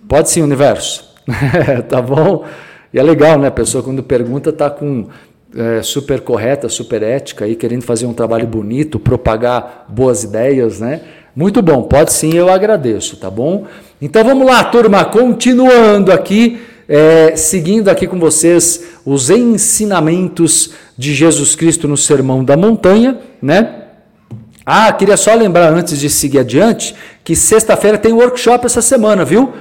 Pode 0.09 0.31
sim, 0.31 0.43
universo. 0.43 1.12
tá 1.88 2.03
bom? 2.03 2.45
E 2.93 2.99
é 2.99 3.03
legal, 3.03 3.38
né? 3.38 3.49
A 3.49 3.53
pessoa 3.53 3.83
quando 3.83 4.03
pergunta 4.03 4.53
tá 4.53 4.69
com 4.69 5.09
é, 5.57 5.83
super 5.83 6.21
correta, 6.21 6.69
super 6.69 7.03
ética 7.03 7.45
aí, 7.45 7.55
querendo 7.55 7.83
fazer 7.83 8.07
um 8.07 8.12
trabalho 8.12 8.47
bonito, 8.47 8.99
propagar 8.99 9.87
boas 9.88 10.25
ideias, 10.25 10.81
né? 10.81 11.01
Muito 11.35 11.62
bom, 11.62 11.83
pode 11.83 12.12
sim, 12.12 12.35
eu 12.35 12.53
agradeço, 12.53 13.16
tá 13.16 13.31
bom? 13.31 13.64
Então 14.01 14.23
vamos 14.23 14.47
lá, 14.47 14.62
turma, 14.64 15.03
continuando 15.05 16.12
aqui, 16.12 16.61
é, 16.87 17.35
seguindo 17.37 17.88
aqui 17.88 18.07
com 18.07 18.18
vocês 18.18 18.85
os 19.05 19.31
ensinamentos 19.31 20.73
de 20.97 21.14
Jesus 21.14 21.55
Cristo 21.55 21.88
no 21.88 21.97
Sermão 21.97 22.45
da 22.45 22.55
Montanha, 22.55 23.18
né? 23.40 23.77
Ah, 24.64 24.92
queria 24.92 25.16
só 25.16 25.35
lembrar 25.35 25.73
antes 25.73 25.99
de 25.99 26.11
seguir 26.11 26.40
adiante 26.40 26.95
que 27.25 27.35
sexta-feira 27.35 27.97
tem 27.97 28.12
workshop 28.12 28.66
essa 28.66 28.83
semana, 28.83 29.25
viu? 29.25 29.53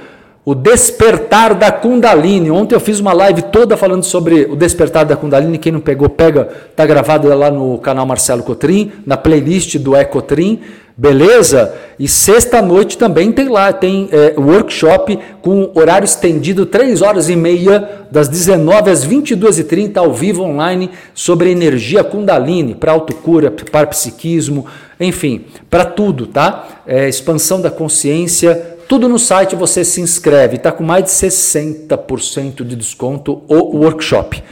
O 0.44 0.54
despertar 0.54 1.54
da 1.54 1.72
Kundalini. 1.72 2.50
Ontem 2.50 2.74
eu 2.74 2.80
fiz 2.80 3.00
uma 3.00 3.12
live 3.12 3.42
toda 3.42 3.76
falando 3.76 4.02
sobre 4.02 4.42
o 4.44 4.56
despertar 4.56 5.04
da 5.04 5.16
Kundalini. 5.16 5.56
Quem 5.56 5.72
não 5.72 5.80
pegou, 5.80 6.08
pega. 6.08 6.48
Tá 6.74 6.84
gravado 6.84 7.28
lá 7.28 7.50
no 7.50 7.78
canal 7.78 8.04
Marcelo 8.04 8.42
Cotrim, 8.42 8.92
na 9.06 9.16
playlist 9.16 9.76
do 9.78 9.96
Ecotrim. 9.96 10.60
Beleza? 10.96 11.74
E 11.98 12.06
sexta-noite 12.06 12.98
também 12.98 13.32
tem 13.32 13.48
lá, 13.48 13.72
tem 13.72 14.08
é, 14.12 14.34
workshop 14.38 15.18
com 15.40 15.70
horário 15.74 16.04
estendido, 16.04 16.66
3 16.66 17.00
horas 17.00 17.30
e 17.30 17.36
meia, 17.36 18.06
das 18.10 18.28
19 18.28 18.90
às 18.90 19.06
22h30, 19.06 19.96
ao 19.96 20.12
vivo 20.12 20.42
online, 20.42 20.90
sobre 21.14 21.50
energia 21.50 22.04
Kundalini, 22.04 22.74
para 22.74 22.92
autocura, 22.92 23.50
para 23.50 23.86
psiquismo, 23.86 24.66
enfim, 25.00 25.46
para 25.70 25.84
tudo, 25.84 26.26
tá? 26.26 26.82
É, 26.86 27.08
expansão 27.08 27.60
da 27.60 27.70
consciência, 27.70 28.76
tudo 28.86 29.08
no 29.08 29.18
site 29.18 29.56
você 29.56 29.84
se 29.84 30.02
inscreve, 30.02 30.56
está 30.56 30.70
com 30.70 30.84
mais 30.84 31.04
de 31.04 31.10
60% 31.10 32.64
de 32.64 32.76
desconto 32.76 33.42
o 33.48 33.78
workshop. 33.78 34.42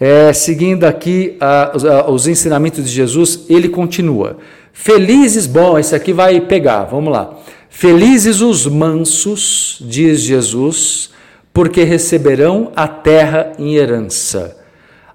é, 0.00 0.32
seguindo 0.32 0.84
aqui 0.84 1.38
os, 1.74 1.84
os 2.08 2.26
ensinamentos 2.26 2.84
de 2.84 2.90
Jesus, 2.90 3.44
ele 3.48 3.68
continua. 3.68 4.38
Felizes, 4.72 5.46
bom, 5.46 5.78
esse 5.78 5.94
aqui 5.94 6.12
vai 6.12 6.40
pegar, 6.40 6.84
vamos 6.84 7.12
lá. 7.12 7.38
Felizes 7.68 8.40
os 8.40 8.66
mansos, 8.66 9.78
diz 9.80 10.20
Jesus, 10.20 11.10
porque 11.52 11.82
receberão 11.82 12.72
a 12.76 12.86
terra 12.86 13.52
em 13.58 13.74
herança. 13.74 14.56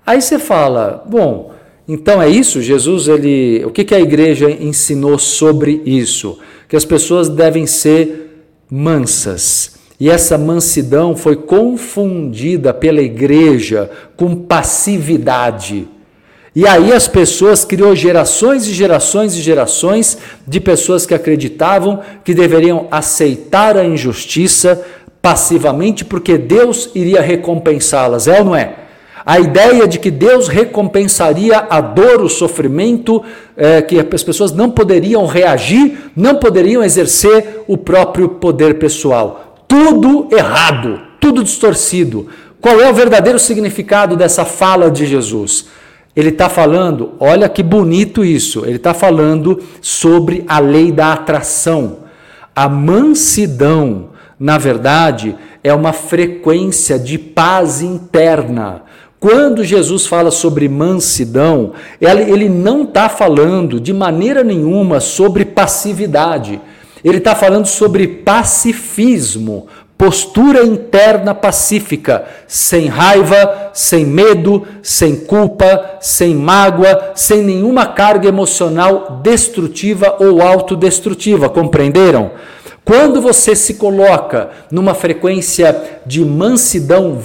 Aí 0.06 0.22
você 0.22 0.40
fala, 0.40 1.04
bom, 1.08 1.54
então 1.88 2.22
é 2.22 2.30
isso? 2.30 2.62
Jesus, 2.62 3.08
ele, 3.08 3.64
o 3.66 3.72
que, 3.72 3.84
que 3.84 3.94
a 3.94 4.00
igreja 4.00 4.50
ensinou 4.50 5.20
sobre 5.20 5.82
isso? 5.86 6.40
Que 6.68 6.76
as 6.76 6.86
pessoas 6.86 7.30
devem 7.30 7.68
ser 7.68 8.46
mansas. 8.70 9.81
E 10.02 10.10
essa 10.10 10.36
mansidão 10.36 11.16
foi 11.16 11.36
confundida 11.36 12.74
pela 12.74 13.04
igreja 13.04 13.88
com 14.18 14.36
passividade. 14.36 15.88
E 16.56 16.66
aí 16.66 16.92
as 16.92 17.08
pessoas 17.08 17.64
criou 17.64 17.96
gerações 17.96 18.66
e 18.66 18.74
gerações 18.74 19.36
e 19.36 19.42
gerações 19.44 20.18
de 20.48 20.60
pessoas 20.60 21.06
que 21.06 21.14
acreditavam 21.14 22.00
que 22.26 22.34
deveriam 22.34 22.88
aceitar 22.90 23.78
a 23.78 23.86
injustiça, 23.86 24.84
passivamente 25.22 26.04
porque 26.04 26.36
Deus 26.36 26.90
iria 26.96 27.22
recompensá-las, 27.22 28.28
é 28.28 28.40
ou 28.40 28.46
não 28.46 28.56
é? 28.56 28.74
A 29.24 29.40
ideia 29.40 29.88
de 29.88 30.00
que 30.00 30.10
Deus 30.10 30.48
recompensaria 30.48 31.60
a 31.70 31.80
dor, 31.80 32.24
o 32.24 32.28
sofrimento, 32.28 33.24
é, 33.56 33.84
que 33.84 34.00
as 34.00 34.24
pessoas 34.24 34.52
não 34.52 34.72
poderiam 34.72 35.28
reagir, 35.28 36.12
não 36.16 36.38
poderiam 36.38 36.84
exercer 36.84 37.60
o 37.68 37.78
próprio 37.78 38.28
poder 38.30 38.80
pessoal. 38.80 39.51
Tudo 39.72 40.28
errado, 40.30 41.00
tudo 41.18 41.42
distorcido. 41.42 42.28
Qual 42.60 42.82
é 42.82 42.90
o 42.90 42.94
verdadeiro 42.94 43.40
significado 43.40 44.18
dessa 44.18 44.44
fala 44.44 44.92
de 44.92 45.06
Jesus? 45.06 45.68
Ele 46.14 46.28
está 46.28 46.50
falando, 46.50 47.14
olha 47.22 47.48
que 47.48 47.64
bonito 47.64 48.26
isso, 48.26 48.66
ele 48.66 48.76
está 48.76 48.94
falando 48.94 49.64
sobre 49.80 50.44
a 50.46 50.60
lei 50.60 50.92
da 50.92 51.14
atração. 51.14 52.00
A 52.54 52.68
mansidão, 52.68 54.10
na 54.38 54.58
verdade, 54.58 55.38
é 55.64 55.74
uma 55.74 55.94
frequência 55.94 57.00
de 57.00 57.18
paz 57.18 57.82
interna. 57.82 58.82
Quando 59.22 59.64
Jesus 59.64 60.06
fala 60.06 60.32
sobre 60.32 60.68
mansidão, 60.68 61.72
ele 62.02 62.50
não 62.50 62.84
está 62.84 63.08
falando 63.08 63.80
de 63.80 63.94
maneira 63.94 64.44
nenhuma 64.44 65.00
sobre 65.00 65.46
passividade. 65.46 66.60
Ele 67.04 67.18
está 67.18 67.36
falando 67.36 67.66
sobre 67.66 68.08
pacifismo, 68.08 69.68
postura 69.98 70.64
interna 70.64 71.36
pacífica, 71.36 72.26
sem 72.48 72.88
raiva, 72.88 73.70
sem 73.74 74.04
medo, 74.06 74.66
sem 74.82 75.16
culpa, 75.16 75.98
sem 76.02 76.34
mágoa, 76.34 77.12
sem 77.14 77.44
nenhuma 77.44 77.86
carga 77.86 78.28
emocional 78.28 79.20
destrutiva 79.22 80.18
ou 80.20 80.42
autodestrutiva. 80.42 81.50
Compreenderam? 81.50 82.32
Quando 82.84 83.22
você 83.22 83.56
se 83.56 83.76
coloca 83.76 84.50
numa 84.72 84.96
frequência 84.96 86.00
de 86.06 86.26
mansidão 86.26 87.18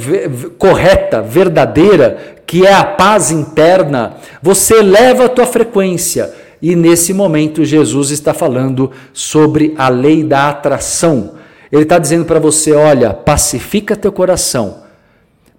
correta, 0.58 1.22
verdadeira, 1.22 2.36
que 2.46 2.66
é 2.66 2.74
a 2.74 2.84
paz 2.84 3.30
interna, 3.30 4.16
você 4.42 4.80
eleva 4.80 5.24
a 5.24 5.28
tua 5.30 5.46
frequência. 5.46 6.30
E 6.66 6.74
nesse 6.74 7.14
momento 7.14 7.64
Jesus 7.64 8.10
está 8.10 8.34
falando 8.34 8.90
sobre 9.12 9.72
a 9.78 9.88
lei 9.88 10.24
da 10.24 10.48
atração. 10.48 11.34
Ele 11.70 11.84
está 11.84 11.96
dizendo 11.96 12.24
para 12.24 12.40
você: 12.40 12.72
olha, 12.72 13.14
pacifica 13.14 13.94
teu 13.94 14.10
coração. 14.10 14.78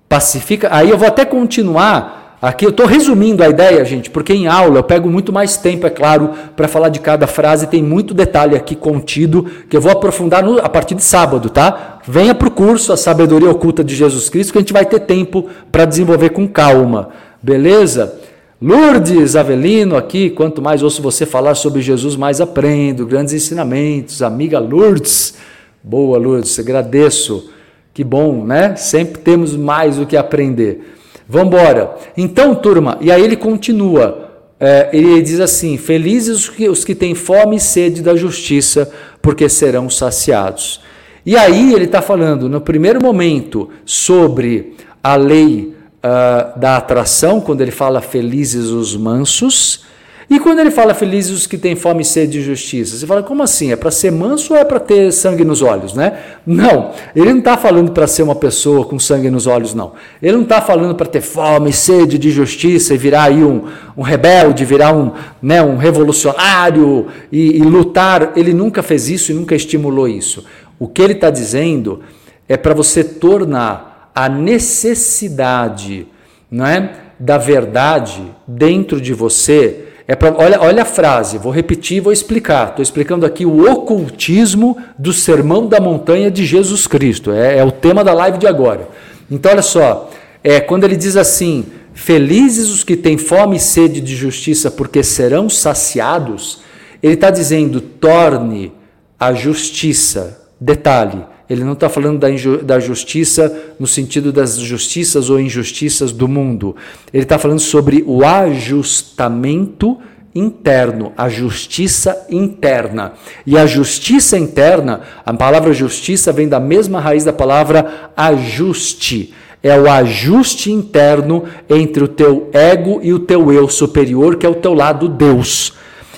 Pacifica. 0.10 0.67
Aí 0.70 0.89
eu 0.89 0.98
vou 0.98 1.08
até 1.08 1.24
continuar 1.24 2.28
Aqui 2.39 2.63
eu 2.63 2.70
estou 2.70 2.86
resumindo 2.86 3.41
a 3.41 3.50
ideia, 3.50 3.84
gente, 3.84 4.12
porque 4.12 4.32
em 4.32 4.46
aula 4.46 4.78
eu 4.78 4.84
pego 4.84 5.10
muito 5.10 5.34
mais 5.34 5.58
tempo, 5.58 5.88
é 5.88 5.89
claro, 5.89 6.34
para 6.56 6.67
falar 6.67 6.89
de 6.89 7.00
cada 7.00 7.26
frase, 7.26 7.65
tem 7.65 7.82
muito 7.82 8.13
detalhe 8.13 8.56
aqui 8.56 8.76
contido 8.76 9.43
que 9.67 9.76
eu 9.76 9.82
vou 9.82 9.91
aprofundar 9.91 10.43
no, 10.43 10.60
a 10.60 10.70
partir 10.70 10.93
de 10.93 11.04
sábado, 11.04 11.50
tá? 11.50 11.98
Venha 12.08 12.36
para 12.36 12.48
o 12.48 12.52
curso 12.52 12.93
A 12.93 12.98
Sabedoria 12.98 13.50
Oculta 13.50 13.84
de 13.84 13.96
Jesus 13.96 14.30
Cristo, 14.30 14.52
que 14.52 14.60
a 14.60 14.62
gente 14.62 14.72
vai 14.72 14.86
ter 14.86 15.00
tempo 15.00 15.48
para 15.72 15.84
desenvolver 15.84 16.30
com 16.30 16.48
calma, 16.48 17.10
beleza? 17.41 18.27
Lourdes 18.60 19.36
Avelino 19.36 19.96
aqui, 19.96 20.32
quanto 20.32 20.63
mais 20.63 20.82
ouço 20.82 21.00
você 21.00 21.28
falar 21.28 21.54
sobre 21.54 21.80
Jesus, 21.80 22.15
mais 22.15 22.41
aprendo, 22.41 23.06
grandes 23.06 23.32
ensinamentos, 23.32 24.24
amiga 24.24 24.58
Lourdes, 24.58 25.36
boa 25.84 26.17
Lourdes, 26.17 26.58
agradeço, 26.58 27.52
que 27.93 28.04
bom, 28.04 28.43
né? 28.43 28.76
Sempre 28.76 29.22
temos 29.22 29.56
mais 29.56 30.00
o 30.00 30.08
que 30.08 30.17
aprender. 30.17 30.96
Vamos 31.30 31.54
embora. 31.54 31.98
Então, 32.17 32.56
turma, 32.56 32.98
e 33.00 33.12
aí 33.12 33.24
ele 33.24 33.36
continua. 33.36 34.28
É, 34.60 34.89
ele 34.91 35.22
diz 35.22 35.39
assim: 35.39 35.78
Felizes 35.78 36.38
os 36.38 36.50
que, 36.50 36.67
os 36.67 36.84
que 36.84 36.96
têm 36.96 37.13
fome 37.13 37.58
e 37.58 37.60
sede 37.60 38.02
da 38.02 38.15
justiça, 38.15 38.91
porque 39.22 39.48
serão 39.48 39.88
saciados. 39.88 40.82
E 41.24 41.38
aí 41.38 41.74
ele 41.74 41.86
está 41.86 42.02
falando, 42.02 42.50
no 42.50 42.60
primeiro 42.60 43.04
momento, 43.04 43.70
sobre 43.86 44.74
a 45.04 45.15
lei 45.15 45.77
uh, 46.08 46.58
da 46.60 46.78
atração, 46.78 47.41
quando 47.41 47.62
ele 47.62 47.72
fala 47.72 48.02
felizes 48.02 48.67
os 48.67 48.96
mansos. 48.96 49.86
E 50.30 50.41
quando 50.41 50.60
ele 50.60 50.72
fala 50.72 50.93
felizes 50.93 51.32
os 51.32 51.48
que 51.48 51.58
têm 51.58 51.74
fome 51.74 52.02
e 52.02 52.06
sede 52.06 52.34
de 52.34 52.41
justiça, 52.41 52.98
você 52.98 53.08
fala, 53.08 53.24
como 53.24 53.41
assim? 53.41 53.72
É 53.72 53.78
para 53.78 53.89
ser 53.89 54.12
manso 54.12 54.54
ou 54.54 54.60
é 54.60 54.65
para 54.65 54.78
ter 54.78 55.10
sangue 55.13 55.46
nos 55.46 55.62
olhos, 55.62 55.93
né? 55.93 56.20
Não, 56.46 56.91
ele 57.15 57.32
não 57.32 57.39
está 57.39 57.56
falando 57.56 57.93
para 57.93 58.06
ser 58.08 58.24
uma 58.24 58.36
pessoa 58.36 58.84
com 58.84 59.00
sangue 59.00 59.30
nos 59.30 59.48
olhos, 59.48 59.74
não. 59.74 59.93
Ele 60.22 60.34
não 60.34 60.43
está 60.43 60.60
falando 60.60 60.96
para 60.96 61.08
ter 61.08 61.22
fome 61.22 61.72
sede 61.72 62.17
de 62.17 62.30
justiça 62.30 62.93
e 62.93 62.98
virar 62.98 63.24
aí 63.24 63.41
um, 63.41 63.67
um 63.96 64.02
rebelde, 64.02 64.65
virar 64.65 64.93
um, 64.93 65.13
né, 65.41 65.62
um 65.63 65.78
revolucionário 65.78 67.08
e, 67.32 67.60
e 67.60 67.62
lutar. 67.62 68.34
Ele 68.36 68.54
nunca 68.54 68.84
fez 68.84 69.08
isso 69.08 69.32
e 69.32 69.36
nunca 69.36 69.56
estimulou 69.56 70.10
isso. 70.10 70.43
O 70.78 70.89
que 70.89 71.02
ele 71.02 71.13
está 71.13 71.30
dizendo 71.30 72.02
é 72.50 72.58
para 72.58 72.74
você 72.74 73.02
tornar 73.02 73.97
a 74.17 74.27
necessidade 74.27 76.08
não 76.49 76.65
é, 76.65 76.91
da 77.19 77.38
verdade 77.38 78.23
dentro 78.47 78.99
de 78.99 79.13
você 79.13 79.84
é 80.08 80.15
pra, 80.15 80.34
olha, 80.36 80.60
olha 80.60 80.82
a 80.82 80.86
frase, 80.86 81.38
vou 81.38 81.51
repetir, 81.51 82.01
vou 82.01 82.12
explicar. 82.12 82.69
Estou 82.69 82.82
explicando 82.82 83.27
aqui 83.27 83.45
o 83.45 83.71
ocultismo 83.71 84.75
do 84.97 85.13
Sermão 85.13 85.67
da 85.67 85.80
Montanha 85.80 86.32
de 86.32 86.47
Jesus 86.47 86.88
Cristo. 86.88 87.32
É, 87.32 87.60
é 87.60 87.63
o 87.63 87.71
tema 87.71 88.03
da 88.03 88.12
live 88.12 88.39
de 88.39 88.47
agora. 88.47 88.89
Então, 89.30 89.51
olha 89.51 89.62
só, 89.62 90.10
é, 90.43 90.60
quando 90.60 90.86
ele 90.86 90.95
diz 90.95 91.15
assim: 91.15 91.65
Felizes 91.93 92.71
os 92.71 92.84
que 92.84 92.95
têm 92.95 93.19
fome 93.19 93.58
e 93.58 93.60
sede 93.60 94.01
de 94.01 94.15
justiça, 94.15 94.71
porque 94.71 95.03
serão 95.03 95.47
saciados, 95.47 96.62
ele 97.03 97.13
está 97.13 97.30
dizendo: 97.30 97.80
torne 97.80 98.73
a 99.19 99.32
justiça. 99.32 100.41
Detalhe, 100.60 101.23
ele 101.50 101.64
não 101.64 101.74
está 101.74 101.88
falando 101.88 102.20
da, 102.20 102.28
da, 102.62 102.80
justiça 102.80 103.74
no 103.80 103.88
sentido 103.88 104.32
das 104.34 104.58
justiças 104.58 105.30
ou 105.30 105.40
injustiças 105.40 106.12
do 106.12 106.28
mundo. 106.28 106.76
Ele 107.14 107.24
está 107.24 107.38
falando 107.38 107.60
sobre 107.60 108.04
o 108.06 108.26
ajustamento 108.26 109.98
interno, 110.36 111.14
a 111.18 111.30
justiça 111.30 112.28
interna. 112.30 113.14
E 113.46 113.58
a 113.58 113.66
justiça 113.66 114.38
interna, 114.38 115.02
a 115.26 115.34
palavra 115.34 115.74
justiça 115.74 116.32
vem 116.32 116.48
da 116.48 116.60
mesma 116.60 117.00
raiz 117.00 117.24
da 117.24 117.34
palavra 117.34 118.12
ajuste. 118.16 119.34
É 119.64 119.78
o 119.80 119.90
ajuste 119.90 120.72
interno 120.72 121.46
entre 121.70 122.04
o 122.04 122.08
teu 122.08 122.50
ego 122.54 123.00
e 123.02 123.14
o 123.14 123.20
teu 123.20 123.52
eu 123.52 123.68
superior, 123.68 124.36
que 124.36 124.46
é 124.46 124.50
o 124.50 124.56
teu 124.56 124.74
lado 124.74 125.08
Deus. 125.08 125.74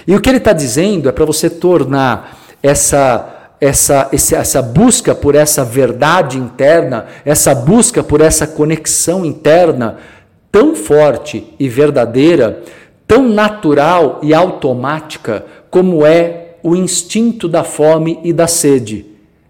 E 0.05 0.15
o 0.15 0.19
que 0.19 0.27
ele 0.27 0.37
está 0.37 0.53
dizendo 0.53 1.07
é 1.07 1.11
para 1.11 1.23
você 1.23 1.49
tornar 1.49 2.37
essa 2.61 3.38
essa, 3.61 4.09
essa 4.11 4.61
busca 4.61 5.13
por 5.13 5.35
essa 5.35 5.63
verdade 5.63 6.37
interna, 6.37 7.07
essa 7.25 7.53
busca 7.53 8.01
por 8.01 8.21
essa 8.21 8.47
conexão 8.47 9.25
interna 9.25 9.97
tão 10.51 10.75
forte 10.75 11.53
e 11.59 11.67
verdadeira, 11.67 12.63
tão 13.05 13.27
natural 13.27 14.19
e 14.23 14.33
automática 14.33 15.45
como 15.69 16.05
é 16.05 16.55
o 16.63 16.75
instinto 16.75 17.47
da 17.47 17.63
fome 17.63 18.19
e 18.23 18.33
da 18.33 18.47
sede. 18.47 19.05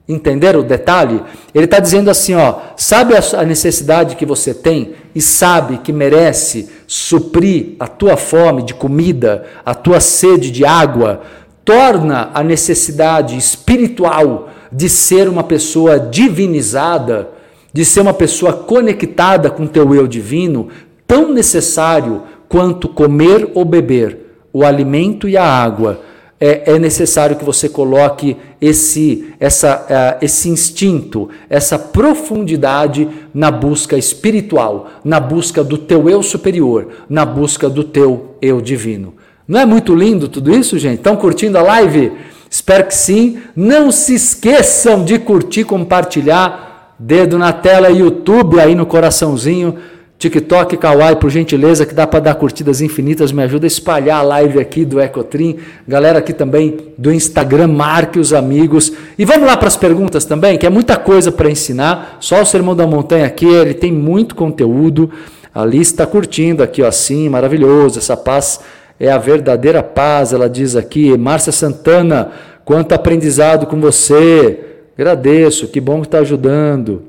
Entenderam 0.08 0.62
o 0.62 0.64
detalhe? 0.64 1.22
Ele 1.54 1.66
está 1.66 1.80
dizendo 1.80 2.10
assim: 2.10 2.34
ó, 2.34 2.56
sabe 2.76 3.14
a 3.16 3.44
necessidade 3.44 4.16
que 4.16 4.26
você 4.26 4.56
tem 4.56 4.96
e 5.14 5.22
sabe 5.22 5.78
que 5.78 5.94
merece 5.94 6.68
suprir 6.88 7.76
a 7.80 7.88
tua 7.88 8.18
fome 8.18 8.64
de 8.64 8.74
comida, 8.74 9.46
a 9.64 9.76
tua 9.76 10.00
sede 10.00 10.50
de 10.50 10.66
água, 10.66 11.22
torna 11.70 12.32
a 12.34 12.42
necessidade 12.42 13.38
espiritual 13.38 14.50
de 14.72 14.90
ser 14.90 15.30
uma 15.30 15.44
pessoa 15.44 16.00
divinizada, 16.00 17.30
de 17.72 17.86
ser 17.86 18.02
uma 18.02 18.14
pessoa 18.14 18.52
conectada 18.54 19.52
com 19.52 19.68
teu 19.68 19.94
eu 19.94 20.08
divino, 20.08 20.70
tão 21.06 21.32
necessário 21.32 22.24
quanto 22.48 22.90
comer 22.90 23.52
ou 23.54 23.64
beber, 23.64 24.18
o 24.52 24.66
alimento 24.66 25.30
e 25.30 25.38
a 25.38 25.44
água. 25.44 26.02
É, 26.40 26.72
é 26.72 26.80
necessário 26.80 27.36
que 27.36 27.46
você 27.46 27.70
coloque 27.70 28.36
esse, 28.60 29.32
essa, 29.40 29.86
uh, 30.22 30.26
esse 30.26 30.50
instinto, 30.50 31.30
essa 31.48 31.78
profundidade 31.78 33.08
na 33.32 33.52
busca 33.52 33.96
espiritual, 33.96 34.90
na 35.04 35.20
busca 35.20 35.64
do 35.64 35.78
teu 35.78 36.10
eu 36.10 36.24
superior, 36.24 36.88
na 37.08 37.24
busca 37.24 37.70
do 37.70 37.84
teu 37.84 38.36
eu 38.42 38.60
divino. 38.60 39.19
Não 39.50 39.60
é 39.60 39.66
muito 39.66 39.96
lindo 39.96 40.28
tudo 40.28 40.56
isso, 40.56 40.78
gente? 40.78 41.00
Estão 41.00 41.16
curtindo 41.16 41.58
a 41.58 41.64
live? 41.64 42.12
Espero 42.48 42.86
que 42.86 42.94
sim. 42.94 43.40
Não 43.56 43.92
se 43.92 44.14
esqueçam 44.14 45.04
de 45.04 45.18
curtir, 45.18 45.64
compartilhar. 45.64 46.94
Dedo 47.00 47.36
na 47.36 47.52
tela, 47.52 47.90
YouTube 47.90 48.60
aí 48.60 48.76
no 48.76 48.86
coraçãozinho. 48.86 49.76
TikTok, 50.20 50.78
Kawaii, 50.78 51.16
por 51.16 51.32
gentileza, 51.32 51.84
que 51.84 51.96
dá 51.96 52.06
para 52.06 52.20
dar 52.20 52.36
curtidas 52.36 52.80
infinitas, 52.80 53.32
me 53.32 53.42
ajuda 53.42 53.66
a 53.66 53.68
espalhar 53.68 54.20
a 54.20 54.22
live 54.22 54.60
aqui 54.60 54.86
do 54.86 55.02
Ecotrim. 55.02 55.58
Galera 55.88 56.20
aqui 56.20 56.32
também 56.32 56.78
do 56.96 57.12
Instagram, 57.12 57.70
marque 57.70 58.20
os 58.20 58.34
amigos. 58.34 58.94
E 59.18 59.26
vamos 59.26 59.48
lá 59.48 59.58
para 59.58 59.68
as 59.68 59.78
perguntas 59.78 60.26
também, 60.26 60.60
que 60.60 60.68
é 60.68 60.70
muita 60.70 60.96
coisa 60.96 61.32
para 61.32 61.50
ensinar. 61.50 62.18
Só 62.20 62.40
o 62.40 62.46
Sermão 62.46 62.76
da 62.76 62.86
Montanha 62.86 63.26
aqui, 63.26 63.48
ele 63.48 63.74
tem 63.74 63.92
muito 63.92 64.36
conteúdo. 64.36 65.10
A 65.56 65.66
lista 65.66 66.04
está 66.04 66.06
curtindo 66.06 66.62
aqui, 66.62 66.84
ó, 66.84 66.88
assim, 66.88 67.28
maravilhoso, 67.30 67.98
essa 67.98 68.16
paz 68.16 68.60
é 69.00 69.10
a 69.10 69.18
verdadeira 69.18 69.82
paz, 69.82 70.34
ela 70.34 70.50
diz 70.50 70.76
aqui. 70.76 71.18
Márcia 71.18 71.54
Santana, 71.54 72.32
quanto 72.66 72.92
aprendizado 72.92 73.66
com 73.66 73.80
você. 73.80 74.60
Agradeço, 74.98 75.70
que 75.70 75.80
bom 75.80 76.02
que 76.02 76.08
está 76.08 76.20
ajudando. 76.20 77.04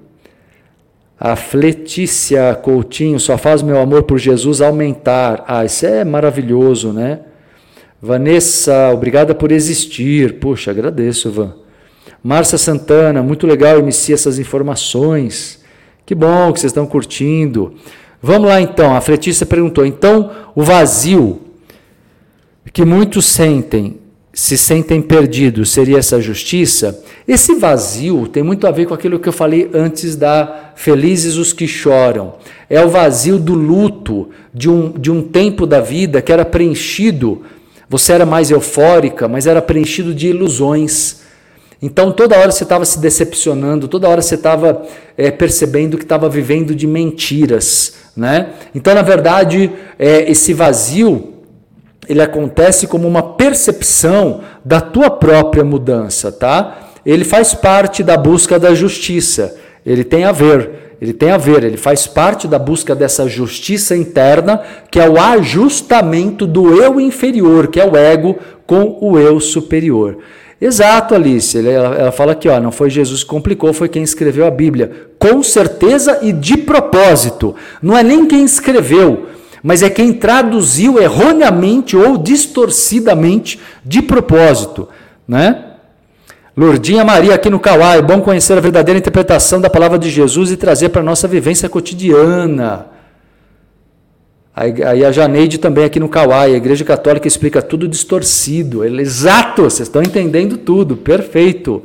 A 1.18 1.34
Fletícia 1.34 2.54
Coutinho 2.54 3.18
só 3.18 3.36
faz 3.36 3.60
meu 3.60 3.78
amor 3.78 4.04
por 4.04 4.18
Jesus 4.18 4.60
aumentar. 4.60 5.44
Ah, 5.46 5.64
isso 5.64 5.84
é 5.84 6.04
maravilhoso, 6.04 6.92
né? 6.92 7.20
Vanessa, 8.00 8.90
obrigada 8.94 9.34
por 9.34 9.50
existir. 9.50 10.38
Puxa, 10.38 10.70
agradeço, 10.70 11.30
Van. 11.30 11.54
Márcia 12.22 12.56
Santana, 12.56 13.22
muito 13.22 13.46
legal, 13.46 13.78
MC, 13.78 14.12
essas 14.12 14.38
informações. 14.38 15.60
Que 16.06 16.14
bom 16.14 16.52
que 16.52 16.60
vocês 16.60 16.70
estão 16.70 16.86
curtindo. 16.86 17.74
Vamos 18.22 18.48
lá 18.48 18.60
então, 18.60 18.94
a 18.94 19.00
Fletícia 19.00 19.44
perguntou: 19.44 19.84
então 19.84 20.30
o 20.54 20.62
vazio 20.62 21.49
que 22.72 22.84
muitos 22.84 23.26
sentem, 23.26 23.98
se 24.32 24.56
sentem 24.56 25.02
perdidos, 25.02 25.70
seria 25.70 25.98
essa 25.98 26.20
justiça? 26.20 27.02
Esse 27.26 27.54
vazio 27.54 28.28
tem 28.28 28.42
muito 28.42 28.66
a 28.66 28.70
ver 28.70 28.86
com 28.86 28.94
aquilo 28.94 29.18
que 29.18 29.28
eu 29.28 29.32
falei 29.32 29.68
antes 29.74 30.14
da 30.14 30.72
felizes 30.76 31.36
os 31.36 31.52
que 31.52 31.66
choram. 31.66 32.34
É 32.68 32.84
o 32.84 32.88
vazio 32.88 33.38
do 33.38 33.54
luto 33.54 34.30
de 34.54 34.70
um, 34.70 34.92
de 34.92 35.10
um 35.10 35.20
tempo 35.22 35.66
da 35.66 35.80
vida 35.80 36.22
que 36.22 36.32
era 36.32 36.44
preenchido. 36.44 37.42
Você 37.88 38.12
era 38.12 38.24
mais 38.24 38.50
eufórica, 38.50 39.26
mas 39.26 39.46
era 39.46 39.60
preenchido 39.60 40.14
de 40.14 40.28
ilusões. 40.28 41.22
Então 41.82 42.12
toda 42.12 42.38
hora 42.38 42.52
você 42.52 42.62
estava 42.62 42.84
se 42.84 43.00
decepcionando, 43.00 43.88
toda 43.88 44.08
hora 44.08 44.22
você 44.22 44.36
estava 44.36 44.86
é, 45.16 45.30
percebendo 45.30 45.96
que 45.98 46.04
estava 46.04 46.28
vivendo 46.28 46.74
de 46.74 46.86
mentiras. 46.86 47.94
Né? 48.16 48.50
Então, 48.74 48.94
na 48.94 49.02
verdade, 49.02 49.70
é, 49.98 50.30
esse 50.30 50.52
vazio 50.52 51.39
ele 52.10 52.20
acontece 52.20 52.88
como 52.88 53.06
uma 53.06 53.22
percepção 53.22 54.40
da 54.64 54.80
tua 54.80 55.08
própria 55.08 55.62
mudança, 55.62 56.32
tá? 56.32 56.90
Ele 57.06 57.24
faz 57.24 57.54
parte 57.54 58.02
da 58.02 58.16
busca 58.16 58.58
da 58.58 58.74
justiça. 58.74 59.56
Ele 59.86 60.02
tem 60.02 60.24
a 60.24 60.32
ver, 60.32 60.96
ele 61.00 61.12
tem 61.12 61.30
a 61.30 61.36
ver, 61.36 61.62
ele 61.62 61.76
faz 61.76 62.08
parte 62.08 62.48
da 62.48 62.58
busca 62.58 62.96
dessa 62.96 63.28
justiça 63.28 63.96
interna, 63.96 64.60
que 64.90 64.98
é 64.98 65.08
o 65.08 65.20
ajustamento 65.20 66.48
do 66.48 66.82
eu 66.82 67.00
inferior, 67.00 67.68
que 67.68 67.80
é 67.80 67.88
o 67.88 67.96
ego, 67.96 68.36
com 68.66 68.98
o 69.00 69.16
eu 69.16 69.38
superior. 69.38 70.18
Exato, 70.60 71.14
Alice. 71.14 71.56
Ela, 71.64 72.10
fala 72.10 72.32
aqui, 72.32 72.48
ó, 72.48 72.58
não 72.58 72.72
foi 72.72 72.90
Jesus 72.90 73.22
que 73.22 73.30
complicou, 73.30 73.72
foi 73.72 73.88
quem 73.88 74.02
escreveu 74.02 74.44
a 74.44 74.50
Bíblia. 74.50 74.90
Com 75.16 75.44
certeza 75.44 76.18
e 76.22 76.32
de 76.32 76.56
propósito. 76.56 77.54
Não 77.80 77.96
é 77.96 78.02
nem 78.02 78.26
quem 78.26 78.44
escreveu, 78.44 79.26
mas 79.62 79.82
é 79.82 79.90
quem 79.90 80.12
traduziu 80.12 81.00
erroneamente 81.00 81.96
ou 81.96 82.16
distorcidamente 82.16 83.60
de 83.84 84.02
propósito, 84.02 84.88
né? 85.26 85.66
Lourdinha 86.56 87.04
Maria 87.04 87.34
aqui 87.34 87.48
no 87.48 87.60
Kauai, 87.60 87.98
é 87.98 88.02
bom 88.02 88.20
conhecer 88.20 88.58
a 88.58 88.60
verdadeira 88.60 88.98
interpretação 88.98 89.60
da 89.60 89.70
palavra 89.70 89.98
de 89.98 90.10
Jesus 90.10 90.50
e 90.50 90.56
trazer 90.56 90.88
para 90.90 91.00
a 91.00 91.04
nossa 91.04 91.26
vivência 91.28 91.68
cotidiana. 91.68 92.86
Aí 94.54 95.04
a 95.04 95.12
Janeide 95.12 95.58
também 95.58 95.84
aqui 95.84 95.98
no 95.98 96.08
Kauai, 96.08 96.52
a 96.52 96.56
Igreja 96.56 96.84
Católica 96.84 97.26
explica 97.26 97.62
tudo 97.62 97.88
distorcido. 97.88 98.84
Exato, 98.84 99.62
vocês 99.62 99.88
estão 99.88 100.02
entendendo 100.02 100.58
tudo, 100.58 100.96
perfeito. 100.96 101.82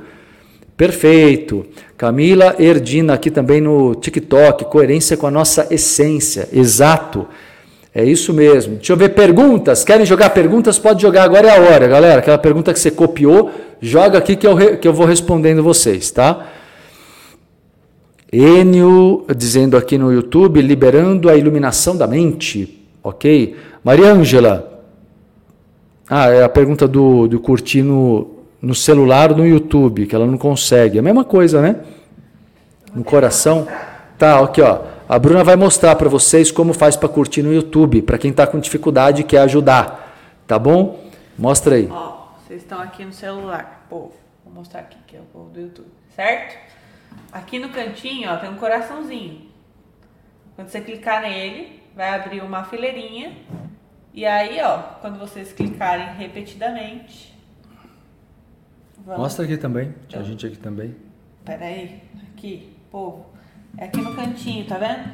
Perfeito. 0.75 1.65
Camila 1.95 2.55
Erdina 2.59 3.13
aqui 3.13 3.31
também 3.31 3.61
no 3.61 3.95
TikTok, 3.95 4.65
coerência 4.65 5.15
com 5.15 5.27
a 5.27 5.31
nossa 5.31 5.67
essência. 5.71 6.49
Exato. 6.51 7.27
É 7.97 8.03
isso 8.03 8.33
mesmo. 8.33 8.75
Deixa 8.75 8.91
eu 8.91 8.97
ver 8.97 9.15
perguntas. 9.15 9.85
Querem 9.85 10.05
jogar 10.05 10.31
perguntas? 10.31 10.77
Pode 10.77 11.01
jogar, 11.01 11.23
agora 11.23 11.47
é 11.47 11.57
a 11.57 11.61
hora, 11.61 11.87
galera. 11.87 12.19
Aquela 12.19 12.37
pergunta 12.37 12.73
que 12.73 12.79
você 12.79 12.91
copiou, 12.91 13.49
joga 13.79 14.17
aqui 14.17 14.35
que 14.35 14.45
eu, 14.45 14.77
que 14.77 14.85
eu 14.85 14.93
vou 14.93 15.05
respondendo 15.05 15.63
vocês, 15.63 16.11
tá? 16.11 16.45
Enio 18.33 19.25
dizendo 19.37 19.77
aqui 19.77 19.97
no 19.97 20.11
YouTube, 20.11 20.61
liberando 20.61 21.29
a 21.29 21.37
iluminação 21.37 21.95
da 21.95 22.05
mente. 22.05 22.85
Ok? 23.01 23.55
Maria 23.81 24.11
Ângela. 24.11 24.83
Ah, 26.09 26.29
é 26.29 26.43
a 26.43 26.49
pergunta 26.49 26.85
do, 26.89 27.29
do 27.29 27.39
curtir 27.39 27.81
no, 27.81 28.27
no 28.61 28.75
celular 28.75 29.33
no 29.33 29.47
YouTube, 29.47 30.05
que 30.05 30.13
ela 30.13 30.27
não 30.27 30.37
consegue. 30.37 30.97
É 30.97 30.99
a 30.99 31.03
mesma 31.03 31.23
coisa, 31.23 31.61
né? 31.61 31.77
No 32.93 33.05
coração. 33.05 33.65
Tá, 34.17 34.43
aqui, 34.43 34.61
ó. 34.61 34.94
A 35.07 35.19
Bruna 35.19 35.43
vai 35.43 35.55
mostrar 35.55 35.95
para 35.95 36.09
vocês 36.09 36.51
como 36.51 36.73
faz 36.73 36.95
para 36.95 37.07
curtir 37.07 37.43
no 37.43 37.53
YouTube, 37.53 38.01
para 38.01 38.17
quem 38.17 38.31
está 38.31 38.47
com 38.47 38.59
dificuldade 38.59 39.21
e 39.21 39.23
quer 39.23 39.41
ajudar. 39.41 40.17
Tá 40.47 40.57
bom? 40.57 40.99
Mostra 41.37 41.75
aí. 41.75 41.87
Ó, 41.91 42.29
vocês 42.39 42.63
estão 42.63 42.79
aqui 42.81 43.05
no 43.05 43.13
celular, 43.13 43.85
povo. 43.87 44.13
Vou 44.43 44.51
mostrar 44.51 44.79
aqui 44.79 44.97
que 45.05 45.15
é 45.15 45.19
o 45.19 45.25
povo 45.25 45.51
do 45.51 45.61
YouTube, 45.61 45.91
certo? 46.15 46.57
Aqui 47.31 47.59
no 47.59 47.69
cantinho, 47.69 48.31
ó, 48.31 48.37
tem 48.37 48.49
um 48.49 48.55
coraçãozinho. 48.55 49.41
Quando 50.55 50.69
você 50.69 50.81
clicar 50.81 51.21
nele, 51.21 51.83
vai 51.95 52.09
abrir 52.09 52.41
uma 52.41 52.63
fileirinha. 52.63 53.37
E 54.11 54.25
aí, 54.25 54.59
ó, 54.63 54.79
quando 55.01 55.19
vocês 55.19 55.53
clicarem 55.53 56.15
repetidamente. 56.15 57.37
Vamos. 59.05 59.21
Mostra 59.21 59.45
aqui 59.45 59.57
também. 59.57 59.93
Tinha 60.07 60.21
então, 60.21 60.23
gente 60.23 60.47
aqui 60.47 60.57
também. 60.57 60.95
Pera 61.43 61.65
aí, 61.65 62.01
aqui, 62.33 62.73
povo. 62.89 63.34
É 63.77 63.85
aqui 63.85 64.01
no 64.01 64.15
cantinho, 64.15 64.65
tá 64.65 64.77
vendo? 64.77 65.09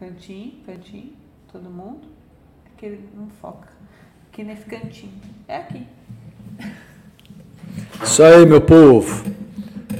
Cantinho, 0.00 0.52
cantinho, 0.66 1.12
todo 1.52 1.70
mundo. 1.70 2.00
Aqui 2.66 2.98
não 3.16 3.28
foca. 3.40 3.68
Aqui 4.32 4.42
nesse 4.42 4.64
cantinho. 4.64 5.12
É 5.46 5.56
aqui. 5.56 5.86
Isso 8.02 8.22
aí, 8.22 8.44
meu 8.44 8.60
povo. 8.60 9.24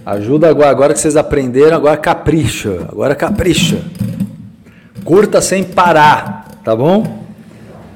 Ajuda 0.05 0.49
agora, 0.49 0.70
agora 0.70 0.95
que 0.95 0.99
vocês 0.99 1.16
aprenderam, 1.16 1.76
agora 1.76 1.97
capricha. 1.97 2.88
Agora 2.88 3.14
capricha. 3.14 3.84
Curta 5.05 5.41
sem 5.41 5.62
parar, 5.62 6.61
tá 6.64 6.74
bom? 6.74 7.24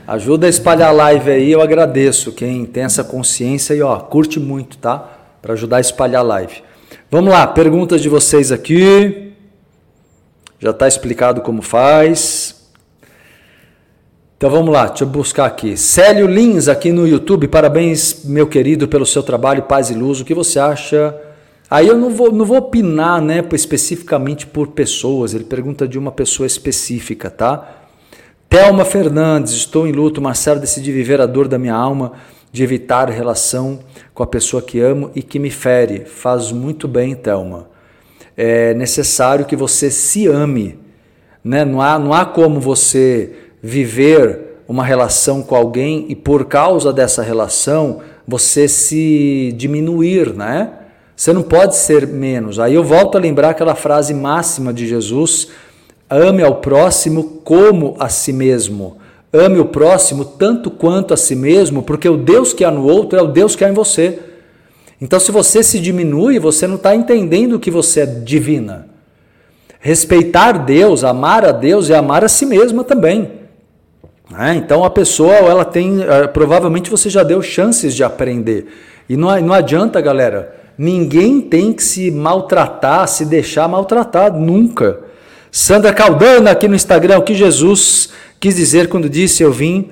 Ajuda 0.06 0.46
a 0.46 0.50
espalhar 0.50 0.90
a 0.90 0.92
live 0.92 1.30
aí, 1.30 1.50
eu 1.50 1.62
agradeço 1.62 2.30
quem 2.32 2.66
tem 2.66 2.84
essa 2.84 3.02
consciência 3.02 3.74
e 3.74 3.82
ó, 3.82 3.98
curte 3.98 4.38
muito, 4.38 4.76
tá? 4.76 5.10
Para 5.40 5.54
ajudar 5.54 5.78
a 5.78 5.80
espalhar 5.80 6.20
a 6.20 6.24
live. 6.24 6.62
Vamos 7.14 7.30
lá, 7.32 7.46
perguntas 7.46 8.00
de 8.00 8.08
vocês 8.08 8.50
aqui. 8.50 9.32
Já 10.58 10.70
está 10.70 10.88
explicado 10.88 11.42
como 11.42 11.62
faz. 11.62 12.72
Então 14.36 14.50
vamos 14.50 14.72
lá, 14.72 14.86
deixa 14.86 15.04
eu 15.04 15.08
buscar 15.08 15.46
aqui. 15.46 15.76
Célio 15.76 16.26
Lins 16.26 16.66
aqui 16.66 16.90
no 16.90 17.06
YouTube, 17.06 17.46
parabéns, 17.46 18.24
meu 18.24 18.48
querido, 18.48 18.88
pelo 18.88 19.06
seu 19.06 19.22
trabalho, 19.22 19.62
paz 19.62 19.90
e 19.90 19.94
luz. 19.94 20.20
O 20.20 20.24
que 20.24 20.34
você 20.34 20.58
acha? 20.58 21.16
Aí 21.70 21.86
eu 21.86 21.96
não 21.96 22.10
vou, 22.10 22.32
não 22.32 22.44
vou 22.44 22.56
opinar 22.56 23.22
né, 23.22 23.44
especificamente 23.52 24.44
por 24.44 24.72
pessoas, 24.72 25.34
ele 25.34 25.44
pergunta 25.44 25.86
de 25.86 25.96
uma 25.96 26.10
pessoa 26.10 26.48
específica, 26.48 27.30
tá? 27.30 27.76
Thelma 28.48 28.84
Fernandes, 28.84 29.52
estou 29.52 29.86
em 29.86 29.92
luto, 29.92 30.20
Marcelo 30.20 30.58
decidi 30.58 30.90
viver 30.90 31.20
a 31.20 31.26
dor 31.26 31.46
da 31.46 31.60
minha 31.60 31.76
alma 31.76 32.14
de 32.54 32.62
evitar 32.62 33.10
relação 33.10 33.80
com 34.14 34.22
a 34.22 34.26
pessoa 34.28 34.62
que 34.62 34.78
amo 34.78 35.10
e 35.12 35.24
que 35.24 35.40
me 35.40 35.50
fere. 35.50 36.04
Faz 36.04 36.52
muito 36.52 36.86
bem, 36.86 37.12
Thelma. 37.12 37.66
É 38.36 38.72
necessário 38.74 39.44
que 39.44 39.56
você 39.56 39.90
se 39.90 40.28
ame. 40.28 40.78
Né? 41.42 41.64
Não, 41.64 41.80
há, 41.80 41.98
não 41.98 42.14
há 42.14 42.24
como 42.24 42.60
você 42.60 43.32
viver 43.60 44.60
uma 44.68 44.84
relação 44.84 45.42
com 45.42 45.56
alguém 45.56 46.06
e 46.08 46.14
por 46.14 46.44
causa 46.44 46.92
dessa 46.92 47.24
relação 47.24 48.02
você 48.24 48.68
se 48.68 49.52
diminuir, 49.56 50.32
né? 50.32 50.74
Você 51.16 51.32
não 51.32 51.42
pode 51.42 51.74
ser 51.74 52.06
menos. 52.06 52.60
Aí 52.60 52.74
eu 52.76 52.84
volto 52.84 53.18
a 53.18 53.20
lembrar 53.20 53.50
aquela 53.50 53.74
frase 53.74 54.14
máxima 54.14 54.72
de 54.72 54.86
Jesus: 54.86 55.48
ame 56.08 56.40
ao 56.40 56.60
próximo 56.60 57.40
como 57.42 57.96
a 57.98 58.08
si 58.08 58.32
mesmo. 58.32 58.98
Ame 59.34 59.58
o 59.58 59.64
próximo 59.64 60.24
tanto 60.24 60.70
quanto 60.70 61.12
a 61.12 61.16
si 61.16 61.34
mesmo, 61.34 61.82
porque 61.82 62.08
o 62.08 62.16
Deus 62.16 62.52
que 62.52 62.64
há 62.64 62.70
no 62.70 62.86
outro 62.86 63.18
é 63.18 63.22
o 63.22 63.26
Deus 63.26 63.56
que 63.56 63.64
há 63.64 63.68
em 63.68 63.74
você. 63.74 64.20
Então, 65.00 65.18
se 65.18 65.32
você 65.32 65.60
se 65.60 65.80
diminui, 65.80 66.38
você 66.38 66.68
não 66.68 66.76
está 66.76 66.94
entendendo 66.94 67.58
que 67.58 67.68
você 67.68 68.02
é 68.02 68.06
divina. 68.06 68.86
Respeitar 69.80 70.52
Deus, 70.52 71.02
amar 71.02 71.44
a 71.44 71.50
Deus 71.50 71.90
é 71.90 71.96
amar 71.96 72.24
a 72.24 72.28
si 72.28 72.46
mesma 72.46 72.84
também. 72.84 73.32
É, 74.38 74.54
então, 74.54 74.84
a 74.84 74.88
pessoa, 74.88 75.34
ela 75.34 75.64
tem. 75.64 76.00
Eh, 76.00 76.28
provavelmente 76.28 76.88
você 76.88 77.10
já 77.10 77.24
deu 77.24 77.42
chances 77.42 77.92
de 77.92 78.04
aprender. 78.04 78.68
E 79.08 79.16
não, 79.16 79.38
não 79.40 79.52
adianta, 79.52 80.00
galera. 80.00 80.54
Ninguém 80.78 81.40
tem 81.40 81.72
que 81.72 81.82
se 81.82 82.10
maltratar, 82.10 83.06
se 83.08 83.26
deixar 83.26 83.68
maltratar, 83.68 84.32
nunca. 84.32 85.00
Sandra 85.50 85.92
Caldana 85.92 86.50
aqui 86.50 86.66
no 86.66 86.74
Instagram, 86.74 87.20
que 87.20 87.34
Jesus 87.34 88.10
quis 88.44 88.56
dizer 88.56 88.88
quando 88.88 89.08
disse 89.08 89.42
eu 89.42 89.50
vim 89.50 89.88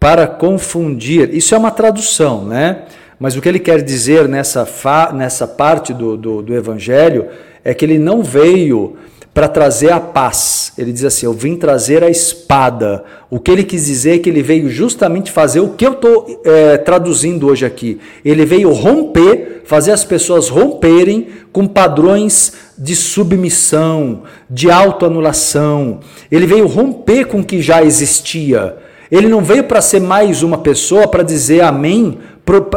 para 0.00 0.26
confundir. 0.26 1.34
Isso 1.34 1.54
é 1.54 1.58
uma 1.58 1.70
tradução, 1.70 2.42
né? 2.42 2.84
Mas 3.20 3.36
o 3.36 3.42
que 3.42 3.48
ele 3.48 3.58
quer 3.58 3.82
dizer 3.82 4.26
nessa, 4.26 4.66
nessa 5.12 5.46
parte 5.46 5.92
do, 5.92 6.16
do, 6.16 6.40
do 6.40 6.54
Evangelho 6.54 7.26
é 7.62 7.74
que 7.74 7.84
ele 7.84 7.98
não 7.98 8.22
veio 8.22 8.96
para 9.34 9.48
trazer 9.48 9.92
a 9.92 10.00
paz. 10.00 10.72
Ele 10.78 10.92
diz 10.92 11.04
assim: 11.04 11.26
Eu 11.26 11.34
vim 11.34 11.56
trazer 11.56 12.02
a 12.02 12.08
espada. 12.08 13.04
O 13.28 13.38
que 13.38 13.50
ele 13.50 13.64
quis 13.64 13.84
dizer 13.84 14.14
é 14.14 14.18
que 14.18 14.30
ele 14.30 14.42
veio 14.42 14.70
justamente 14.70 15.30
fazer 15.30 15.60
o 15.60 15.70
que 15.70 15.86
eu 15.86 15.92
estou 15.92 16.40
é, 16.42 16.78
traduzindo 16.78 17.48
hoje 17.48 17.66
aqui. 17.66 18.00
Ele 18.24 18.46
veio 18.46 18.72
romper, 18.72 19.60
fazer 19.66 19.92
as 19.92 20.04
pessoas 20.04 20.48
romperem 20.48 21.28
com 21.52 21.66
padrões 21.66 22.54
de 22.76 22.96
submissão, 22.96 24.22
de 24.48 24.70
autoanulação. 24.70 26.00
Ele 26.30 26.46
veio 26.46 26.66
romper 26.66 27.26
com 27.26 27.40
o 27.40 27.44
que 27.44 27.62
já 27.62 27.82
existia. 27.82 28.76
Ele 29.10 29.28
não 29.28 29.42
veio 29.42 29.64
para 29.64 29.80
ser 29.80 30.00
mais 30.00 30.42
uma 30.42 30.58
pessoa 30.58 31.06
para 31.06 31.22
dizer 31.22 31.60
amém 31.60 32.18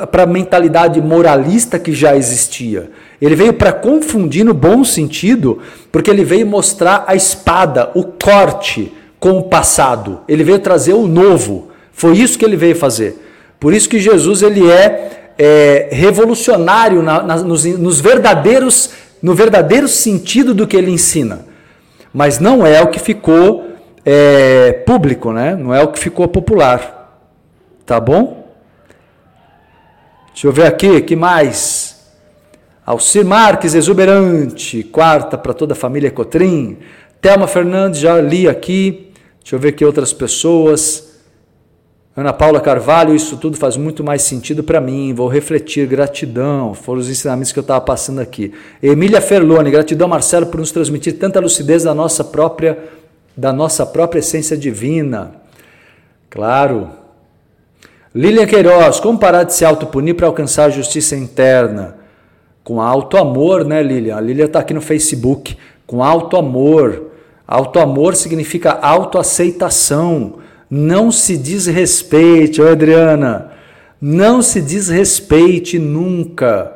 para 0.09 0.23
a 0.23 0.27
mentalidade 0.27 1.01
moralista 1.01 1.77
que 1.77 1.93
já 1.93 2.15
existia. 2.15 2.89
Ele 3.21 3.35
veio 3.35 3.53
para 3.53 3.73
confundir 3.73 4.45
no 4.45 4.53
bom 4.53 4.83
sentido, 4.83 5.59
porque 5.91 6.09
ele 6.09 6.23
veio 6.23 6.47
mostrar 6.47 7.03
a 7.07 7.15
espada, 7.15 7.91
o 7.93 8.03
corte 8.03 8.93
com 9.19 9.37
o 9.37 9.43
passado. 9.43 10.21
Ele 10.27 10.43
veio 10.43 10.59
trazer 10.59 10.93
o 10.93 11.07
novo. 11.07 11.69
Foi 11.91 12.17
isso 12.17 12.37
que 12.37 12.45
ele 12.45 12.55
veio 12.55 12.75
fazer. 12.75 13.21
Por 13.59 13.73
isso 13.73 13.89
que 13.89 13.99
Jesus 13.99 14.41
ele 14.41 14.69
é, 14.69 15.33
é 15.37 15.89
revolucionário 15.91 17.01
na, 17.01 17.23
na, 17.23 17.35
nos, 17.37 17.65
nos 17.65 17.99
verdadeiros, 17.99 18.91
no 19.21 19.33
verdadeiro 19.33 19.87
sentido 19.87 20.53
do 20.53 20.67
que 20.67 20.75
ele 20.75 20.91
ensina. 20.91 21.45
Mas 22.13 22.39
não 22.39 22.65
é 22.65 22.81
o 22.81 22.87
que 22.87 22.99
ficou 22.99 23.71
é, 24.05 24.71
público, 24.85 25.31
né? 25.31 25.55
Não 25.55 25.73
é 25.73 25.83
o 25.83 25.89
que 25.89 25.99
ficou 25.99 26.27
popular. 26.27 27.21
Tá 27.85 27.99
bom? 27.99 28.53
Deixa 30.33 30.47
eu 30.47 30.51
ver 30.51 30.67
aqui, 30.67 31.01
que 31.01 31.15
mais? 31.15 31.97
Alcir 32.85 33.25
Marques, 33.25 33.73
exuberante, 33.73 34.83
quarta 34.83 35.37
para 35.37 35.53
toda 35.53 35.73
a 35.73 35.75
família 35.75 36.09
Cotrim. 36.09 36.77
Thelma 37.19 37.47
Fernandes, 37.47 37.99
já 37.99 38.21
li 38.21 38.47
aqui. 38.47 39.11
Deixa 39.41 39.55
eu 39.55 39.59
ver 39.59 39.69
aqui 39.69 39.83
outras 39.83 40.13
pessoas. 40.13 41.06
Ana 42.17 42.33
Paula 42.33 42.59
Carvalho, 42.59 43.13
isso 43.13 43.37
tudo 43.37 43.57
faz 43.57 43.77
muito 43.77 44.03
mais 44.03 44.23
sentido 44.23 44.63
para 44.63 44.81
mim. 44.81 45.13
Vou 45.13 45.27
refletir, 45.27 45.85
gratidão. 45.85 46.73
Foram 46.73 46.99
os 46.99 47.07
ensinamentos 47.07 47.51
que 47.51 47.59
eu 47.59 47.61
estava 47.61 47.79
passando 47.79 48.19
aqui. 48.19 48.51
Emília 48.81 49.21
Ferlone, 49.21 49.69
gratidão, 49.69 50.07
Marcelo, 50.07 50.47
por 50.47 50.59
nos 50.59 50.71
transmitir 50.71 51.19
tanta 51.19 51.39
lucidez 51.39 51.83
da 51.83 51.93
nossa 51.93 52.23
própria, 52.23 52.75
da 53.37 53.53
nossa 53.53 53.85
própria 53.85 54.17
essência 54.17 54.57
divina. 54.57 55.35
Claro. 56.27 56.89
Lilian 58.15 58.47
Queiroz, 58.47 58.99
como 58.99 59.19
parar 59.19 59.43
de 59.43 59.53
se 59.53 59.63
autopunir 59.63 60.15
para 60.15 60.25
alcançar 60.25 60.65
a 60.65 60.69
justiça 60.71 61.15
interna? 61.15 61.97
Com 62.63 62.81
alto 62.81 63.15
amor, 63.15 63.63
né, 63.63 63.83
Lilian? 63.83 64.17
A 64.17 64.21
Lilian 64.21 64.45
está 64.45 64.61
aqui 64.61 64.73
no 64.73 64.81
Facebook. 64.81 65.55
Com 65.85 66.03
alto 66.03 66.35
amor. 66.35 67.11
Alto 67.47 67.77
amor 67.77 68.15
significa 68.15 68.71
autoaceitação. 68.71 70.46
Não 70.69 71.11
se 71.11 71.37
desrespeite, 71.37 72.61
ô 72.61 72.67
Adriana. 72.67 73.51
Não 73.99 74.41
se 74.41 74.61
desrespeite 74.61 75.79
nunca. 75.79 76.73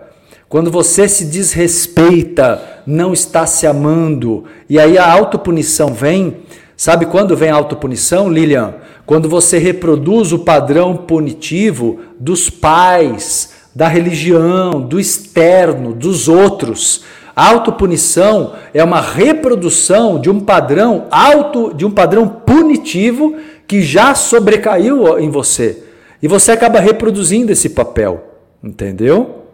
Quando 0.49 0.71
você 0.71 1.07
se 1.07 1.25
desrespeita, 1.25 2.81
não 2.85 3.13
está 3.13 3.45
se 3.45 3.67
amando. 3.67 4.45
E 4.69 4.79
aí 4.79 4.97
a 4.97 5.11
autopunição 5.11 5.93
vem. 5.93 6.37
Sabe 6.75 7.05
quando 7.05 7.37
vem 7.37 7.49
a 7.49 7.55
autopunição, 7.55 8.29
Lilian? 8.29 8.75
quando 9.11 9.27
você 9.27 9.57
reproduz 9.57 10.31
o 10.31 10.39
padrão 10.39 10.95
punitivo 10.95 11.99
dos 12.17 12.49
pais, 12.49 13.51
da 13.75 13.87
religião, 13.87 14.79
do 14.79 15.01
externo, 15.01 15.93
dos 15.93 16.29
outros. 16.29 17.03
A 17.35 17.49
autopunição 17.49 18.53
é 18.73 18.81
uma 18.81 19.01
reprodução 19.01 20.17
de 20.17 20.29
um 20.29 20.39
padrão 20.39 21.07
auto, 21.11 21.73
de 21.73 21.85
um 21.85 21.91
padrão 21.91 22.25
punitivo 22.25 23.35
que 23.71 23.81
já 23.81 24.13
sobrecaiu 24.13 25.17
em 25.17 25.29
você. 25.29 25.81
E 26.21 26.27
você 26.27 26.51
acaba 26.51 26.81
reproduzindo 26.81 27.53
esse 27.53 27.69
papel, 27.69 28.21
entendeu? 28.61 29.45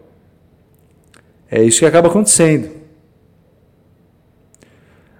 É 1.48 1.62
isso 1.62 1.78
que 1.78 1.86
acaba 1.86 2.08
acontecendo. 2.08 2.68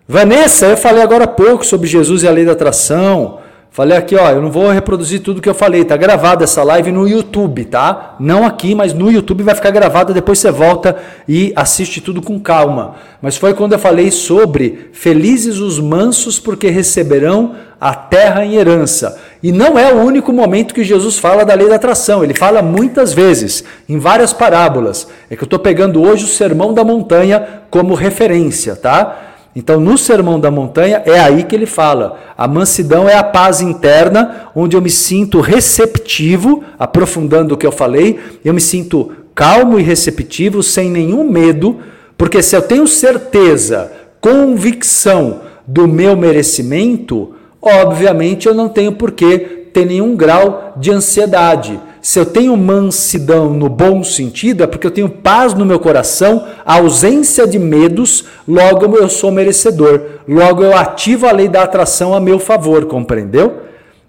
Vanessa, 0.04 0.66
eu 0.66 0.76
falei 0.76 1.00
agora 1.00 1.26
há 1.26 1.28
pouco 1.28 1.64
sobre 1.64 1.86
Jesus 1.86 2.24
e 2.24 2.26
a 2.26 2.32
lei 2.32 2.44
da 2.44 2.50
atração. 2.50 3.38
Falei 3.70 3.96
aqui, 3.96 4.16
ó, 4.16 4.30
eu 4.30 4.42
não 4.42 4.50
vou 4.50 4.70
reproduzir 4.70 5.20
tudo 5.20 5.40
que 5.40 5.48
eu 5.48 5.54
falei, 5.54 5.84
tá 5.84 5.96
gravada 5.96 6.42
essa 6.42 6.64
live 6.64 6.90
no 6.90 7.06
YouTube, 7.06 7.64
tá? 7.66 8.16
Não 8.18 8.44
aqui, 8.44 8.74
mas 8.74 8.92
no 8.92 9.10
YouTube 9.10 9.44
vai 9.44 9.54
ficar 9.54 9.70
gravada, 9.70 10.12
depois 10.12 10.38
você 10.38 10.50
volta 10.50 10.96
e 11.28 11.52
assiste 11.54 12.00
tudo 12.00 12.20
com 12.20 12.40
calma. 12.40 12.96
Mas 13.22 13.36
foi 13.36 13.54
quando 13.54 13.74
eu 13.74 13.78
falei 13.78 14.10
sobre 14.10 14.90
felizes 14.92 15.58
os 15.58 15.78
mansos 15.78 16.40
porque 16.40 16.68
receberão 16.70 17.54
a 17.80 17.94
terra 17.94 18.44
em 18.44 18.56
herança. 18.56 19.16
E 19.40 19.52
não 19.52 19.78
é 19.78 19.92
o 19.92 20.02
único 20.02 20.32
momento 20.32 20.74
que 20.74 20.82
Jesus 20.82 21.16
fala 21.18 21.44
da 21.44 21.54
lei 21.54 21.68
da 21.68 21.76
atração, 21.76 22.24
ele 22.24 22.34
fala 22.34 22.60
muitas 22.60 23.12
vezes, 23.12 23.62
em 23.88 23.98
várias 23.98 24.32
parábolas. 24.32 25.06
É 25.30 25.36
que 25.36 25.42
eu 25.42 25.46
estou 25.46 25.58
pegando 25.58 26.02
hoje 26.02 26.24
o 26.24 26.28
Sermão 26.28 26.74
da 26.74 26.82
Montanha 26.82 27.46
como 27.70 27.94
referência, 27.94 28.74
tá? 28.74 29.27
Então, 29.58 29.80
no 29.80 29.98
Sermão 29.98 30.38
da 30.38 30.52
Montanha, 30.52 31.02
é 31.04 31.18
aí 31.18 31.42
que 31.42 31.52
ele 31.52 31.66
fala: 31.66 32.16
a 32.38 32.46
mansidão 32.46 33.08
é 33.08 33.16
a 33.16 33.24
paz 33.24 33.60
interna, 33.60 34.52
onde 34.54 34.76
eu 34.76 34.80
me 34.80 34.88
sinto 34.88 35.40
receptivo, 35.40 36.62
aprofundando 36.78 37.54
o 37.54 37.56
que 37.56 37.66
eu 37.66 37.72
falei, 37.72 38.20
eu 38.44 38.54
me 38.54 38.60
sinto 38.60 39.10
calmo 39.34 39.76
e 39.76 39.82
receptivo, 39.82 40.62
sem 40.62 40.88
nenhum 40.88 41.28
medo, 41.28 41.80
porque 42.16 42.40
se 42.40 42.54
eu 42.54 42.62
tenho 42.62 42.86
certeza, 42.86 43.90
convicção 44.20 45.40
do 45.66 45.88
meu 45.88 46.16
merecimento, 46.16 47.34
obviamente 47.60 48.46
eu 48.46 48.54
não 48.54 48.68
tenho 48.68 48.92
por 48.92 49.10
que 49.10 49.38
ter 49.74 49.84
nenhum 49.84 50.14
grau 50.14 50.74
de 50.76 50.92
ansiedade. 50.92 51.80
Se 52.08 52.18
eu 52.18 52.24
tenho 52.24 52.56
mansidão 52.56 53.52
no 53.52 53.68
bom 53.68 54.02
sentido, 54.02 54.64
é 54.64 54.66
porque 54.66 54.86
eu 54.86 54.90
tenho 54.90 55.10
paz 55.10 55.52
no 55.52 55.66
meu 55.66 55.78
coração, 55.78 56.46
ausência 56.64 57.46
de 57.46 57.58
medos, 57.58 58.24
logo 58.48 58.96
eu 58.96 59.10
sou 59.10 59.30
merecedor. 59.30 60.00
Logo 60.26 60.62
eu 60.64 60.74
ativo 60.74 61.26
a 61.26 61.32
lei 61.32 61.48
da 61.48 61.64
atração 61.64 62.14
a 62.14 62.18
meu 62.18 62.38
favor, 62.38 62.86
compreendeu? 62.86 63.58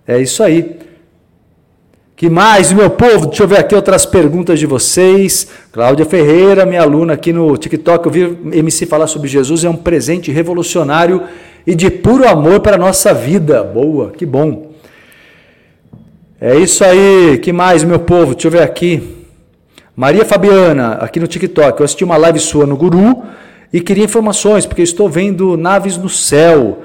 É 0.07 0.17
isso 0.17 0.41
aí. 0.41 0.77
Que 2.15 2.29
mais, 2.29 2.71
meu 2.71 2.89
povo? 2.89 3.27
Deixa 3.27 3.43
eu 3.43 3.47
ver 3.49 3.59
aqui 3.59 3.75
outras 3.75 4.05
perguntas 4.05 4.57
de 4.61 4.65
vocês. 4.65 5.49
Cláudia 5.69 6.05
Ferreira, 6.05 6.65
minha 6.65 6.81
aluna 6.81 7.15
aqui 7.15 7.33
no 7.33 7.57
TikTok, 7.57 8.05
eu 8.05 8.11
vi 8.13 8.21
MC 8.59 8.85
falar 8.85 9.07
sobre 9.07 9.27
Jesus, 9.27 9.65
é 9.65 9.69
um 9.69 9.75
presente 9.75 10.31
revolucionário 10.31 11.23
e 11.67 11.75
de 11.75 11.89
puro 11.89 12.25
amor 12.25 12.61
para 12.61 12.77
a 12.77 12.79
nossa 12.79 13.13
vida. 13.13 13.61
Boa, 13.61 14.11
que 14.11 14.25
bom. 14.25 14.68
É 16.41 16.55
isso 16.55 16.85
aí. 16.85 17.37
Que 17.39 17.51
mais, 17.51 17.83
meu 17.83 17.99
povo? 17.99 18.33
Deixa 18.33 18.47
eu 18.47 18.51
ver 18.51 18.61
aqui. 18.61 19.03
Maria 19.93 20.23
Fabiana, 20.23 20.93
aqui 20.93 21.19
no 21.19 21.27
TikTok. 21.27 21.77
Eu 21.77 21.83
assisti 21.83 22.05
uma 22.05 22.15
live 22.15 22.39
sua 22.39 22.65
no 22.65 22.77
Guru 22.77 23.23
e 23.73 23.81
queria 23.81 24.05
informações, 24.05 24.65
porque 24.65 24.81
estou 24.81 25.09
vendo 25.09 25.57
naves 25.57 25.97
no 25.97 26.07
céu. 26.07 26.79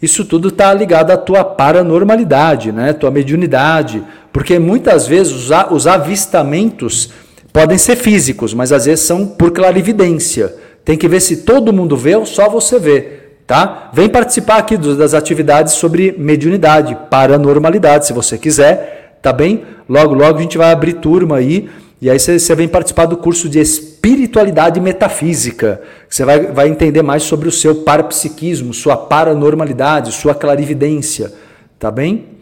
Isso 0.00 0.24
tudo 0.24 0.48
está 0.48 0.72
ligado 0.72 1.10
à 1.10 1.16
tua 1.16 1.42
paranormalidade, 1.42 2.70
né? 2.70 2.92
tua 2.92 3.10
mediunidade. 3.10 4.00
Porque 4.32 4.60
muitas 4.60 5.08
vezes 5.08 5.50
os 5.72 5.86
avistamentos 5.88 7.10
podem 7.52 7.78
ser 7.78 7.96
físicos, 7.96 8.54
mas 8.54 8.70
às 8.70 8.86
vezes 8.86 9.04
são 9.04 9.26
por 9.26 9.50
clarividência. 9.50 10.54
Tem 10.84 10.96
que 10.96 11.08
ver 11.08 11.18
se 11.18 11.38
todo 11.38 11.72
mundo 11.72 11.96
vê 11.96 12.14
ou 12.14 12.24
só 12.24 12.48
você 12.48 12.78
vê. 12.78 13.18
Tá? 13.44 13.90
Vem 13.92 14.08
participar 14.08 14.58
aqui 14.58 14.76
das 14.76 15.14
atividades 15.14 15.72
sobre 15.72 16.14
mediunidade, 16.16 16.96
paranormalidade, 17.10 18.06
se 18.06 18.12
você 18.12 18.38
quiser 18.38 18.99
tá 19.22 19.32
bem? 19.32 19.64
Logo, 19.88 20.14
logo 20.14 20.38
a 20.38 20.42
gente 20.42 20.58
vai 20.58 20.72
abrir 20.72 20.94
turma 20.94 21.36
aí. 21.36 21.68
E 22.00 22.08
aí 22.08 22.18
você 22.18 22.54
vem 22.54 22.66
participar 22.66 23.04
do 23.04 23.16
curso 23.16 23.46
de 23.48 23.58
espiritualidade 23.58 24.80
metafísica. 24.80 25.82
Você 26.08 26.24
vai, 26.24 26.46
vai 26.46 26.68
entender 26.68 27.02
mais 27.02 27.22
sobre 27.24 27.46
o 27.46 27.52
seu 27.52 27.76
parapsiquismo, 27.76 28.72
sua 28.72 28.96
paranormalidade, 28.96 30.12
sua 30.12 30.34
clarividência. 30.34 31.32
Tá 31.78 31.90
bem? 31.90 32.40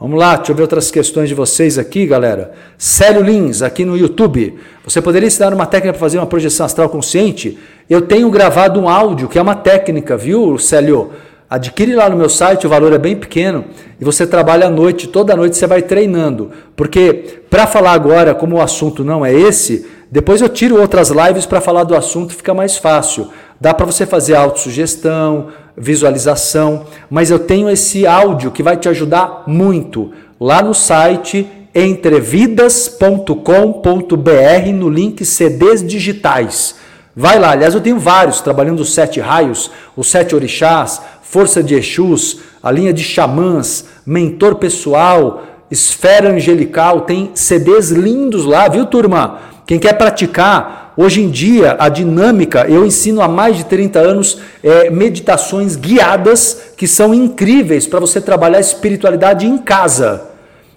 Vamos 0.00 0.18
lá, 0.18 0.36
deixa 0.36 0.52
eu 0.52 0.56
ver 0.56 0.62
outras 0.62 0.90
questões 0.90 1.28
de 1.28 1.34
vocês 1.34 1.78
aqui, 1.78 2.06
galera. 2.06 2.52
Célio 2.76 3.22
Lins, 3.22 3.62
aqui 3.62 3.84
no 3.84 3.96
YouTube. 3.96 4.58
Você 4.84 5.00
poderia 5.00 5.26
ensinar 5.26 5.52
uma 5.52 5.66
técnica 5.66 5.92
para 5.92 6.00
fazer 6.00 6.18
uma 6.18 6.26
projeção 6.26 6.66
astral 6.66 6.88
consciente? 6.88 7.58
Eu 7.88 8.02
tenho 8.02 8.30
gravado 8.30 8.80
um 8.80 8.88
áudio, 8.88 9.28
que 9.28 9.38
é 9.38 9.42
uma 9.42 9.54
técnica, 9.54 10.16
viu, 10.16 10.58
Célio? 10.58 11.12
Adquire 11.54 11.94
lá 11.94 12.10
no 12.10 12.16
meu 12.16 12.28
site, 12.28 12.66
o 12.66 12.68
valor 12.68 12.92
é 12.92 12.98
bem 12.98 13.14
pequeno 13.14 13.66
e 14.00 14.04
você 14.04 14.26
trabalha 14.26 14.66
à 14.66 14.70
noite, 14.70 15.06
toda 15.06 15.36
noite 15.36 15.56
você 15.56 15.68
vai 15.68 15.82
treinando. 15.82 16.50
Porque 16.74 17.42
para 17.48 17.64
falar 17.64 17.92
agora, 17.92 18.34
como 18.34 18.56
o 18.56 18.60
assunto 18.60 19.04
não 19.04 19.24
é 19.24 19.32
esse, 19.32 19.86
depois 20.10 20.40
eu 20.40 20.48
tiro 20.48 20.80
outras 20.80 21.10
lives 21.10 21.46
para 21.46 21.60
falar 21.60 21.84
do 21.84 21.94
assunto, 21.94 22.34
fica 22.34 22.52
mais 22.52 22.76
fácil. 22.76 23.28
Dá 23.60 23.72
para 23.72 23.86
você 23.86 24.04
fazer 24.04 24.34
autossugestão, 24.34 25.46
visualização, 25.76 26.86
mas 27.08 27.30
eu 27.30 27.38
tenho 27.38 27.70
esse 27.70 28.04
áudio 28.04 28.50
que 28.50 28.60
vai 28.60 28.76
te 28.76 28.88
ajudar 28.88 29.44
muito 29.46 30.10
lá 30.40 30.60
no 30.60 30.74
site 30.74 31.46
entrevidas.com.br 31.72 34.72
no 34.74 34.88
link 34.88 35.24
CDs 35.24 35.86
digitais. 35.86 36.82
Vai 37.16 37.38
lá, 37.38 37.52
aliás, 37.52 37.74
eu 37.74 37.80
tenho 37.80 37.96
vários, 37.96 38.40
trabalhando 38.40 38.80
os 38.80 38.92
sete 38.92 39.20
raios, 39.20 39.70
os 39.96 40.10
sete 40.10 40.34
orixás, 40.34 41.00
força 41.34 41.64
de 41.64 41.74
Exus, 41.74 42.38
a 42.62 42.70
linha 42.70 42.92
de 42.92 43.02
xamãs, 43.02 43.86
mentor 44.06 44.54
pessoal, 44.54 45.42
esfera 45.68 46.30
angelical, 46.30 47.00
tem 47.00 47.32
CDs 47.34 47.90
lindos 47.90 48.44
lá, 48.44 48.68
viu 48.68 48.86
turma? 48.86 49.40
Quem 49.66 49.80
quer 49.80 49.94
praticar, 49.94 50.92
hoje 50.96 51.20
em 51.20 51.28
dia, 51.28 51.74
a 51.80 51.88
dinâmica, 51.88 52.66
eu 52.68 52.86
ensino 52.86 53.20
há 53.20 53.26
mais 53.26 53.56
de 53.56 53.64
30 53.64 53.98
anos 53.98 54.38
é, 54.62 54.88
meditações 54.90 55.74
guiadas 55.74 56.66
que 56.76 56.86
são 56.86 57.12
incríveis 57.12 57.84
para 57.84 57.98
você 57.98 58.20
trabalhar 58.20 58.58
a 58.58 58.60
espiritualidade 58.60 59.44
em 59.44 59.58
casa. 59.58 60.34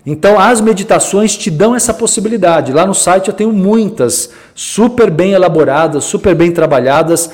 Então, 0.09 0.39
as 0.39 0.61
meditações 0.61 1.35
te 1.35 1.51
dão 1.51 1.75
essa 1.75 1.93
possibilidade. 1.93 2.71
Lá 2.71 2.85
no 2.85 2.95
site 2.95 3.27
eu 3.27 3.33
tenho 3.33 3.51
muitas, 3.51 4.31
super 4.55 5.11
bem 5.11 5.33
elaboradas, 5.33 6.05
super 6.05 6.33
bem 6.33 6.49
trabalhadas. 6.49 7.29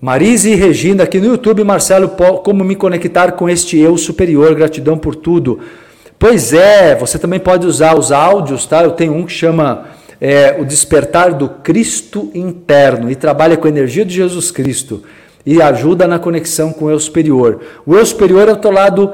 Marise 0.00 0.50
e 0.50 0.56
Regina 0.56 1.04
aqui 1.04 1.20
no 1.20 1.26
YouTube, 1.26 1.62
Marcelo, 1.62 2.08
como 2.42 2.64
me 2.64 2.74
conectar 2.74 3.32
com 3.32 3.48
este 3.48 3.78
eu 3.78 3.96
superior? 3.96 4.52
Gratidão 4.56 4.98
por 4.98 5.14
tudo. 5.14 5.60
Pois 6.18 6.52
é, 6.52 6.96
você 6.96 7.20
também 7.20 7.38
pode 7.38 7.66
usar 7.66 7.96
os 7.96 8.10
áudios, 8.10 8.66
tá? 8.66 8.82
Eu 8.82 8.92
tenho 8.92 9.14
um 9.14 9.24
que 9.24 9.32
chama 9.32 9.86
é, 10.20 10.56
o 10.60 10.64
despertar 10.64 11.34
do 11.34 11.48
Cristo 11.48 12.30
interno 12.34 13.10
e 13.10 13.14
trabalha 13.14 13.56
com 13.56 13.66
a 13.66 13.70
energia 13.70 14.04
de 14.04 14.14
Jesus 14.14 14.50
Cristo 14.50 15.04
e 15.44 15.60
ajuda 15.60 16.06
na 16.06 16.18
conexão 16.18 16.72
com 16.72 16.86
o 16.86 16.90
eu 16.90 16.98
superior. 16.98 17.60
O 17.86 17.94
eu 17.94 18.04
superior 18.04 18.48
é 18.48 18.52
o 18.52 18.56
teu 18.56 18.70
lado 18.70 19.12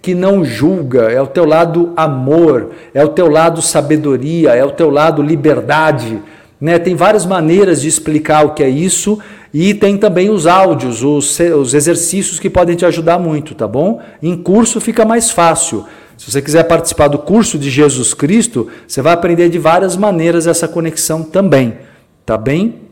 que 0.00 0.14
não 0.14 0.44
julga, 0.44 1.10
é 1.10 1.20
o 1.20 1.26
teu 1.26 1.44
lado 1.44 1.92
amor, 1.96 2.70
é 2.94 3.04
o 3.04 3.08
teu 3.08 3.28
lado 3.28 3.60
sabedoria, 3.60 4.54
é 4.54 4.64
o 4.64 4.70
teu 4.70 4.90
lado 4.90 5.22
liberdade. 5.22 6.20
Né? 6.60 6.78
Tem 6.78 6.94
várias 6.94 7.26
maneiras 7.26 7.80
de 7.80 7.88
explicar 7.88 8.44
o 8.44 8.54
que 8.54 8.62
é 8.62 8.68
isso 8.68 9.18
e 9.52 9.74
tem 9.74 9.96
também 9.96 10.30
os 10.30 10.46
áudios, 10.46 11.02
os, 11.02 11.38
os 11.38 11.74
exercícios 11.74 12.38
que 12.38 12.50
podem 12.50 12.76
te 12.76 12.84
ajudar 12.84 13.18
muito, 13.18 13.54
tá 13.54 13.66
bom? 13.66 14.00
Em 14.22 14.36
curso 14.36 14.80
fica 14.80 15.04
mais 15.04 15.30
fácil. 15.30 15.84
Se 16.16 16.30
você 16.30 16.42
quiser 16.42 16.64
participar 16.64 17.08
do 17.08 17.18
curso 17.18 17.56
de 17.58 17.70
Jesus 17.70 18.12
Cristo, 18.12 18.68
você 18.86 19.00
vai 19.00 19.12
aprender 19.12 19.48
de 19.48 19.58
várias 19.58 19.96
maneiras 19.96 20.46
essa 20.46 20.66
conexão 20.66 21.22
também. 21.22 21.78
Tá 22.26 22.36
bem? 22.36 22.88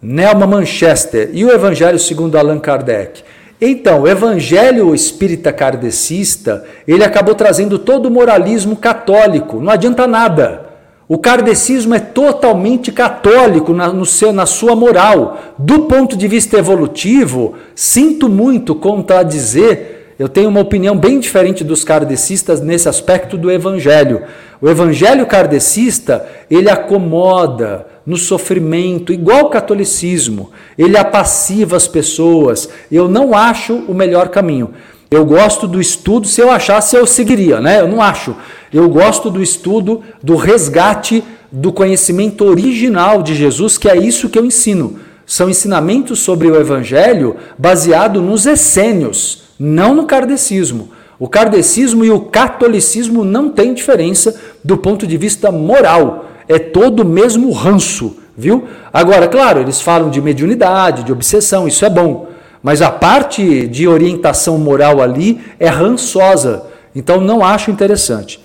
Nelma 0.00 0.46
Manchester. 0.46 1.30
E 1.32 1.44
o 1.44 1.50
Evangelho 1.50 1.98
segundo 1.98 2.38
Allan 2.38 2.60
Kardec? 2.60 3.24
Então, 3.60 4.02
o 4.02 4.08
Evangelho 4.08 4.94
espírita 4.94 5.52
kardecista, 5.52 6.64
ele 6.86 7.04
acabou 7.04 7.34
trazendo 7.34 7.78
todo 7.78 8.06
o 8.06 8.10
moralismo 8.10 8.76
católico. 8.76 9.60
Não 9.60 9.72
adianta 9.72 10.06
nada. 10.06 10.66
O 11.06 11.18
kardecismo 11.18 11.94
é 11.94 12.00
totalmente 12.00 12.90
católico 12.90 13.72
na, 13.72 13.92
no 13.92 14.06
seu, 14.06 14.32
na 14.32 14.46
sua 14.46 14.74
moral. 14.74 15.38
Do 15.58 15.80
ponto 15.80 16.16
de 16.16 16.26
vista 16.26 16.58
evolutivo, 16.58 17.54
sinto 17.74 18.28
muito 18.28 18.74
contradizer 18.74 19.94
eu 20.18 20.28
tenho 20.28 20.48
uma 20.48 20.60
opinião 20.60 20.96
bem 20.96 21.18
diferente 21.18 21.64
dos 21.64 21.82
kardecistas 21.82 22.60
nesse 22.60 22.88
aspecto 22.88 23.36
do 23.36 23.50
evangelho. 23.50 24.22
O 24.60 24.68
evangelho 24.68 25.26
kardecista, 25.26 26.24
ele 26.48 26.70
acomoda 26.70 27.86
no 28.06 28.16
sofrimento, 28.16 29.12
igual 29.12 29.46
o 29.46 29.50
catolicismo. 29.50 30.50
Ele 30.76 30.96
apassiva 30.96 31.76
as 31.76 31.88
pessoas. 31.88 32.68
Eu 32.90 33.08
não 33.08 33.34
acho 33.34 33.74
o 33.88 33.94
melhor 33.94 34.28
caminho. 34.28 34.70
Eu 35.10 35.24
gosto 35.24 35.68
do 35.68 35.80
estudo, 35.80 36.26
se 36.26 36.40
eu 36.40 36.50
achasse 36.50 36.96
eu 36.96 37.06
seguiria, 37.06 37.60
né? 37.60 37.80
Eu 37.80 37.88
não 37.88 38.02
acho. 38.02 38.34
Eu 38.72 38.88
gosto 38.88 39.30
do 39.30 39.42
estudo, 39.42 40.02
do 40.22 40.36
resgate 40.36 41.22
do 41.50 41.72
conhecimento 41.72 42.44
original 42.44 43.22
de 43.22 43.34
Jesus, 43.34 43.78
que 43.78 43.88
é 43.88 43.96
isso 43.96 44.28
que 44.28 44.38
eu 44.38 44.44
ensino. 44.44 44.98
São 45.24 45.48
ensinamentos 45.48 46.18
sobre 46.18 46.48
o 46.48 46.56
evangelho 46.56 47.36
baseado 47.56 48.20
nos 48.20 48.44
essênios 48.44 49.44
não 49.58 49.94
no 49.94 50.06
kardecismo. 50.06 50.90
O 51.18 51.28
kardecismo 51.28 52.04
e 52.04 52.10
o 52.10 52.20
catolicismo 52.20 53.24
não 53.24 53.48
têm 53.48 53.72
diferença 53.72 54.34
do 54.62 54.76
ponto 54.76 55.06
de 55.06 55.16
vista 55.16 55.50
moral. 55.50 56.30
É 56.48 56.58
todo 56.58 57.00
o 57.00 57.04
mesmo 57.04 57.50
ranço, 57.52 58.16
viu? 58.36 58.64
Agora, 58.92 59.28
claro, 59.28 59.60
eles 59.60 59.80
falam 59.80 60.10
de 60.10 60.20
mediunidade, 60.20 61.04
de 61.04 61.12
obsessão, 61.12 61.66
isso 61.66 61.84
é 61.84 61.90
bom. 61.90 62.28
Mas 62.62 62.80
a 62.80 62.90
parte 62.90 63.66
de 63.66 63.86
orientação 63.86 64.56
moral 64.58 65.02
ali 65.02 65.40
é 65.60 65.68
rançosa. 65.68 66.64
Então 66.94 67.20
não 67.20 67.44
acho 67.44 67.70
interessante. 67.70 68.42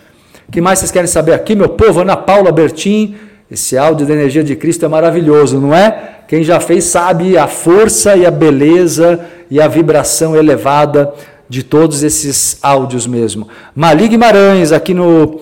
O 0.48 0.52
que 0.52 0.60
mais 0.60 0.80
vocês 0.80 0.92
querem 0.92 1.08
saber 1.08 1.34
aqui, 1.34 1.56
meu 1.56 1.70
povo? 1.70 2.02
Ana 2.02 2.18
Paula 2.18 2.52
Bertin, 2.52 3.16
esse 3.50 3.78
áudio 3.78 4.06
da 4.06 4.14
energia 4.14 4.44
de 4.44 4.56
Cristo 4.56 4.84
é 4.84 4.88
maravilhoso, 4.88 5.60
não 5.60 5.74
é? 5.74 6.18
Quem 6.28 6.44
já 6.44 6.60
fez 6.60 6.86
sabe 6.86 7.38
a 7.38 7.48
força 7.48 8.16
e 8.16 8.26
a 8.26 8.32
beleza 8.32 9.20
e 9.50 9.62
a 9.62 9.68
vibração 9.68 10.36
elevada 10.36 11.14
de 11.48 11.64
todos 11.64 12.04
esses 12.04 12.60
áudios 12.62 13.08
mesmo. 13.08 13.48
Mali 13.76 14.08
Guimarães, 14.08 14.72
aqui 14.72 14.94
no 14.94 15.40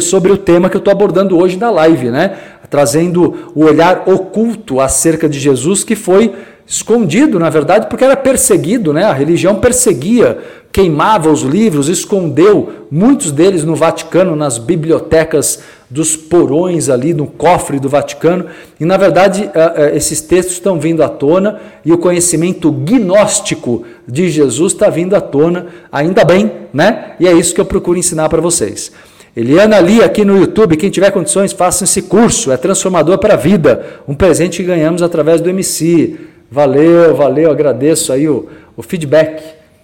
sobre 0.00 0.32
o 0.32 0.36
tema 0.36 0.68
que 0.68 0.76
eu 0.76 0.80
estou 0.80 0.90
abordando 0.90 1.38
hoje 1.38 1.56
na 1.56 1.70
live, 1.70 2.10
né? 2.10 2.36
Trazendo 2.68 3.52
o 3.54 3.64
olhar 3.64 4.04
oculto 4.06 4.80
acerca 4.80 5.28
de 5.28 5.38
Jesus 5.38 5.84
que 5.84 5.94
foi 5.94 6.34
escondido, 6.66 7.38
na 7.38 7.50
verdade, 7.50 7.86
porque 7.88 8.04
era 8.04 8.16
perseguido, 8.16 8.92
né? 8.92 9.04
A 9.04 9.12
religião 9.12 9.56
perseguia, 9.56 10.38
queimava 10.72 11.30
os 11.30 11.42
livros, 11.42 11.88
escondeu 11.88 12.86
muitos 12.90 13.32
deles 13.32 13.64
no 13.64 13.74
Vaticano, 13.74 14.34
nas 14.34 14.58
bibliotecas 14.58 15.62
dos 15.90 16.16
porões 16.16 16.88
ali 16.88 17.12
no 17.12 17.26
cofre 17.26 17.80
do 17.80 17.88
Vaticano. 17.88 18.46
E 18.78 18.84
na 18.84 18.96
verdade, 18.96 19.50
eh, 19.52 19.72
eh, 19.76 19.96
esses 19.96 20.20
textos 20.20 20.54
estão 20.54 20.78
vindo 20.78 21.02
à 21.02 21.08
tona 21.08 21.60
e 21.84 21.92
o 21.92 21.98
conhecimento 21.98 22.70
gnóstico 22.70 23.84
de 24.06 24.30
Jesus 24.30 24.72
está 24.72 24.88
vindo 24.88 25.16
à 25.16 25.20
tona, 25.20 25.66
ainda 25.90 26.24
bem, 26.24 26.52
né? 26.72 27.16
E 27.18 27.26
é 27.26 27.32
isso 27.32 27.52
que 27.52 27.60
eu 27.60 27.64
procuro 27.64 27.98
ensinar 27.98 28.28
para 28.28 28.40
vocês. 28.40 28.92
Eliana 29.36 29.76
Ali 29.76 30.02
aqui 30.02 30.24
no 30.24 30.36
YouTube, 30.38 30.76
quem 30.76 30.90
tiver 30.90 31.10
condições, 31.10 31.52
faça 31.52 31.84
esse 31.84 32.02
curso, 32.02 32.52
é 32.52 32.56
transformador 32.56 33.18
para 33.18 33.34
a 33.34 33.36
vida, 33.36 33.84
um 34.06 34.14
presente 34.14 34.58
que 34.58 34.64
ganhamos 34.64 35.02
através 35.02 35.40
do 35.40 35.50
MC. 35.50 36.18
Valeu, 36.50 37.14
valeu, 37.14 37.50
agradeço 37.50 38.12
aí 38.12 38.28
o, 38.28 38.48
o 38.76 38.82
feedback. 38.82 39.42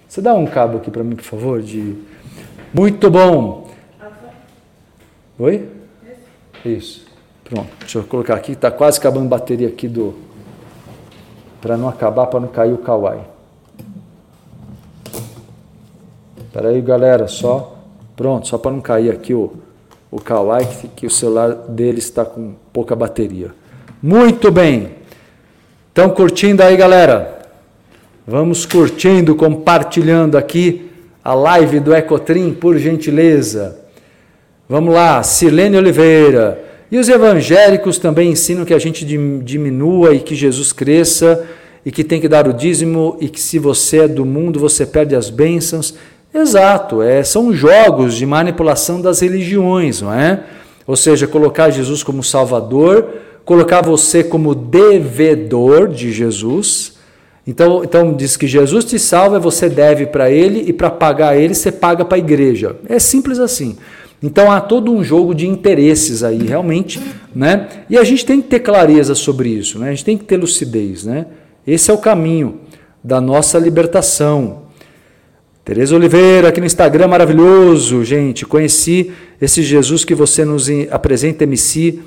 Você 0.09 0.21
dá 0.21 0.35
um 0.35 0.47
cabo 0.47 0.79
aqui 0.79 0.91
para 0.91 1.03
mim, 1.03 1.17
por 1.17 1.25
favor? 1.25 1.63
De... 1.63 1.95
Muito 2.73 3.09
bom. 3.11 3.69
Oi? 5.39 5.76
Isso. 6.65 7.07
Pronto. 7.45 7.69
Deixa 7.81 7.99
eu 7.99 8.05
colocar 8.05 8.35
aqui, 8.35 8.53
está 8.53 8.71
quase 8.71 8.99
acabando 8.99 9.27
a 9.27 9.39
bateria 9.39 9.69
aqui 9.69 9.87
do. 9.87 10.15
Para 11.61 11.77
não 11.77 11.89
acabar, 11.89 12.27
para 12.27 12.41
não 12.41 12.49
cair 12.49 12.73
o 12.73 12.79
Kawaii. 12.79 13.21
Espera 16.39 16.69
aí, 16.69 16.81
galera, 16.81 17.29
só. 17.29 17.77
Pronto, 18.17 18.49
só 18.49 18.57
para 18.57 18.71
não 18.71 18.81
cair 18.81 19.11
aqui 19.11 19.35
o, 19.35 19.53
o 20.11 20.19
Kawai, 20.19 20.65
que, 20.65 20.89
que 20.89 21.07
o 21.07 21.11
celular 21.11 21.53
dele 21.53 21.99
está 21.99 22.25
com 22.25 22.55
pouca 22.73 22.97
bateria. 22.97 23.51
Muito 24.03 24.51
bem. 24.51 24.95
Estão 25.89 26.09
curtindo 26.09 26.63
aí, 26.63 26.77
galera? 26.77 27.43
Vamos 28.27 28.65
curtindo, 28.65 29.35
compartilhando 29.35 30.37
aqui 30.39 30.91
a 31.23 31.35
live 31.35 31.79
do 31.81 31.95
Ecotrim, 31.95 32.55
por 32.55 32.79
gentileza. 32.79 33.79
Vamos 34.69 34.93
lá, 34.93 35.23
Silene 35.23 35.77
Oliveira. 35.77 36.61
E 36.91 36.99
os 36.99 37.09
evangélicos 37.09 37.99
também 37.99 38.33
ensinam 38.33 38.65
que 38.65 38.75
a 38.75 38.79
gente 38.81 39.05
diminua 39.05 40.13
e 40.13 40.19
que 40.19 40.35
Jesus 40.35 40.73
cresça 40.73 41.47
e 41.85 41.93
que 41.93 42.03
tem 42.03 42.21
que 42.21 42.27
dar 42.29 42.49
o 42.49 42.53
dízimo 42.53 43.17
e 43.21 43.29
que 43.29 43.41
se 43.41 43.61
você 43.61 43.99
é 43.99 44.09
do 44.09 44.25
mundo 44.25 44.59
você 44.59 44.85
perde 44.85 45.15
as 45.15 45.31
bênçãos. 45.31 45.95
Exato, 46.35 47.01
é, 47.01 47.23
são 47.23 47.53
jogos 47.55 48.17
de 48.17 48.27
manipulação 48.27 49.01
das 49.01 49.21
religiões, 49.21 50.03
não 50.03 50.13
é? 50.13 50.43
Ou 50.85 50.97
seja, 50.97 51.29
colocar 51.29 51.71
Jesus 51.71 52.03
como 52.03 52.25
Salvador, 52.25 53.07
colocar 53.45 53.83
você 53.83 54.25
como 54.25 54.53
devedor 54.53 55.87
de 55.87 56.13
Jesus. 56.13 56.95
Então, 57.47 57.85
então 57.85 58.13
diz 58.13 58.37
que 58.37 58.49
Jesus 58.49 58.85
te 58.85 58.99
salva, 58.99 59.39
você 59.39 59.69
deve 59.69 60.07
para 60.07 60.29
ele 60.29 60.65
e 60.67 60.73
para 60.73 60.91
pagar 60.91 61.37
ele 61.37 61.55
você 61.55 61.71
paga 61.71 62.05
para 62.05 62.17
a 62.17 62.19
igreja. 62.19 62.75
É 62.89 62.99
simples 62.99 63.39
assim. 63.39 63.77
Então 64.23 64.51
há 64.51 64.61
todo 64.61 64.91
um 64.91 65.05
jogo 65.05 65.35
de 65.35 65.47
interesses 65.47 66.23
aí, 66.23 66.39
realmente, 66.39 67.01
né? 67.35 67.69
E 67.89 67.99
a 67.99 68.05
gente 68.05 68.25
tem 68.25 68.41
que 68.41 68.49
ter 68.49 68.61
clareza 68.61 69.15
sobre 69.15 69.51
isso, 69.51 69.79
né? 69.79 69.89
A 69.89 69.91
gente 69.91 70.05
tem 70.05 70.17
que 70.17 70.25
ter 70.25 70.37
lucidez, 70.37 71.05
né? 71.05 71.27
Esse 71.67 71.91
é 71.91 71.95
o 71.95 71.99
caminho 71.99 72.61
da 73.03 73.21
nossa 73.21 73.59
libertação. 73.59 74.63
Tereza 75.65 75.97
Oliveira, 75.97 76.49
aqui 76.49 76.61
no 76.61 76.67
Instagram, 76.67 77.09
maravilhoso, 77.09 78.05
gente. 78.05 78.47
Conheci 78.47 79.13
esse 79.41 79.63
Jesus 79.63 80.05
que 80.05 80.15
você 80.15 80.45
nos 80.45 80.69
apresenta, 80.91 81.45
MC. 81.45 81.99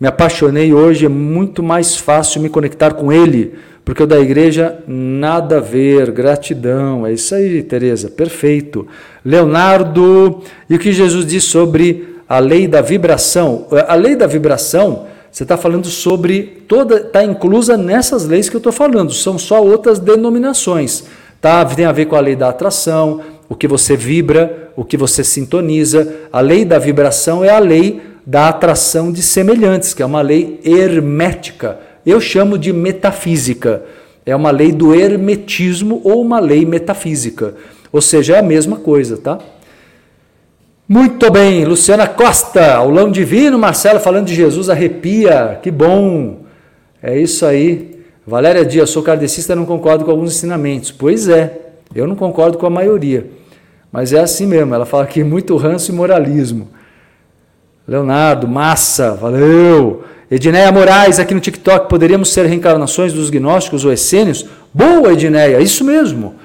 Me 0.00 0.08
apaixonei 0.08 0.72
hoje, 0.72 1.06
é 1.06 1.08
muito 1.08 1.62
mais 1.62 1.96
fácil 1.96 2.40
me 2.40 2.48
conectar 2.48 2.92
com 2.94 3.12
ele, 3.12 3.54
porque 3.84 4.02
o 4.02 4.06
da 4.06 4.18
igreja, 4.20 4.78
nada 4.86 5.56
a 5.56 5.60
ver, 5.60 6.10
gratidão. 6.12 7.06
É 7.06 7.12
isso 7.12 7.34
aí, 7.34 7.62
Tereza, 7.62 8.08
perfeito. 8.08 8.86
Leonardo, 9.24 10.40
e 10.70 10.76
o 10.76 10.78
que 10.78 10.92
Jesus 10.92 11.26
diz 11.26 11.44
sobre 11.44 12.16
a 12.28 12.38
lei 12.38 12.68
da 12.68 12.80
vibração? 12.80 13.66
A 13.88 13.94
lei 13.94 14.14
da 14.14 14.26
vibração, 14.26 15.06
você 15.30 15.42
está 15.42 15.56
falando 15.56 15.88
sobre 15.88 16.62
toda, 16.68 16.96
está 16.96 17.24
inclusa 17.24 17.76
nessas 17.76 18.26
leis 18.26 18.48
que 18.48 18.54
eu 18.54 18.58
estou 18.58 18.72
falando, 18.72 19.12
são 19.12 19.36
só 19.36 19.62
outras 19.62 19.98
denominações. 19.98 21.04
Tá? 21.40 21.64
Tem 21.64 21.84
a 21.84 21.92
ver 21.92 22.06
com 22.06 22.14
a 22.14 22.20
lei 22.20 22.36
da 22.36 22.50
atração, 22.50 23.20
o 23.48 23.56
que 23.56 23.66
você 23.66 23.96
vibra, 23.96 24.70
o 24.76 24.84
que 24.84 24.96
você 24.96 25.24
sintoniza. 25.24 26.08
A 26.32 26.40
lei 26.40 26.64
da 26.64 26.78
vibração 26.78 27.44
é 27.44 27.50
a 27.50 27.58
lei 27.58 28.00
da 28.24 28.48
atração 28.48 29.10
de 29.12 29.20
semelhantes, 29.20 29.92
que 29.92 30.02
é 30.02 30.06
uma 30.06 30.22
lei 30.22 30.60
hermética. 30.64 31.78
Eu 32.04 32.20
chamo 32.20 32.58
de 32.58 32.72
metafísica. 32.72 33.82
É 34.24 34.34
uma 34.34 34.50
lei 34.50 34.72
do 34.72 34.94
hermetismo 34.94 36.00
ou 36.04 36.20
uma 36.20 36.38
lei 36.40 36.64
metafísica. 36.64 37.54
Ou 37.92 38.00
seja, 38.00 38.36
é 38.36 38.38
a 38.38 38.42
mesma 38.42 38.76
coisa, 38.76 39.16
tá? 39.16 39.38
Muito 40.88 41.30
bem, 41.30 41.64
Luciana 41.64 42.06
Costa, 42.06 42.74
aulão 42.74 43.10
divino, 43.10 43.58
Marcelo 43.58 44.00
falando 44.00 44.26
de 44.26 44.34
Jesus, 44.34 44.68
arrepia, 44.68 45.58
que 45.62 45.70
bom. 45.70 46.40
É 47.02 47.18
isso 47.18 47.46
aí. 47.46 48.04
Valéria 48.26 48.64
Dias, 48.64 48.90
sou 48.90 49.02
kardecista 49.02 49.56
não 49.56 49.64
concordo 49.64 50.04
com 50.04 50.10
alguns 50.10 50.36
ensinamentos. 50.36 50.90
Pois 50.90 51.28
é, 51.28 51.60
eu 51.94 52.06
não 52.06 52.14
concordo 52.14 52.58
com 52.58 52.66
a 52.66 52.70
maioria. 52.70 53.26
Mas 53.90 54.12
é 54.12 54.20
assim 54.20 54.46
mesmo, 54.46 54.74
ela 54.74 54.86
fala 54.86 55.04
aqui 55.04 55.24
muito 55.24 55.56
ranço 55.56 55.90
e 55.90 55.94
moralismo. 55.94 56.68
Leonardo, 57.86 58.46
massa, 58.46 59.12
valeu. 59.14 60.04
Edneia 60.34 60.72
Moraes, 60.72 61.18
aqui 61.18 61.34
no 61.34 61.40
TikTok, 61.40 61.90
poderíamos 61.90 62.32
ser 62.32 62.46
reencarnações 62.46 63.12
dos 63.12 63.28
gnósticos 63.28 63.84
ou 63.84 63.92
essênios? 63.92 64.46
Boa, 64.72 65.12
Edneia, 65.12 65.60
isso 65.60 65.84
mesmo. 65.84 66.36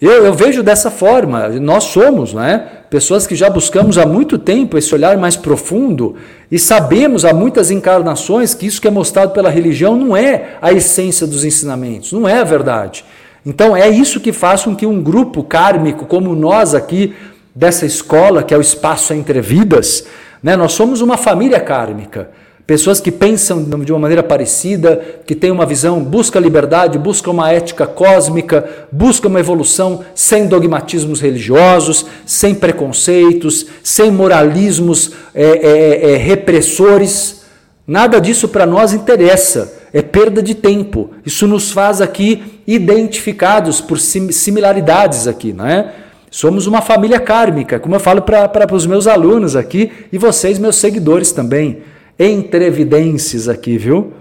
Eu, 0.00 0.24
eu, 0.24 0.32
vejo 0.32 0.62
dessa 0.62 0.90
forma, 0.90 1.46
nós 1.60 1.84
somos 1.84 2.32
né, 2.32 2.66
pessoas 2.88 3.26
que 3.26 3.34
já 3.34 3.50
buscamos 3.50 3.98
há 3.98 4.06
muito 4.06 4.38
tempo 4.38 4.78
esse 4.78 4.94
olhar 4.94 5.18
mais 5.18 5.36
profundo 5.36 6.16
e 6.50 6.58
sabemos 6.58 7.26
há 7.26 7.34
muitas 7.34 7.70
encarnações 7.70 8.54
que 8.54 8.64
isso 8.64 8.80
que 8.80 8.88
é 8.88 8.90
mostrado 8.90 9.32
pela 9.32 9.50
religião 9.50 9.94
não 9.94 10.16
é 10.16 10.56
a 10.62 10.72
essência 10.72 11.26
dos 11.26 11.44
ensinamentos, 11.44 12.12
não 12.12 12.26
é 12.26 12.38
a 12.38 12.44
verdade. 12.44 13.04
Então 13.44 13.76
é 13.76 13.86
isso 13.86 14.18
que 14.18 14.32
faz 14.32 14.62
com 14.62 14.74
que 14.74 14.86
um 14.86 15.02
grupo 15.02 15.44
kármico 15.44 16.06
como 16.06 16.34
nós 16.34 16.74
aqui, 16.74 17.14
dessa 17.54 17.84
escola, 17.84 18.42
que 18.42 18.54
é 18.54 18.56
o 18.56 18.62
Espaço 18.62 19.12
Entre 19.12 19.42
Vidas, 19.42 20.06
né, 20.42 20.56
nós 20.56 20.72
somos 20.72 21.02
uma 21.02 21.18
família 21.18 21.60
kármica. 21.60 22.30
Pessoas 22.66 23.00
que 23.00 23.12
pensam 23.12 23.62
de 23.62 23.92
uma 23.92 24.00
maneira 24.00 24.24
parecida, 24.24 25.00
que 25.24 25.36
têm 25.36 25.52
uma 25.52 25.64
visão, 25.64 26.02
busca 26.02 26.40
liberdade, 26.40 26.98
busca 26.98 27.30
uma 27.30 27.52
ética 27.52 27.86
cósmica, 27.86 28.68
busca 28.90 29.28
uma 29.28 29.38
evolução 29.38 30.04
sem 30.16 30.48
dogmatismos 30.48 31.20
religiosos, 31.20 32.06
sem 32.26 32.56
preconceitos, 32.56 33.66
sem 33.84 34.10
moralismos 34.10 35.12
é, 35.32 35.44
é, 35.44 36.12
é, 36.12 36.16
repressores. 36.16 37.42
Nada 37.86 38.20
disso 38.20 38.48
para 38.48 38.66
nós 38.66 38.92
interessa, 38.92 39.72
é 39.92 40.02
perda 40.02 40.42
de 40.42 40.56
tempo. 40.56 41.10
Isso 41.24 41.46
nos 41.46 41.70
faz 41.70 42.00
aqui 42.00 42.60
identificados 42.66 43.80
por 43.80 44.00
similaridades 44.00 45.28
aqui, 45.28 45.52
não 45.52 45.68
é? 45.68 45.92
Somos 46.32 46.66
uma 46.66 46.82
família 46.82 47.20
kármica, 47.20 47.78
como 47.78 47.94
eu 47.94 48.00
falo 48.00 48.22
para 48.22 48.74
os 48.74 48.86
meus 48.86 49.06
alunos 49.06 49.54
aqui 49.54 49.92
e 50.12 50.18
vocês, 50.18 50.58
meus 50.58 50.74
seguidores 50.74 51.30
também 51.30 51.78
entrevidências 52.18 53.48
aqui, 53.48 53.76
viu? 53.76 54.12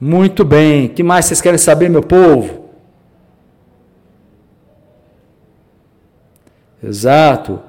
Muito 0.00 0.44
bem. 0.44 0.88
que 0.88 1.02
mais 1.02 1.26
vocês 1.26 1.40
querem 1.40 1.58
saber, 1.58 1.88
meu 1.88 2.02
povo? 2.02 2.64
Exato. 6.82 7.60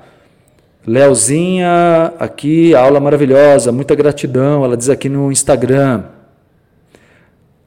Leozinha, 0.86 2.14
aqui, 2.20 2.76
aula 2.76 3.00
maravilhosa, 3.00 3.72
muita 3.72 3.96
gratidão. 3.96 4.64
Ela 4.64 4.78
diz 4.78 4.90
aqui 4.90 5.10
no 5.10 5.32
Instagram. 5.32 6.04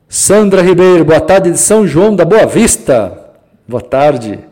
Sandra 0.08 0.62
Ribeiro, 0.62 1.04
boa 1.04 1.20
tarde 1.20 1.50
de 1.50 1.58
São 1.58 1.86
João 1.86 2.14
da 2.14 2.24
Boa 2.24 2.46
Vista. 2.46 3.18
Boa 3.66 3.82
tarde. 3.82 4.47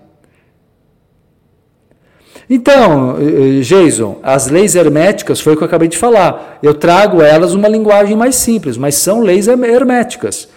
Então, 2.49 3.17
eh, 3.19 3.59
eh, 3.59 3.61
Jason, 3.61 4.19
as 4.23 4.49
leis 4.49 4.77
herméticas 4.77 5.41
foi 5.41 5.55
o 5.55 5.57
que 5.57 5.63
eu 5.63 5.67
acabei 5.67 5.89
de 5.89 5.99
falar. 5.99 6.59
Eu 6.63 6.75
trago 6.75 7.21
elas 7.21 7.55
uma 7.55 7.69
linguagem 7.69 8.17
mais 8.17 8.37
simples, 8.37 8.77
mas 8.77 8.95
são 8.95 9.21
leis 9.21 9.49
herméticas. 9.49 10.49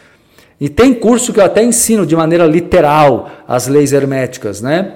E 0.62 0.70
tem 0.70 0.94
curso 0.94 1.34
que 1.34 1.40
eu 1.40 1.46
até 1.46 1.64
ensino 1.64 2.06
de 2.06 2.16
maneira 2.16 2.46
literal 2.46 3.30
as 3.48 3.68
leis 3.68 3.92
herméticas, 3.92 4.62
né? 4.62 4.96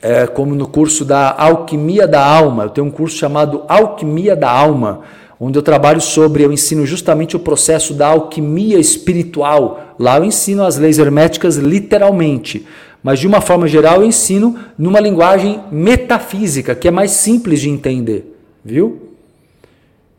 É, 0.00 0.26
como 0.26 0.54
no 0.54 0.66
curso 0.66 1.04
da 1.04 1.34
Alquimia 1.36 2.08
da 2.08 2.24
Alma. 2.24 2.64
Eu 2.64 2.70
tenho 2.70 2.86
um 2.86 2.90
curso 2.90 3.16
chamado 3.16 3.64
Alquimia 3.68 4.34
da 4.34 4.50
Alma, 4.50 5.00
onde 5.38 5.58
eu 5.58 5.62
trabalho 5.62 6.00
sobre, 6.00 6.44
eu 6.44 6.52
ensino 6.52 6.86
justamente 6.86 7.36
o 7.36 7.40
processo 7.40 7.94
da 7.94 8.08
alquimia 8.08 8.78
espiritual. 8.78 9.94
Lá 9.98 10.16
eu 10.16 10.24
ensino 10.24 10.64
as 10.64 10.76
leis 10.76 10.98
herméticas 10.98 11.56
literalmente. 11.56 12.66
Mas 13.02 13.20
de 13.20 13.26
uma 13.26 13.40
forma 13.40 13.68
geral 13.68 14.02
eu 14.02 14.06
ensino 14.06 14.58
numa 14.76 15.00
linguagem 15.00 15.60
metafísica, 15.70 16.74
que 16.74 16.88
é 16.88 16.90
mais 16.90 17.12
simples 17.12 17.60
de 17.60 17.68
entender, 17.68 18.36
viu? 18.64 19.14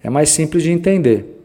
É 0.04 0.10
mais 0.10 0.30
simples 0.30 0.64
de 0.64 0.72
entender. 0.72 1.36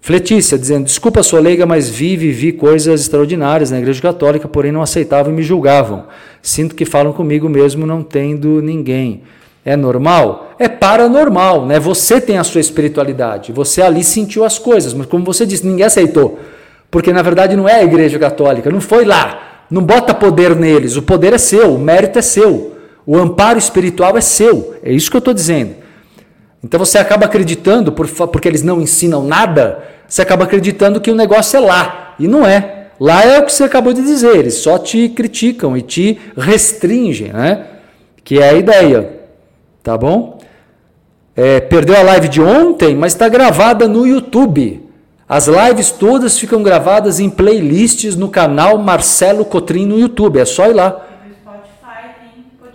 Fletícia 0.00 0.58
dizendo: 0.58 0.86
Desculpa, 0.86 1.22
sou 1.22 1.38
leiga, 1.38 1.66
mas 1.66 1.88
vi 1.88 2.14
e 2.14 2.16
vivi 2.16 2.52
coisas 2.52 3.02
extraordinárias 3.02 3.70
na 3.70 3.78
Igreja 3.78 4.02
Católica, 4.02 4.48
porém 4.48 4.72
não 4.72 4.82
aceitavam 4.82 5.32
e 5.32 5.36
me 5.36 5.42
julgavam. 5.42 6.06
Sinto 6.40 6.74
que 6.74 6.84
falam 6.84 7.12
comigo 7.12 7.48
mesmo 7.48 7.86
não 7.86 8.02
tendo 8.02 8.60
ninguém. 8.60 9.22
É 9.64 9.76
normal? 9.76 10.56
É 10.58 10.68
paranormal, 10.68 11.66
né? 11.66 11.78
Você 11.78 12.20
tem 12.20 12.36
a 12.36 12.42
sua 12.42 12.60
espiritualidade, 12.60 13.52
você 13.52 13.80
ali 13.80 14.02
sentiu 14.02 14.44
as 14.44 14.58
coisas, 14.58 14.92
mas 14.92 15.06
como 15.06 15.24
você 15.24 15.46
disse, 15.46 15.64
ninguém 15.64 15.86
aceitou. 15.86 16.40
Porque 16.90 17.12
na 17.12 17.22
verdade 17.22 17.54
não 17.54 17.68
é 17.68 17.74
a 17.74 17.84
Igreja 17.84 18.18
Católica, 18.18 18.70
não 18.70 18.80
foi 18.80 19.04
lá 19.04 19.51
não 19.72 19.82
bota 19.82 20.12
poder 20.12 20.54
neles, 20.54 20.96
o 20.96 21.02
poder 21.02 21.32
é 21.32 21.38
seu, 21.38 21.74
o 21.74 21.78
mérito 21.78 22.18
é 22.18 22.22
seu, 22.22 22.76
o 23.06 23.16
amparo 23.16 23.58
espiritual 23.58 24.18
é 24.18 24.20
seu. 24.20 24.74
É 24.82 24.92
isso 24.92 25.10
que 25.10 25.16
eu 25.16 25.20
estou 25.20 25.32
dizendo. 25.32 25.76
Então 26.62 26.78
você 26.78 26.98
acaba 26.98 27.24
acreditando, 27.24 27.90
por, 27.90 28.06
porque 28.06 28.46
eles 28.46 28.62
não 28.62 28.82
ensinam 28.82 29.24
nada, 29.24 29.82
você 30.06 30.20
acaba 30.20 30.44
acreditando 30.44 31.00
que 31.00 31.10
o 31.10 31.14
negócio 31.14 31.56
é 31.56 31.60
lá. 31.60 32.14
E 32.18 32.28
não 32.28 32.46
é. 32.46 32.88
Lá 33.00 33.24
é 33.24 33.38
o 33.38 33.46
que 33.46 33.52
você 33.52 33.64
acabou 33.64 33.94
de 33.94 34.02
dizer, 34.02 34.36
eles 34.36 34.56
só 34.56 34.78
te 34.78 35.08
criticam 35.08 35.74
e 35.74 35.80
te 35.80 36.20
restringem, 36.36 37.32
né? 37.32 37.64
Que 38.22 38.40
é 38.40 38.50
a 38.50 38.52
ideia. 38.52 39.20
Tá 39.82 39.96
bom? 39.96 40.38
É, 41.34 41.60
perdeu 41.60 41.96
a 41.96 42.02
live 42.02 42.28
de 42.28 42.42
ontem, 42.42 42.94
mas 42.94 43.14
está 43.14 43.26
gravada 43.26 43.88
no 43.88 44.06
YouTube. 44.06 44.86
As 45.32 45.46
lives 45.46 45.90
todas 45.90 46.38
ficam 46.38 46.62
gravadas 46.62 47.18
em 47.18 47.30
playlists 47.30 48.14
no 48.14 48.28
canal 48.28 48.76
Marcelo 48.76 49.46
Cotrim 49.46 49.86
no 49.86 49.98
YouTube. 49.98 50.38
É 50.38 50.44
só 50.44 50.66
ir 50.66 50.74
lá. 50.74 51.06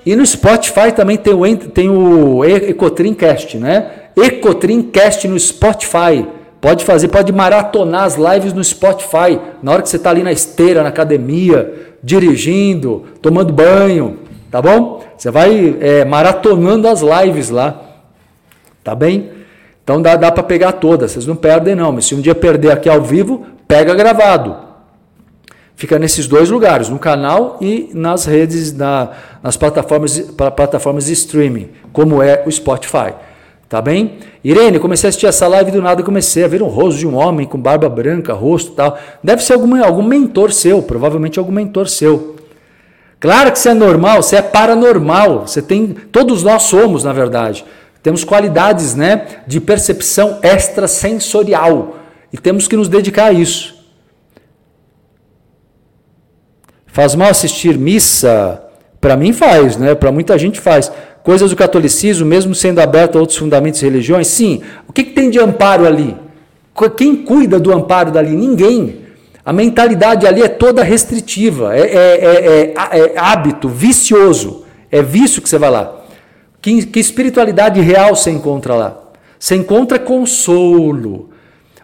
E 0.04 0.16
no 0.16 0.26
Spotify 0.26 0.92
também 0.92 1.18
tem 1.18 1.36
o, 1.36 1.56
tem 1.70 1.88
o 1.88 2.44
Ecotrincast, 2.44 3.60
né? 3.60 3.92
Ecotrincast 4.16 5.28
no 5.28 5.40
Spotify. 5.40 6.26
Pode 6.60 6.84
fazer, 6.84 7.10
pode 7.10 7.32
maratonar 7.32 8.06
as 8.06 8.16
lives 8.16 8.54
no 8.54 8.64
Spotify. 8.64 9.40
Na 9.62 9.74
hora 9.74 9.84
que 9.84 9.90
você 9.90 9.98
está 9.98 10.10
ali 10.10 10.24
na 10.24 10.32
esteira, 10.32 10.82
na 10.82 10.90
academia, 10.90 11.94
dirigindo, 12.02 13.06
tomando 13.22 13.54
banho, 13.54 14.18
tá 14.50 14.60
bom? 14.64 15.04
Você 15.16 15.30
vai 15.30 15.78
é, 15.80 16.04
maratonando 16.06 16.88
as 16.88 17.02
lives 17.02 17.52
lá, 17.52 17.80
tá 18.84 18.96
bem? 18.96 19.37
Então 19.88 20.02
dá, 20.02 20.18
dá 20.18 20.30
para 20.30 20.44
pegar 20.44 20.74
todas, 20.74 21.14
vocês 21.14 21.26
não 21.26 21.34
perdem 21.38 21.74
não. 21.74 21.94
Mas 21.94 22.08
se 22.08 22.14
um 22.14 22.20
dia 22.20 22.36
perder 22.36 22.72
aqui 22.72 22.90
ao 22.90 23.02
vivo, 23.02 23.46
pega 23.66 23.96
gravado. 23.96 24.54
Fica 25.78 25.98
nesses 25.98 26.28
dois 26.28 26.50
lugares, 26.50 26.90
no 26.90 27.00
canal 27.00 27.58
e 27.62 27.90
nas 27.94 28.26
redes, 28.26 28.74
na, 28.74 29.12
nas 29.42 29.56
plataformas, 29.56 30.20
plataformas 30.20 31.06
de 31.06 31.14
streaming, 31.14 31.70
como 31.94 32.22
é 32.22 32.44
o 32.46 32.52
Spotify. 32.52 33.14
Tá 33.70 33.82
bem? 33.82 34.18
Irene, 34.44 34.78
comecei 34.78 35.08
a 35.08 35.10
assistir 35.10 35.26
essa 35.26 35.48
live 35.48 35.72
do 35.72 35.82
nada 35.82 36.04
comecei 36.04 36.44
a 36.44 36.50
ver 36.50 36.62
um 36.62 36.68
rosto 36.68 37.00
de 37.00 37.08
um 37.08 37.16
homem 37.16 37.48
com 37.48 37.58
barba 37.58 37.88
branca, 37.88 38.34
rosto 38.34 38.74
tal. 38.74 38.98
Deve 39.24 39.42
ser 39.42 39.54
algum, 39.54 39.82
algum 39.82 40.04
mentor 40.04 40.52
seu, 40.52 40.82
provavelmente 40.82 41.40
algum 41.40 41.54
mentor 41.54 41.88
seu. 41.88 42.36
Claro 43.22 43.54
que 43.54 43.60
você 43.60 43.70
é 43.70 43.74
normal, 43.74 44.22
você 44.22 44.36
é 44.36 44.42
paranormal, 44.42 45.48
você 45.48 45.62
tem. 45.62 45.96
Todos 46.12 46.44
nós 46.44 46.64
somos, 46.64 47.06
na 47.06 47.14
verdade. 47.14 47.64
Temos 48.08 48.24
qualidades 48.24 48.96
né, 48.96 49.26
de 49.46 49.60
percepção 49.60 50.40
extrasensorial 50.42 51.98
e 52.32 52.38
temos 52.38 52.66
que 52.66 52.78
nos 52.78 52.88
dedicar 52.88 53.26
a 53.26 53.34
isso. 53.34 53.76
Faz 56.86 57.16
mal 57.16 57.28
assistir 57.28 57.78
missa? 57.78 58.64
Para 59.02 59.18
mim 59.18 59.34
faz, 59.34 59.76
né? 59.76 59.94
Para 59.94 60.10
muita 60.10 60.38
gente 60.38 60.58
faz. 60.58 60.90
Coisas 61.22 61.50
do 61.50 61.58
catolicismo, 61.58 62.26
mesmo 62.26 62.56
sendo 62.56 62.80
aberto 62.80 63.18
a 63.18 63.20
outros 63.20 63.38
fundamentos 63.38 63.82
e 63.82 63.86
religiões, 63.86 64.28
sim. 64.28 64.62
O 64.88 64.94
que, 64.94 65.04
que 65.04 65.12
tem 65.12 65.30
de 65.30 65.38
amparo 65.38 65.86
ali? 65.86 66.16
Quem 66.96 67.14
cuida 67.14 67.60
do 67.60 67.74
amparo 67.74 68.10
dali? 68.10 68.30
Ninguém. 68.30 69.02
A 69.44 69.52
mentalidade 69.52 70.26
ali 70.26 70.42
é 70.42 70.48
toda 70.48 70.82
restritiva, 70.82 71.76
é, 71.76 71.82
é, 71.82 72.74
é, 72.74 73.00
é, 73.00 73.20
hábito 73.20 73.68
vicioso. 73.68 74.64
É 74.90 75.02
vício 75.02 75.42
que 75.42 75.50
você 75.50 75.58
vai 75.58 75.70
lá. 75.70 76.07
Que, 76.68 76.86
que 76.86 77.00
espiritualidade 77.00 77.80
real 77.80 78.14
você 78.14 78.30
encontra 78.30 78.76
lá? 78.76 78.98
Você 79.40 79.56
encontra 79.56 79.98
consolo. 79.98 81.30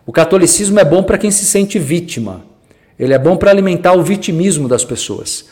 O 0.05 0.11
catolicismo 0.11 0.77
é 0.77 0.83
bom 0.83 1.01
para 1.01 1.17
quem 1.17 1.31
se 1.31 1.45
sente 1.45 1.79
vítima. 1.79 2.41
Ele 2.99 3.13
é 3.13 3.17
bom 3.17 3.37
para 3.37 3.49
alimentar 3.49 3.93
o 3.93 4.03
vitimismo 4.03 4.67
das 4.67 4.83
pessoas. 4.83 5.45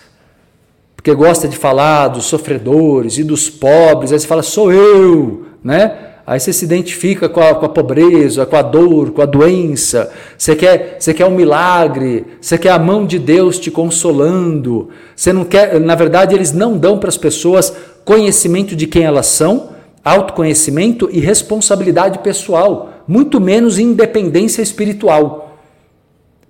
Porque 0.98 1.14
gosta 1.14 1.48
de 1.48 1.56
falar 1.56 2.10
dos 2.10 2.26
sofredores 2.26 3.18
e 3.20 3.24
dos 3.24 3.50
pobres, 3.50 4.12
aí 4.12 4.20
você 4.20 4.28
fala, 4.28 4.44
sou 4.44 4.70
eu, 4.70 5.46
né? 5.64 6.10
Aí 6.28 6.40
você 6.40 6.52
se 6.54 6.66
identifica 6.66 7.28
com 7.28 7.42
a, 7.42 7.56
com 7.56 7.66
a 7.66 7.70
pobreza, 7.70 8.46
com 8.46 8.56
a 8.56 8.62
dor, 8.62 9.12
com 9.12 9.22
a 9.22 9.26
doença. 9.26 10.12
Você 10.38 10.56
quer, 10.56 10.98
você 11.00 11.14
quer 11.14 11.26
um 11.26 11.36
milagre, 11.36 12.26
você 12.40 12.58
quer 12.58 12.72
a 12.72 12.80
mão 12.80 13.06
de 13.06 13.18
Deus 13.18 13.58
te 13.58 13.72
consolando. 13.72 14.90
Você 15.16 15.34
não 15.34 15.46
quer, 15.46 15.80
na 15.80 15.96
verdade, 15.96 16.36
eles 16.36 16.52
não 16.52 16.78
dão 16.78 17.00
para 17.00 17.10
as 17.10 17.18
pessoas 17.18 17.74
conhecimento 18.06 18.76
de 18.76 18.88
quem 18.88 19.04
elas 19.04 19.28
são, 19.28 19.70
autoconhecimento 20.04 21.10
e 21.12 21.20
responsabilidade 21.20 22.20
pessoal, 22.20 23.04
muito 23.08 23.40
menos 23.40 23.80
independência 23.80 24.62
espiritual 24.62 25.52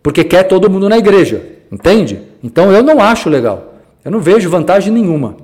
porque 0.04 0.24
quer 0.24 0.44
todo 0.44 0.70
mundo 0.70 0.90
na 0.90 0.98
igreja, 0.98 1.44
entende? 1.72 2.22
Então 2.44 2.72
eu 2.72 2.82
não 2.82 3.00
acho 3.00 3.30
legal. 3.30 3.76
Eu 4.04 4.12
não 4.12 4.20
vejo 4.20 4.50
vantagem 4.50 4.92
nenhuma. 4.92 5.38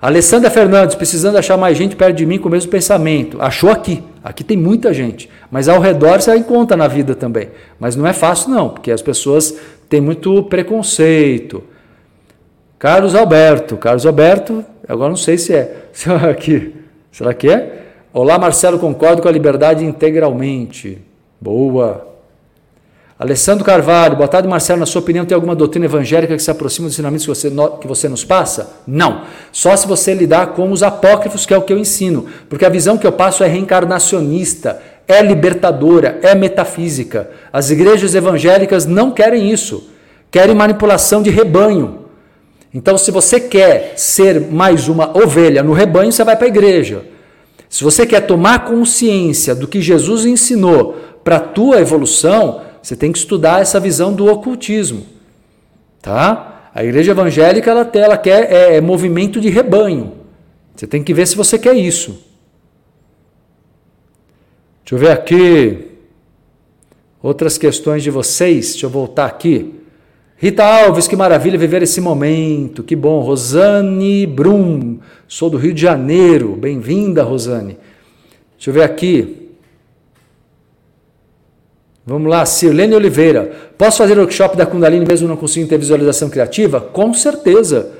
Alessandra 0.00 0.48
Fernandes, 0.48 0.94
precisando 0.94 1.36
achar 1.36 1.56
mais 1.56 1.76
gente 1.76 1.96
perto 1.96 2.16
de 2.16 2.24
mim 2.24 2.38
com 2.38 2.48
o 2.48 2.50
mesmo 2.50 2.70
pensamento. 2.70 3.36
Achou 3.40 3.68
aqui. 3.68 4.02
Aqui 4.22 4.44
tem 4.44 4.56
muita 4.56 4.94
gente. 4.94 5.28
Mas 5.50 5.68
ao 5.68 5.80
redor 5.80 6.22
você 6.22 6.34
encontra 6.36 6.76
na 6.76 6.86
vida 6.88 7.14
também. 7.14 7.48
Mas 7.78 7.96
não 7.96 8.06
é 8.06 8.12
fácil, 8.12 8.50
não, 8.50 8.70
porque 8.70 8.90
as 8.90 9.02
pessoas 9.02 9.54
têm 9.88 10.00
muito 10.00 10.44
preconceito. 10.44 11.62
Carlos 12.78 13.14
Alberto. 13.14 13.76
Carlos 13.76 14.06
Alberto, 14.06 14.64
agora 14.88 15.08
não 15.08 15.16
sei 15.16 15.36
se 15.36 15.52
é. 15.54 15.86
Será 15.92 16.32
que, 16.32 16.74
será 17.10 17.34
que 17.34 17.50
é? 17.50 17.82
Olá, 18.12 18.38
Marcelo, 18.38 18.78
concordo 18.78 19.20
com 19.20 19.28
a 19.28 19.32
liberdade 19.32 19.84
integralmente. 19.84 20.98
Boa. 21.40 22.06
Alessandro 23.18 23.64
Carvalho, 23.64 24.14
boa 24.14 24.28
tarde, 24.28 24.46
Marcelo. 24.46 24.78
Na 24.78 24.86
sua 24.86 25.00
opinião, 25.00 25.26
tem 25.26 25.34
alguma 25.34 25.56
doutrina 25.56 25.86
evangélica 25.86 26.36
que 26.36 26.42
se 26.42 26.52
aproxima 26.52 26.86
dos 26.86 26.94
ensinamentos 26.94 27.26
que 27.26 27.34
você, 27.34 27.50
que 27.80 27.86
você 27.88 28.08
nos 28.08 28.24
passa? 28.24 28.76
Não. 28.86 29.22
Só 29.50 29.76
se 29.76 29.88
você 29.88 30.14
lidar 30.14 30.48
com 30.48 30.70
os 30.70 30.84
apócrifos, 30.84 31.44
que 31.44 31.52
é 31.52 31.58
o 31.58 31.62
que 31.62 31.72
eu 31.72 31.78
ensino. 31.78 32.26
Porque 32.48 32.64
a 32.64 32.68
visão 32.68 32.96
que 32.96 33.06
eu 33.06 33.10
passo 33.10 33.42
é 33.42 33.48
reencarnacionista, 33.48 34.80
é 35.08 35.20
libertadora, 35.20 36.20
é 36.22 36.32
metafísica. 36.36 37.28
As 37.52 37.70
igrejas 37.70 38.14
evangélicas 38.14 38.86
não 38.86 39.10
querem 39.10 39.50
isso. 39.50 39.90
Querem 40.30 40.54
manipulação 40.54 41.20
de 41.20 41.30
rebanho. 41.30 41.97
Então, 42.78 42.96
se 42.96 43.10
você 43.10 43.40
quer 43.40 43.98
ser 43.98 44.40
mais 44.40 44.88
uma 44.88 45.10
ovelha 45.18 45.64
no 45.64 45.72
rebanho, 45.72 46.12
você 46.12 46.22
vai 46.22 46.36
para 46.36 46.46
a 46.46 46.48
igreja. 46.48 47.04
Se 47.68 47.82
você 47.82 48.06
quer 48.06 48.20
tomar 48.20 48.66
consciência 48.66 49.52
do 49.52 49.66
que 49.66 49.80
Jesus 49.80 50.24
ensinou 50.24 50.96
para 51.24 51.38
a 51.38 51.40
tua 51.40 51.80
evolução, 51.80 52.62
você 52.80 52.94
tem 52.94 53.10
que 53.10 53.18
estudar 53.18 53.60
essa 53.60 53.80
visão 53.80 54.12
do 54.12 54.26
ocultismo, 54.26 55.04
tá? 56.00 56.70
A 56.72 56.84
igreja 56.84 57.10
evangélica 57.10 57.68
ela, 57.68 57.90
ela 57.94 58.16
quer 58.16 58.52
é, 58.52 58.76
é 58.76 58.80
movimento 58.80 59.40
de 59.40 59.48
rebanho. 59.48 60.12
Você 60.76 60.86
tem 60.86 61.02
que 61.02 61.12
ver 61.12 61.26
se 61.26 61.34
você 61.34 61.58
quer 61.58 61.74
isso. 61.74 62.24
Deixa 64.84 64.94
eu 64.94 64.98
ver 64.98 65.10
aqui 65.10 65.96
outras 67.20 67.58
questões 67.58 68.04
de 68.04 68.10
vocês. 68.10 68.70
Deixa 68.70 68.86
eu 68.86 68.90
voltar 68.90 69.26
aqui. 69.26 69.77
Rita 70.40 70.64
Alves, 70.64 71.08
que 71.08 71.16
maravilha 71.16 71.58
viver 71.58 71.82
esse 71.82 72.00
momento. 72.00 72.84
Que 72.84 72.94
bom. 72.94 73.20
Rosane 73.20 74.24
Brum, 74.24 75.00
sou 75.26 75.50
do 75.50 75.56
Rio 75.56 75.74
de 75.74 75.82
Janeiro. 75.82 76.54
Bem-vinda, 76.54 77.24
Rosane. 77.24 77.76
Deixa 78.56 78.70
eu 78.70 78.74
ver 78.74 78.84
aqui. 78.84 79.48
Vamos 82.06 82.30
lá, 82.30 82.46
Sirlene 82.46 82.94
Oliveira. 82.94 83.50
Posso 83.76 83.98
fazer 83.98 84.16
workshop 84.16 84.56
da 84.56 84.64
Kundalini 84.64 85.04
mesmo 85.04 85.26
não 85.26 85.36
conseguindo 85.36 85.70
ter 85.70 85.78
visualização 85.78 86.30
criativa? 86.30 86.80
Com 86.80 87.12
certeza. 87.12 87.97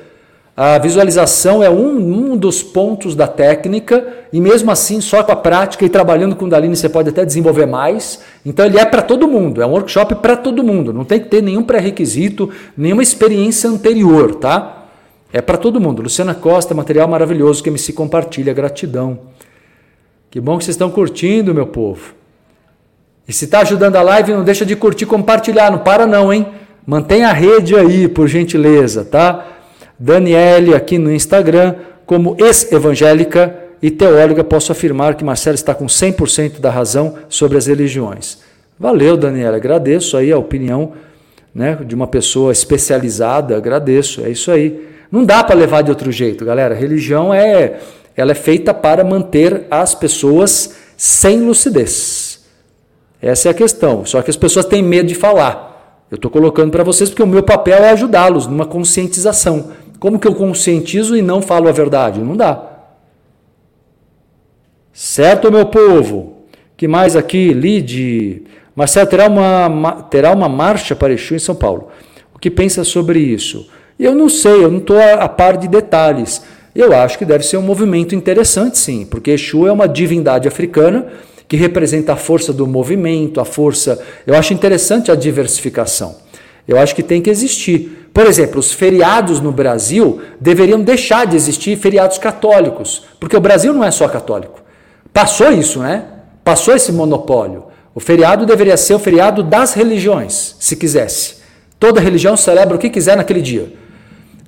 A 0.61 0.77
visualização 0.77 1.63
é 1.63 1.71
um, 1.71 2.33
um 2.33 2.37
dos 2.37 2.65
pontos 2.65 3.15
da 3.15 3.29
técnica 3.29 4.05
e 4.33 4.41
mesmo 4.41 4.73
assim, 4.73 5.01
só 5.01 5.23
com 5.23 5.31
a 5.31 5.37
prática 5.37 5.85
e 5.85 5.89
trabalhando 5.89 6.35
com 6.35 6.47
Kundalini 6.47 6.75
você 6.75 6.89
pode 6.89 7.11
até 7.11 7.25
desenvolver 7.25 7.65
mais. 7.65 8.19
Então 8.45 8.67
ele 8.67 8.77
é 8.77 8.85
para 8.85 9.01
todo 9.01 9.29
mundo, 9.29 9.63
é 9.63 9.67
um 9.67 9.71
workshop 9.71 10.17
para 10.17 10.37
todo 10.37 10.65
mundo. 10.65 10.93
Não 10.93 11.05
tem 11.05 11.21
que 11.21 11.29
ter 11.29 11.45
nenhum 11.45 11.63
pré-requisito, 11.63 12.51
nenhuma 12.77 13.05
experiência 13.05 13.71
anterior, 13.71 14.35
tá? 14.35 14.89
É 15.33 15.41
para 15.41 15.57
todo 15.57 15.81
mundo. 15.81 16.03
Luciana 16.03 16.35
Costa, 16.35 16.75
material 16.75 17.07
maravilhoso 17.07 17.63
que 17.63 17.71
me 17.71 17.79
se 17.79 17.93
compartilha, 17.93 18.53
gratidão. 18.53 19.17
Que 20.29 20.41
bom 20.41 20.59
que 20.59 20.65
vocês 20.65 20.75
estão 20.75 20.91
curtindo, 20.91 21.55
meu 21.55 21.69
povo. 21.69 22.15
E 23.29 23.33
se 23.33 23.45
está 23.45 23.61
ajudando 23.61 23.95
a 23.95 24.03
live, 24.03 24.33
não 24.33 24.43
deixa 24.43 24.67
de 24.67 24.75
curtir, 24.75 25.07
compartilhar, 25.07 25.71
não 25.71 25.79
para 25.79 26.05
não, 26.05 26.33
hein? 26.33 26.49
Mantenha 26.85 27.29
a 27.29 27.33
rede 27.33 27.77
aí, 27.77 28.09
por 28.09 28.27
gentileza, 28.27 29.05
tá? 29.05 29.58
Daniele 29.99 30.75
aqui 30.75 30.99
no 30.99 31.13
Instagram, 31.13 31.75
como 32.07 32.37
ex-evangélica 32.39 33.55
e 33.83 33.91
teóloga, 33.91 34.45
posso 34.45 34.73
afirmar 34.73 35.15
que 35.15 35.25
Marcelo 35.25 35.55
está 35.55 35.75
com 35.75 35.87
100% 35.87 36.61
da 36.61 36.71
razão 36.71 37.17
sobre 37.29 37.59
as 37.59 37.67
religiões. 37.67 38.39
Valeu, 38.79 39.17
Daniela, 39.17 39.57
agradeço 39.57 40.17
aí 40.17 40.31
a 40.31 40.39
opinião 40.39 40.93
né, 41.55 41.79
de 41.85 41.95
uma 41.95 42.07
pessoa 42.07 42.53
especializada, 42.53 43.57
agradeço, 43.57 44.25
é 44.25 44.31
isso 44.31 44.51
aí. 44.51 44.89
Não 45.11 45.25
dá 45.25 45.43
para 45.43 45.57
levar 45.57 45.83
de 45.83 45.91
outro 45.91 46.13
jeito, 46.13 46.45
galera. 46.45 46.75
Religião 46.75 47.33
é, 47.33 47.79
ela 48.17 48.33
é 48.33 48.35
feita 48.35 48.73
para 48.73 49.03
manter 49.03 49.67
as 49.71 49.95
pessoas 49.95 50.77
sem 50.97 51.41
lucidez. 51.41 52.45
Essa 53.21 53.49
é 53.49 53.51
a 53.51 53.55
questão. 53.55 54.05
Só 54.05 54.23
que 54.23 54.31
as 54.31 54.37
pessoas 54.37 54.67
têm 54.67 54.83
medo 54.83 55.09
de 55.09 55.15
falar. 55.15 56.05
Eu 56.11 56.17
estou 56.17 56.31
colocando 56.31 56.71
para 56.71 56.85
vocês 56.85 57.11
porque 57.11 57.23
o 57.23 57.27
meu 57.27 57.43
papel 57.43 57.79
é 57.79 57.91
ajudá-los 57.91 58.47
numa 58.47 58.67
conscientização. 58.67 59.73
Como 59.99 60.19
que 60.19 60.27
eu 60.29 60.35
conscientizo 60.35 61.17
e 61.17 61.23
não 61.23 61.43
falo 61.43 61.69
a 61.69 61.73
verdade? 61.73 62.21
Não 62.21 62.37
dá. 62.37 62.65
Certo, 64.93 65.51
meu 65.51 65.67
povo? 65.67 66.39
que 66.79 66.87
mais 66.87 67.17
aqui? 67.17 67.53
Lide. 67.53 68.45
Marcelo, 68.75 69.09
terá 69.09 69.27
uma, 69.27 70.03
terá 70.03 70.33
uma 70.33 70.49
marcha 70.49 70.95
para 70.95 71.13
Exu 71.13 71.35
em 71.35 71.39
São 71.41 71.57
Paulo. 71.57 71.89
O 72.33 72.39
que 72.39 72.49
pensa 72.49 72.85
sobre 72.85 73.19
isso? 73.19 73.69
Eu 73.99 74.15
não 74.15 74.29
sei, 74.29 74.63
eu 74.63 74.71
não 74.71 74.79
estou 74.79 74.97
a, 74.97 75.15
a 75.15 75.29
par 75.29 75.57
de 75.57 75.67
detalhes. 75.67 76.41
Eu 76.73 76.95
acho 76.95 77.19
que 77.19 77.25
deve 77.25 77.45
ser 77.45 77.57
um 77.57 77.63
movimento 77.63 78.15
interessante, 78.15 78.79
sim, 78.79 79.05
porque 79.05 79.33
Exu 79.33 79.67
é 79.67 79.73
uma 79.73 79.89
divindade 79.89 80.47
africana 80.47 81.09
que 81.49 81.57
representa 81.57 82.13
a 82.13 82.17
força 82.17 82.53
do 82.53 82.65
movimento, 82.65 83.41
a 83.41 83.45
força. 83.45 84.01
Eu 84.25 84.37
acho 84.37 84.55
interessante 84.55 85.11
a 85.11 85.17
diversificação. 85.17 86.15
Eu 86.69 86.79
acho 86.79 86.95
que 86.95 87.03
tem 87.03 87.21
que 87.21 87.31
existir. 87.31 88.08
Por 88.19 88.27
exemplo, 88.27 88.59
os 88.59 88.73
feriados 88.73 89.41
no 89.41 89.53
Brasil 89.53 90.21
deveriam 90.41 90.81
deixar 90.81 91.25
de 91.25 91.37
existir 91.37 91.79
feriados 91.79 92.19
católicos, 92.19 93.05
porque 93.21 93.37
o 93.37 93.41
Brasil 93.41 93.73
não 93.73 93.85
é 93.85 93.93
só 93.93 94.09
católico. 94.09 94.61
Passou 95.13 95.53
isso, 95.53 95.79
né? 95.79 96.03
Passou 96.43 96.75
esse 96.75 96.91
monopólio. 96.91 97.67
O 97.95 98.01
feriado 98.01 98.45
deveria 98.45 98.77
ser 98.77 98.95
o 98.95 98.99
feriado 98.99 99.41
das 99.41 99.73
religiões, 99.73 100.57
se 100.59 100.75
quisesse. 100.75 101.37
Toda 101.79 102.01
religião 102.01 102.37
celebra 102.37 102.75
o 102.75 102.79
que 102.81 102.91
quiser 102.91 103.17
naquele 103.17 103.41
dia. 103.41 103.73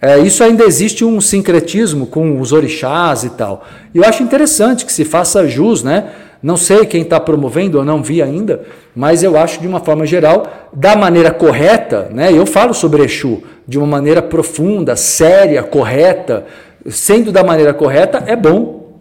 É, 0.03 0.19
isso 0.19 0.43
ainda 0.43 0.65
existe 0.65 1.05
um 1.05 1.21
sincretismo 1.21 2.09
com 2.09 2.41
os 2.41 2.51
orixás 2.51 3.23
e 3.23 3.31
tal. 3.31 3.65
E 3.95 3.99
eu 3.99 4.05
acho 4.05 4.21
interessante 4.21 4.85
que 4.85 4.93
se 4.93 5.05
faça 5.05 5.47
jus, 5.47 5.85
né? 5.85 6.11
Não 6.43 6.57
sei 6.57 6.87
quem 6.87 7.03
está 7.03 7.21
promovendo, 7.21 7.79
eu 7.79 7.85
não 7.85 8.03
vi 8.03 8.23
ainda, 8.23 8.63
mas 8.97 9.23
eu 9.23 9.37
acho 9.37 9.61
de 9.61 9.69
uma 9.69 9.81
forma 9.81 10.07
geral, 10.07 10.47
da 10.73 10.97
maneira 10.97 11.31
correta, 11.31 12.09
né? 12.11 12.33
Eu 12.33 12.47
falo 12.47 12.73
sobre 12.73 13.05
Exu 13.05 13.43
de 13.69 13.77
uma 13.77 13.87
maneira 13.87 14.23
profunda, 14.23 14.97
séria, 14.97 15.63
correta, 15.63 16.47
sendo 16.87 17.31
da 17.31 17.45
maneira 17.45 17.75
correta, 17.75 18.25
é 18.27 18.35
bom. 18.35 18.99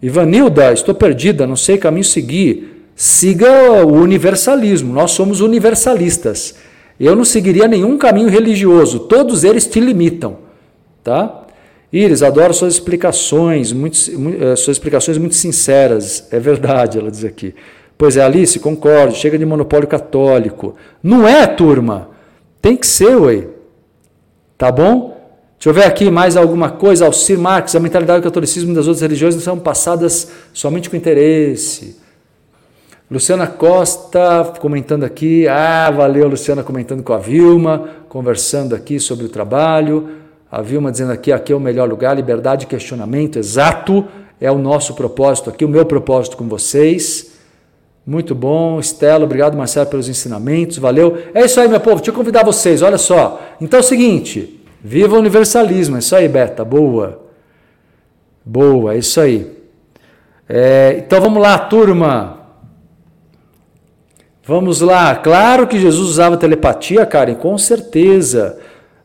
Ivanilda, 0.00 0.72
estou 0.72 0.94
perdida, 0.94 1.46
não 1.46 1.56
sei 1.56 1.76
caminho 1.76 2.04
seguir. 2.04 2.84
Siga 2.94 3.84
o 3.84 3.92
universalismo, 3.92 4.92
nós 4.92 5.10
somos 5.10 5.40
universalistas. 5.40 6.54
Eu 6.98 7.14
não 7.14 7.24
seguiria 7.24 7.68
nenhum 7.68 7.98
caminho 7.98 8.28
religioso, 8.28 9.00
todos 9.00 9.44
eles 9.44 9.66
te 9.66 9.80
limitam, 9.80 10.38
tá? 11.02 11.45
Iris, 11.92 12.22
adoro 12.22 12.52
suas 12.52 12.74
explicações, 12.74 13.72
muito, 13.72 13.96
eh, 14.40 14.56
suas 14.56 14.76
explicações 14.76 15.18
muito 15.18 15.34
sinceras. 15.34 16.26
É 16.30 16.38
verdade, 16.38 16.98
ela 16.98 17.10
diz 17.10 17.24
aqui. 17.24 17.54
Pois 17.96 18.16
é, 18.16 18.24
Alice, 18.24 18.58
concordo, 18.58 19.14
chega 19.14 19.38
de 19.38 19.46
monopólio 19.46 19.88
católico. 19.88 20.74
Não 21.02 21.26
é, 21.26 21.46
turma? 21.46 22.10
Tem 22.60 22.76
que 22.76 22.86
ser, 22.86 23.16
ué. 23.16 23.46
Tá 24.58 24.70
bom? 24.70 25.16
Deixa 25.58 25.70
eu 25.70 25.72
ver 25.72 25.84
aqui 25.84 26.10
mais 26.10 26.36
alguma 26.36 26.70
coisa. 26.70 27.06
Alcir 27.06 27.38
Marques, 27.38 27.74
a 27.74 27.80
mentalidade 27.80 28.20
do 28.20 28.24
catolicismo 28.24 28.72
e 28.72 28.74
das 28.74 28.86
outras 28.86 29.00
religiões 29.00 29.34
não 29.34 29.42
são 29.42 29.58
passadas 29.58 30.30
somente 30.52 30.90
com 30.90 30.96
interesse. 30.96 31.96
Luciana 33.10 33.46
Costa 33.46 34.52
comentando 34.60 35.04
aqui. 35.04 35.46
Ah, 35.48 35.90
valeu, 35.90 36.28
Luciana, 36.28 36.62
comentando 36.62 37.02
com 37.02 37.12
a 37.12 37.18
Vilma, 37.18 37.88
conversando 38.08 38.74
aqui 38.74 38.98
sobre 38.98 39.24
o 39.24 39.28
trabalho. 39.28 40.25
A 40.50 40.62
Vilma 40.62 40.90
dizendo 40.90 41.12
aqui: 41.12 41.32
aqui 41.32 41.52
é 41.52 41.56
o 41.56 41.60
melhor 41.60 41.88
lugar, 41.88 42.14
liberdade 42.14 42.60
de 42.60 42.66
questionamento, 42.66 43.38
exato, 43.38 44.06
é 44.40 44.50
o 44.50 44.58
nosso 44.58 44.94
propósito 44.94 45.50
aqui, 45.50 45.64
o 45.64 45.68
meu 45.68 45.84
propósito 45.84 46.36
com 46.36 46.48
vocês. 46.48 47.34
Muito 48.06 48.36
bom, 48.36 48.78
Estela, 48.78 49.24
obrigado, 49.24 49.56
Marcelo, 49.56 49.86
pelos 49.88 50.08
ensinamentos, 50.08 50.78
valeu. 50.78 51.18
É 51.34 51.44
isso 51.44 51.58
aí, 51.60 51.68
meu 51.68 51.80
povo, 51.80 51.96
deixa 51.96 52.10
eu 52.10 52.14
convidar 52.14 52.44
vocês, 52.44 52.80
olha 52.80 52.98
só. 52.98 53.40
Então 53.60 53.78
é 53.78 53.82
o 53.82 53.84
seguinte: 53.84 54.64
viva 54.80 55.16
o 55.16 55.18
universalismo, 55.18 55.96
é 55.96 55.98
isso 55.98 56.14
aí, 56.14 56.28
Beta, 56.28 56.64
boa. 56.64 57.26
Boa, 58.44 58.94
é 58.94 58.98
isso 58.98 59.20
aí. 59.20 59.50
É, 60.48 61.02
então 61.04 61.20
vamos 61.20 61.42
lá, 61.42 61.58
turma. 61.58 62.36
Vamos 64.44 64.80
lá, 64.80 65.16
claro 65.16 65.66
que 65.66 65.80
Jesus 65.80 66.08
usava 66.08 66.36
telepatia, 66.36 67.04
Karen, 67.04 67.34
com 67.34 67.58
certeza. 67.58 68.56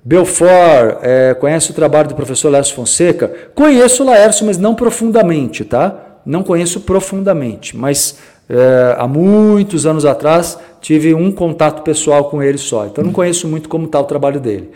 Belfort, 0.03 0.97
é, 1.01 1.33
conhece 1.35 1.71
o 1.71 1.73
trabalho 1.73 2.09
do 2.09 2.15
professor 2.15 2.49
Laércio 2.49 2.75
Fonseca? 2.75 3.31
Conheço 3.53 4.03
o 4.03 4.05
Laércio, 4.05 4.45
mas 4.45 4.57
não 4.57 4.73
profundamente, 4.73 5.63
tá? 5.63 6.19
Não 6.25 6.43
conheço 6.43 6.81
profundamente, 6.81 7.77
mas 7.77 8.17
é, 8.49 8.95
há 8.97 9.07
muitos 9.07 9.85
anos 9.85 10.05
atrás 10.05 10.57
tive 10.81 11.13
um 11.13 11.31
contato 11.31 11.83
pessoal 11.83 12.25
com 12.25 12.41
ele 12.41 12.57
só, 12.57 12.85
então 12.85 13.03
não 13.03 13.11
conheço 13.11 13.47
muito 13.47 13.69
como 13.69 13.85
está 13.85 13.99
o 13.99 14.05
trabalho 14.05 14.39
dele. 14.39 14.71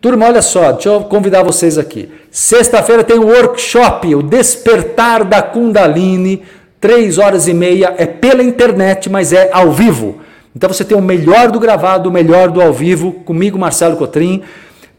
Turma, 0.00 0.26
olha 0.26 0.42
só, 0.42 0.72
deixa 0.72 0.90
eu 0.90 1.00
convidar 1.02 1.42
vocês 1.42 1.78
aqui. 1.78 2.10
Sexta-feira 2.30 3.02
tem 3.02 3.18
o 3.18 3.26
workshop, 3.26 4.14
o 4.14 4.22
Despertar 4.22 5.24
da 5.24 5.40
Kundalini, 5.40 6.42
Três 6.84 7.16
horas 7.16 7.48
e 7.48 7.54
meia 7.54 7.94
é 7.96 8.04
pela 8.04 8.42
internet, 8.42 9.08
mas 9.08 9.32
é 9.32 9.48
ao 9.50 9.72
vivo. 9.72 10.16
Então 10.54 10.68
você 10.68 10.84
tem 10.84 10.94
o 10.94 11.00
melhor 11.00 11.50
do 11.50 11.58
gravado, 11.58 12.10
o 12.10 12.12
melhor 12.12 12.50
do 12.50 12.60
ao 12.60 12.74
vivo, 12.74 13.10
comigo, 13.10 13.58
Marcelo 13.58 13.96
Cotrim, 13.96 14.42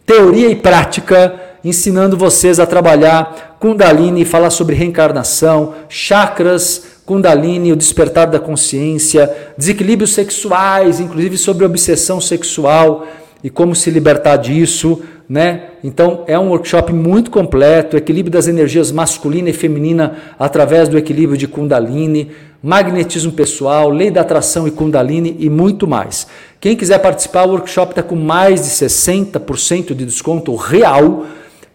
teoria 0.05 0.49
e 0.49 0.55
prática, 0.55 1.33
ensinando 1.63 2.15
vocês 2.15 2.59
a 2.59 2.65
trabalhar 2.65 3.57
Kundalini, 3.59 4.23
falar 4.23 4.51
sobre 4.51 4.75
reencarnação, 4.75 5.73
chakras, 5.89 6.95
Kundalini, 7.05 7.71
o 7.71 7.75
despertar 7.75 8.27
da 8.27 8.39
consciência, 8.39 9.31
desequilíbrios 9.57 10.13
sexuais, 10.13 10.99
inclusive 10.99 11.37
sobre 11.37 11.65
obsessão 11.65 12.21
sexual 12.21 13.07
e 13.43 13.49
como 13.49 13.75
se 13.75 13.91
libertar 13.91 14.37
disso, 14.37 15.01
né? 15.29 15.69
Então 15.83 16.23
é 16.27 16.37
um 16.37 16.49
workshop 16.49 16.93
muito 16.93 17.29
completo, 17.29 17.97
equilíbrio 17.97 18.31
das 18.31 18.47
energias 18.47 18.91
masculina 18.91 19.49
e 19.49 19.53
feminina 19.53 20.15
através 20.37 20.87
do 20.89 20.97
equilíbrio 20.97 21.37
de 21.37 21.47
Kundalini, 21.47 22.31
magnetismo 22.65 23.31
pessoal, 23.31 23.91
lei 23.91 24.09
da 24.09 24.21
atração 24.21 24.67
e 24.67 24.71
Kundalini 24.71 25.35
e 25.37 25.51
muito 25.51 25.87
mais. 25.87 26.25
Quem 26.59 26.75
quiser 26.75 26.97
participar, 26.97 27.45
o 27.45 27.51
workshop 27.51 27.91
está 27.91 28.01
com 28.01 28.15
mais 28.15 28.63
de 28.63 28.69
60% 28.69 29.93
de 29.93 30.03
desconto 30.03 30.55
real, 30.55 31.27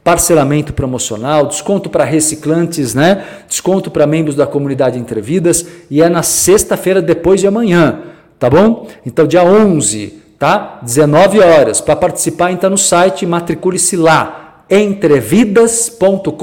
parcelamento 0.03 0.73
promocional, 0.73 1.47
desconto 1.47 1.89
para 1.89 2.03
reciclantes, 2.03 2.93
né? 2.93 3.25
Desconto 3.49 3.89
para 3.89 4.05
membros 4.05 4.35
da 4.35 4.49
comunidade 4.49 4.99
Entrevidas 4.99 5.65
e 5.89 6.03
é 6.03 6.09
na 6.09 6.25
sexta-feira 6.25 7.01
depois 7.01 7.41
de 7.41 7.47
amanhã, 7.47 8.01
tá 8.37 8.51
bom? 8.51 8.89
Então 9.07 9.29
dia 9.29 9.45
11 9.45 10.19
tá? 10.41 10.81
19 10.83 11.39
horas. 11.39 11.81
Para 11.81 11.95
participar, 11.95 12.51
entra 12.51 12.69
no 12.69 12.79
site, 12.79 13.25
matricule-se 13.27 13.95
lá, 13.95 14.65
entrevidas.com.br, 14.69 16.35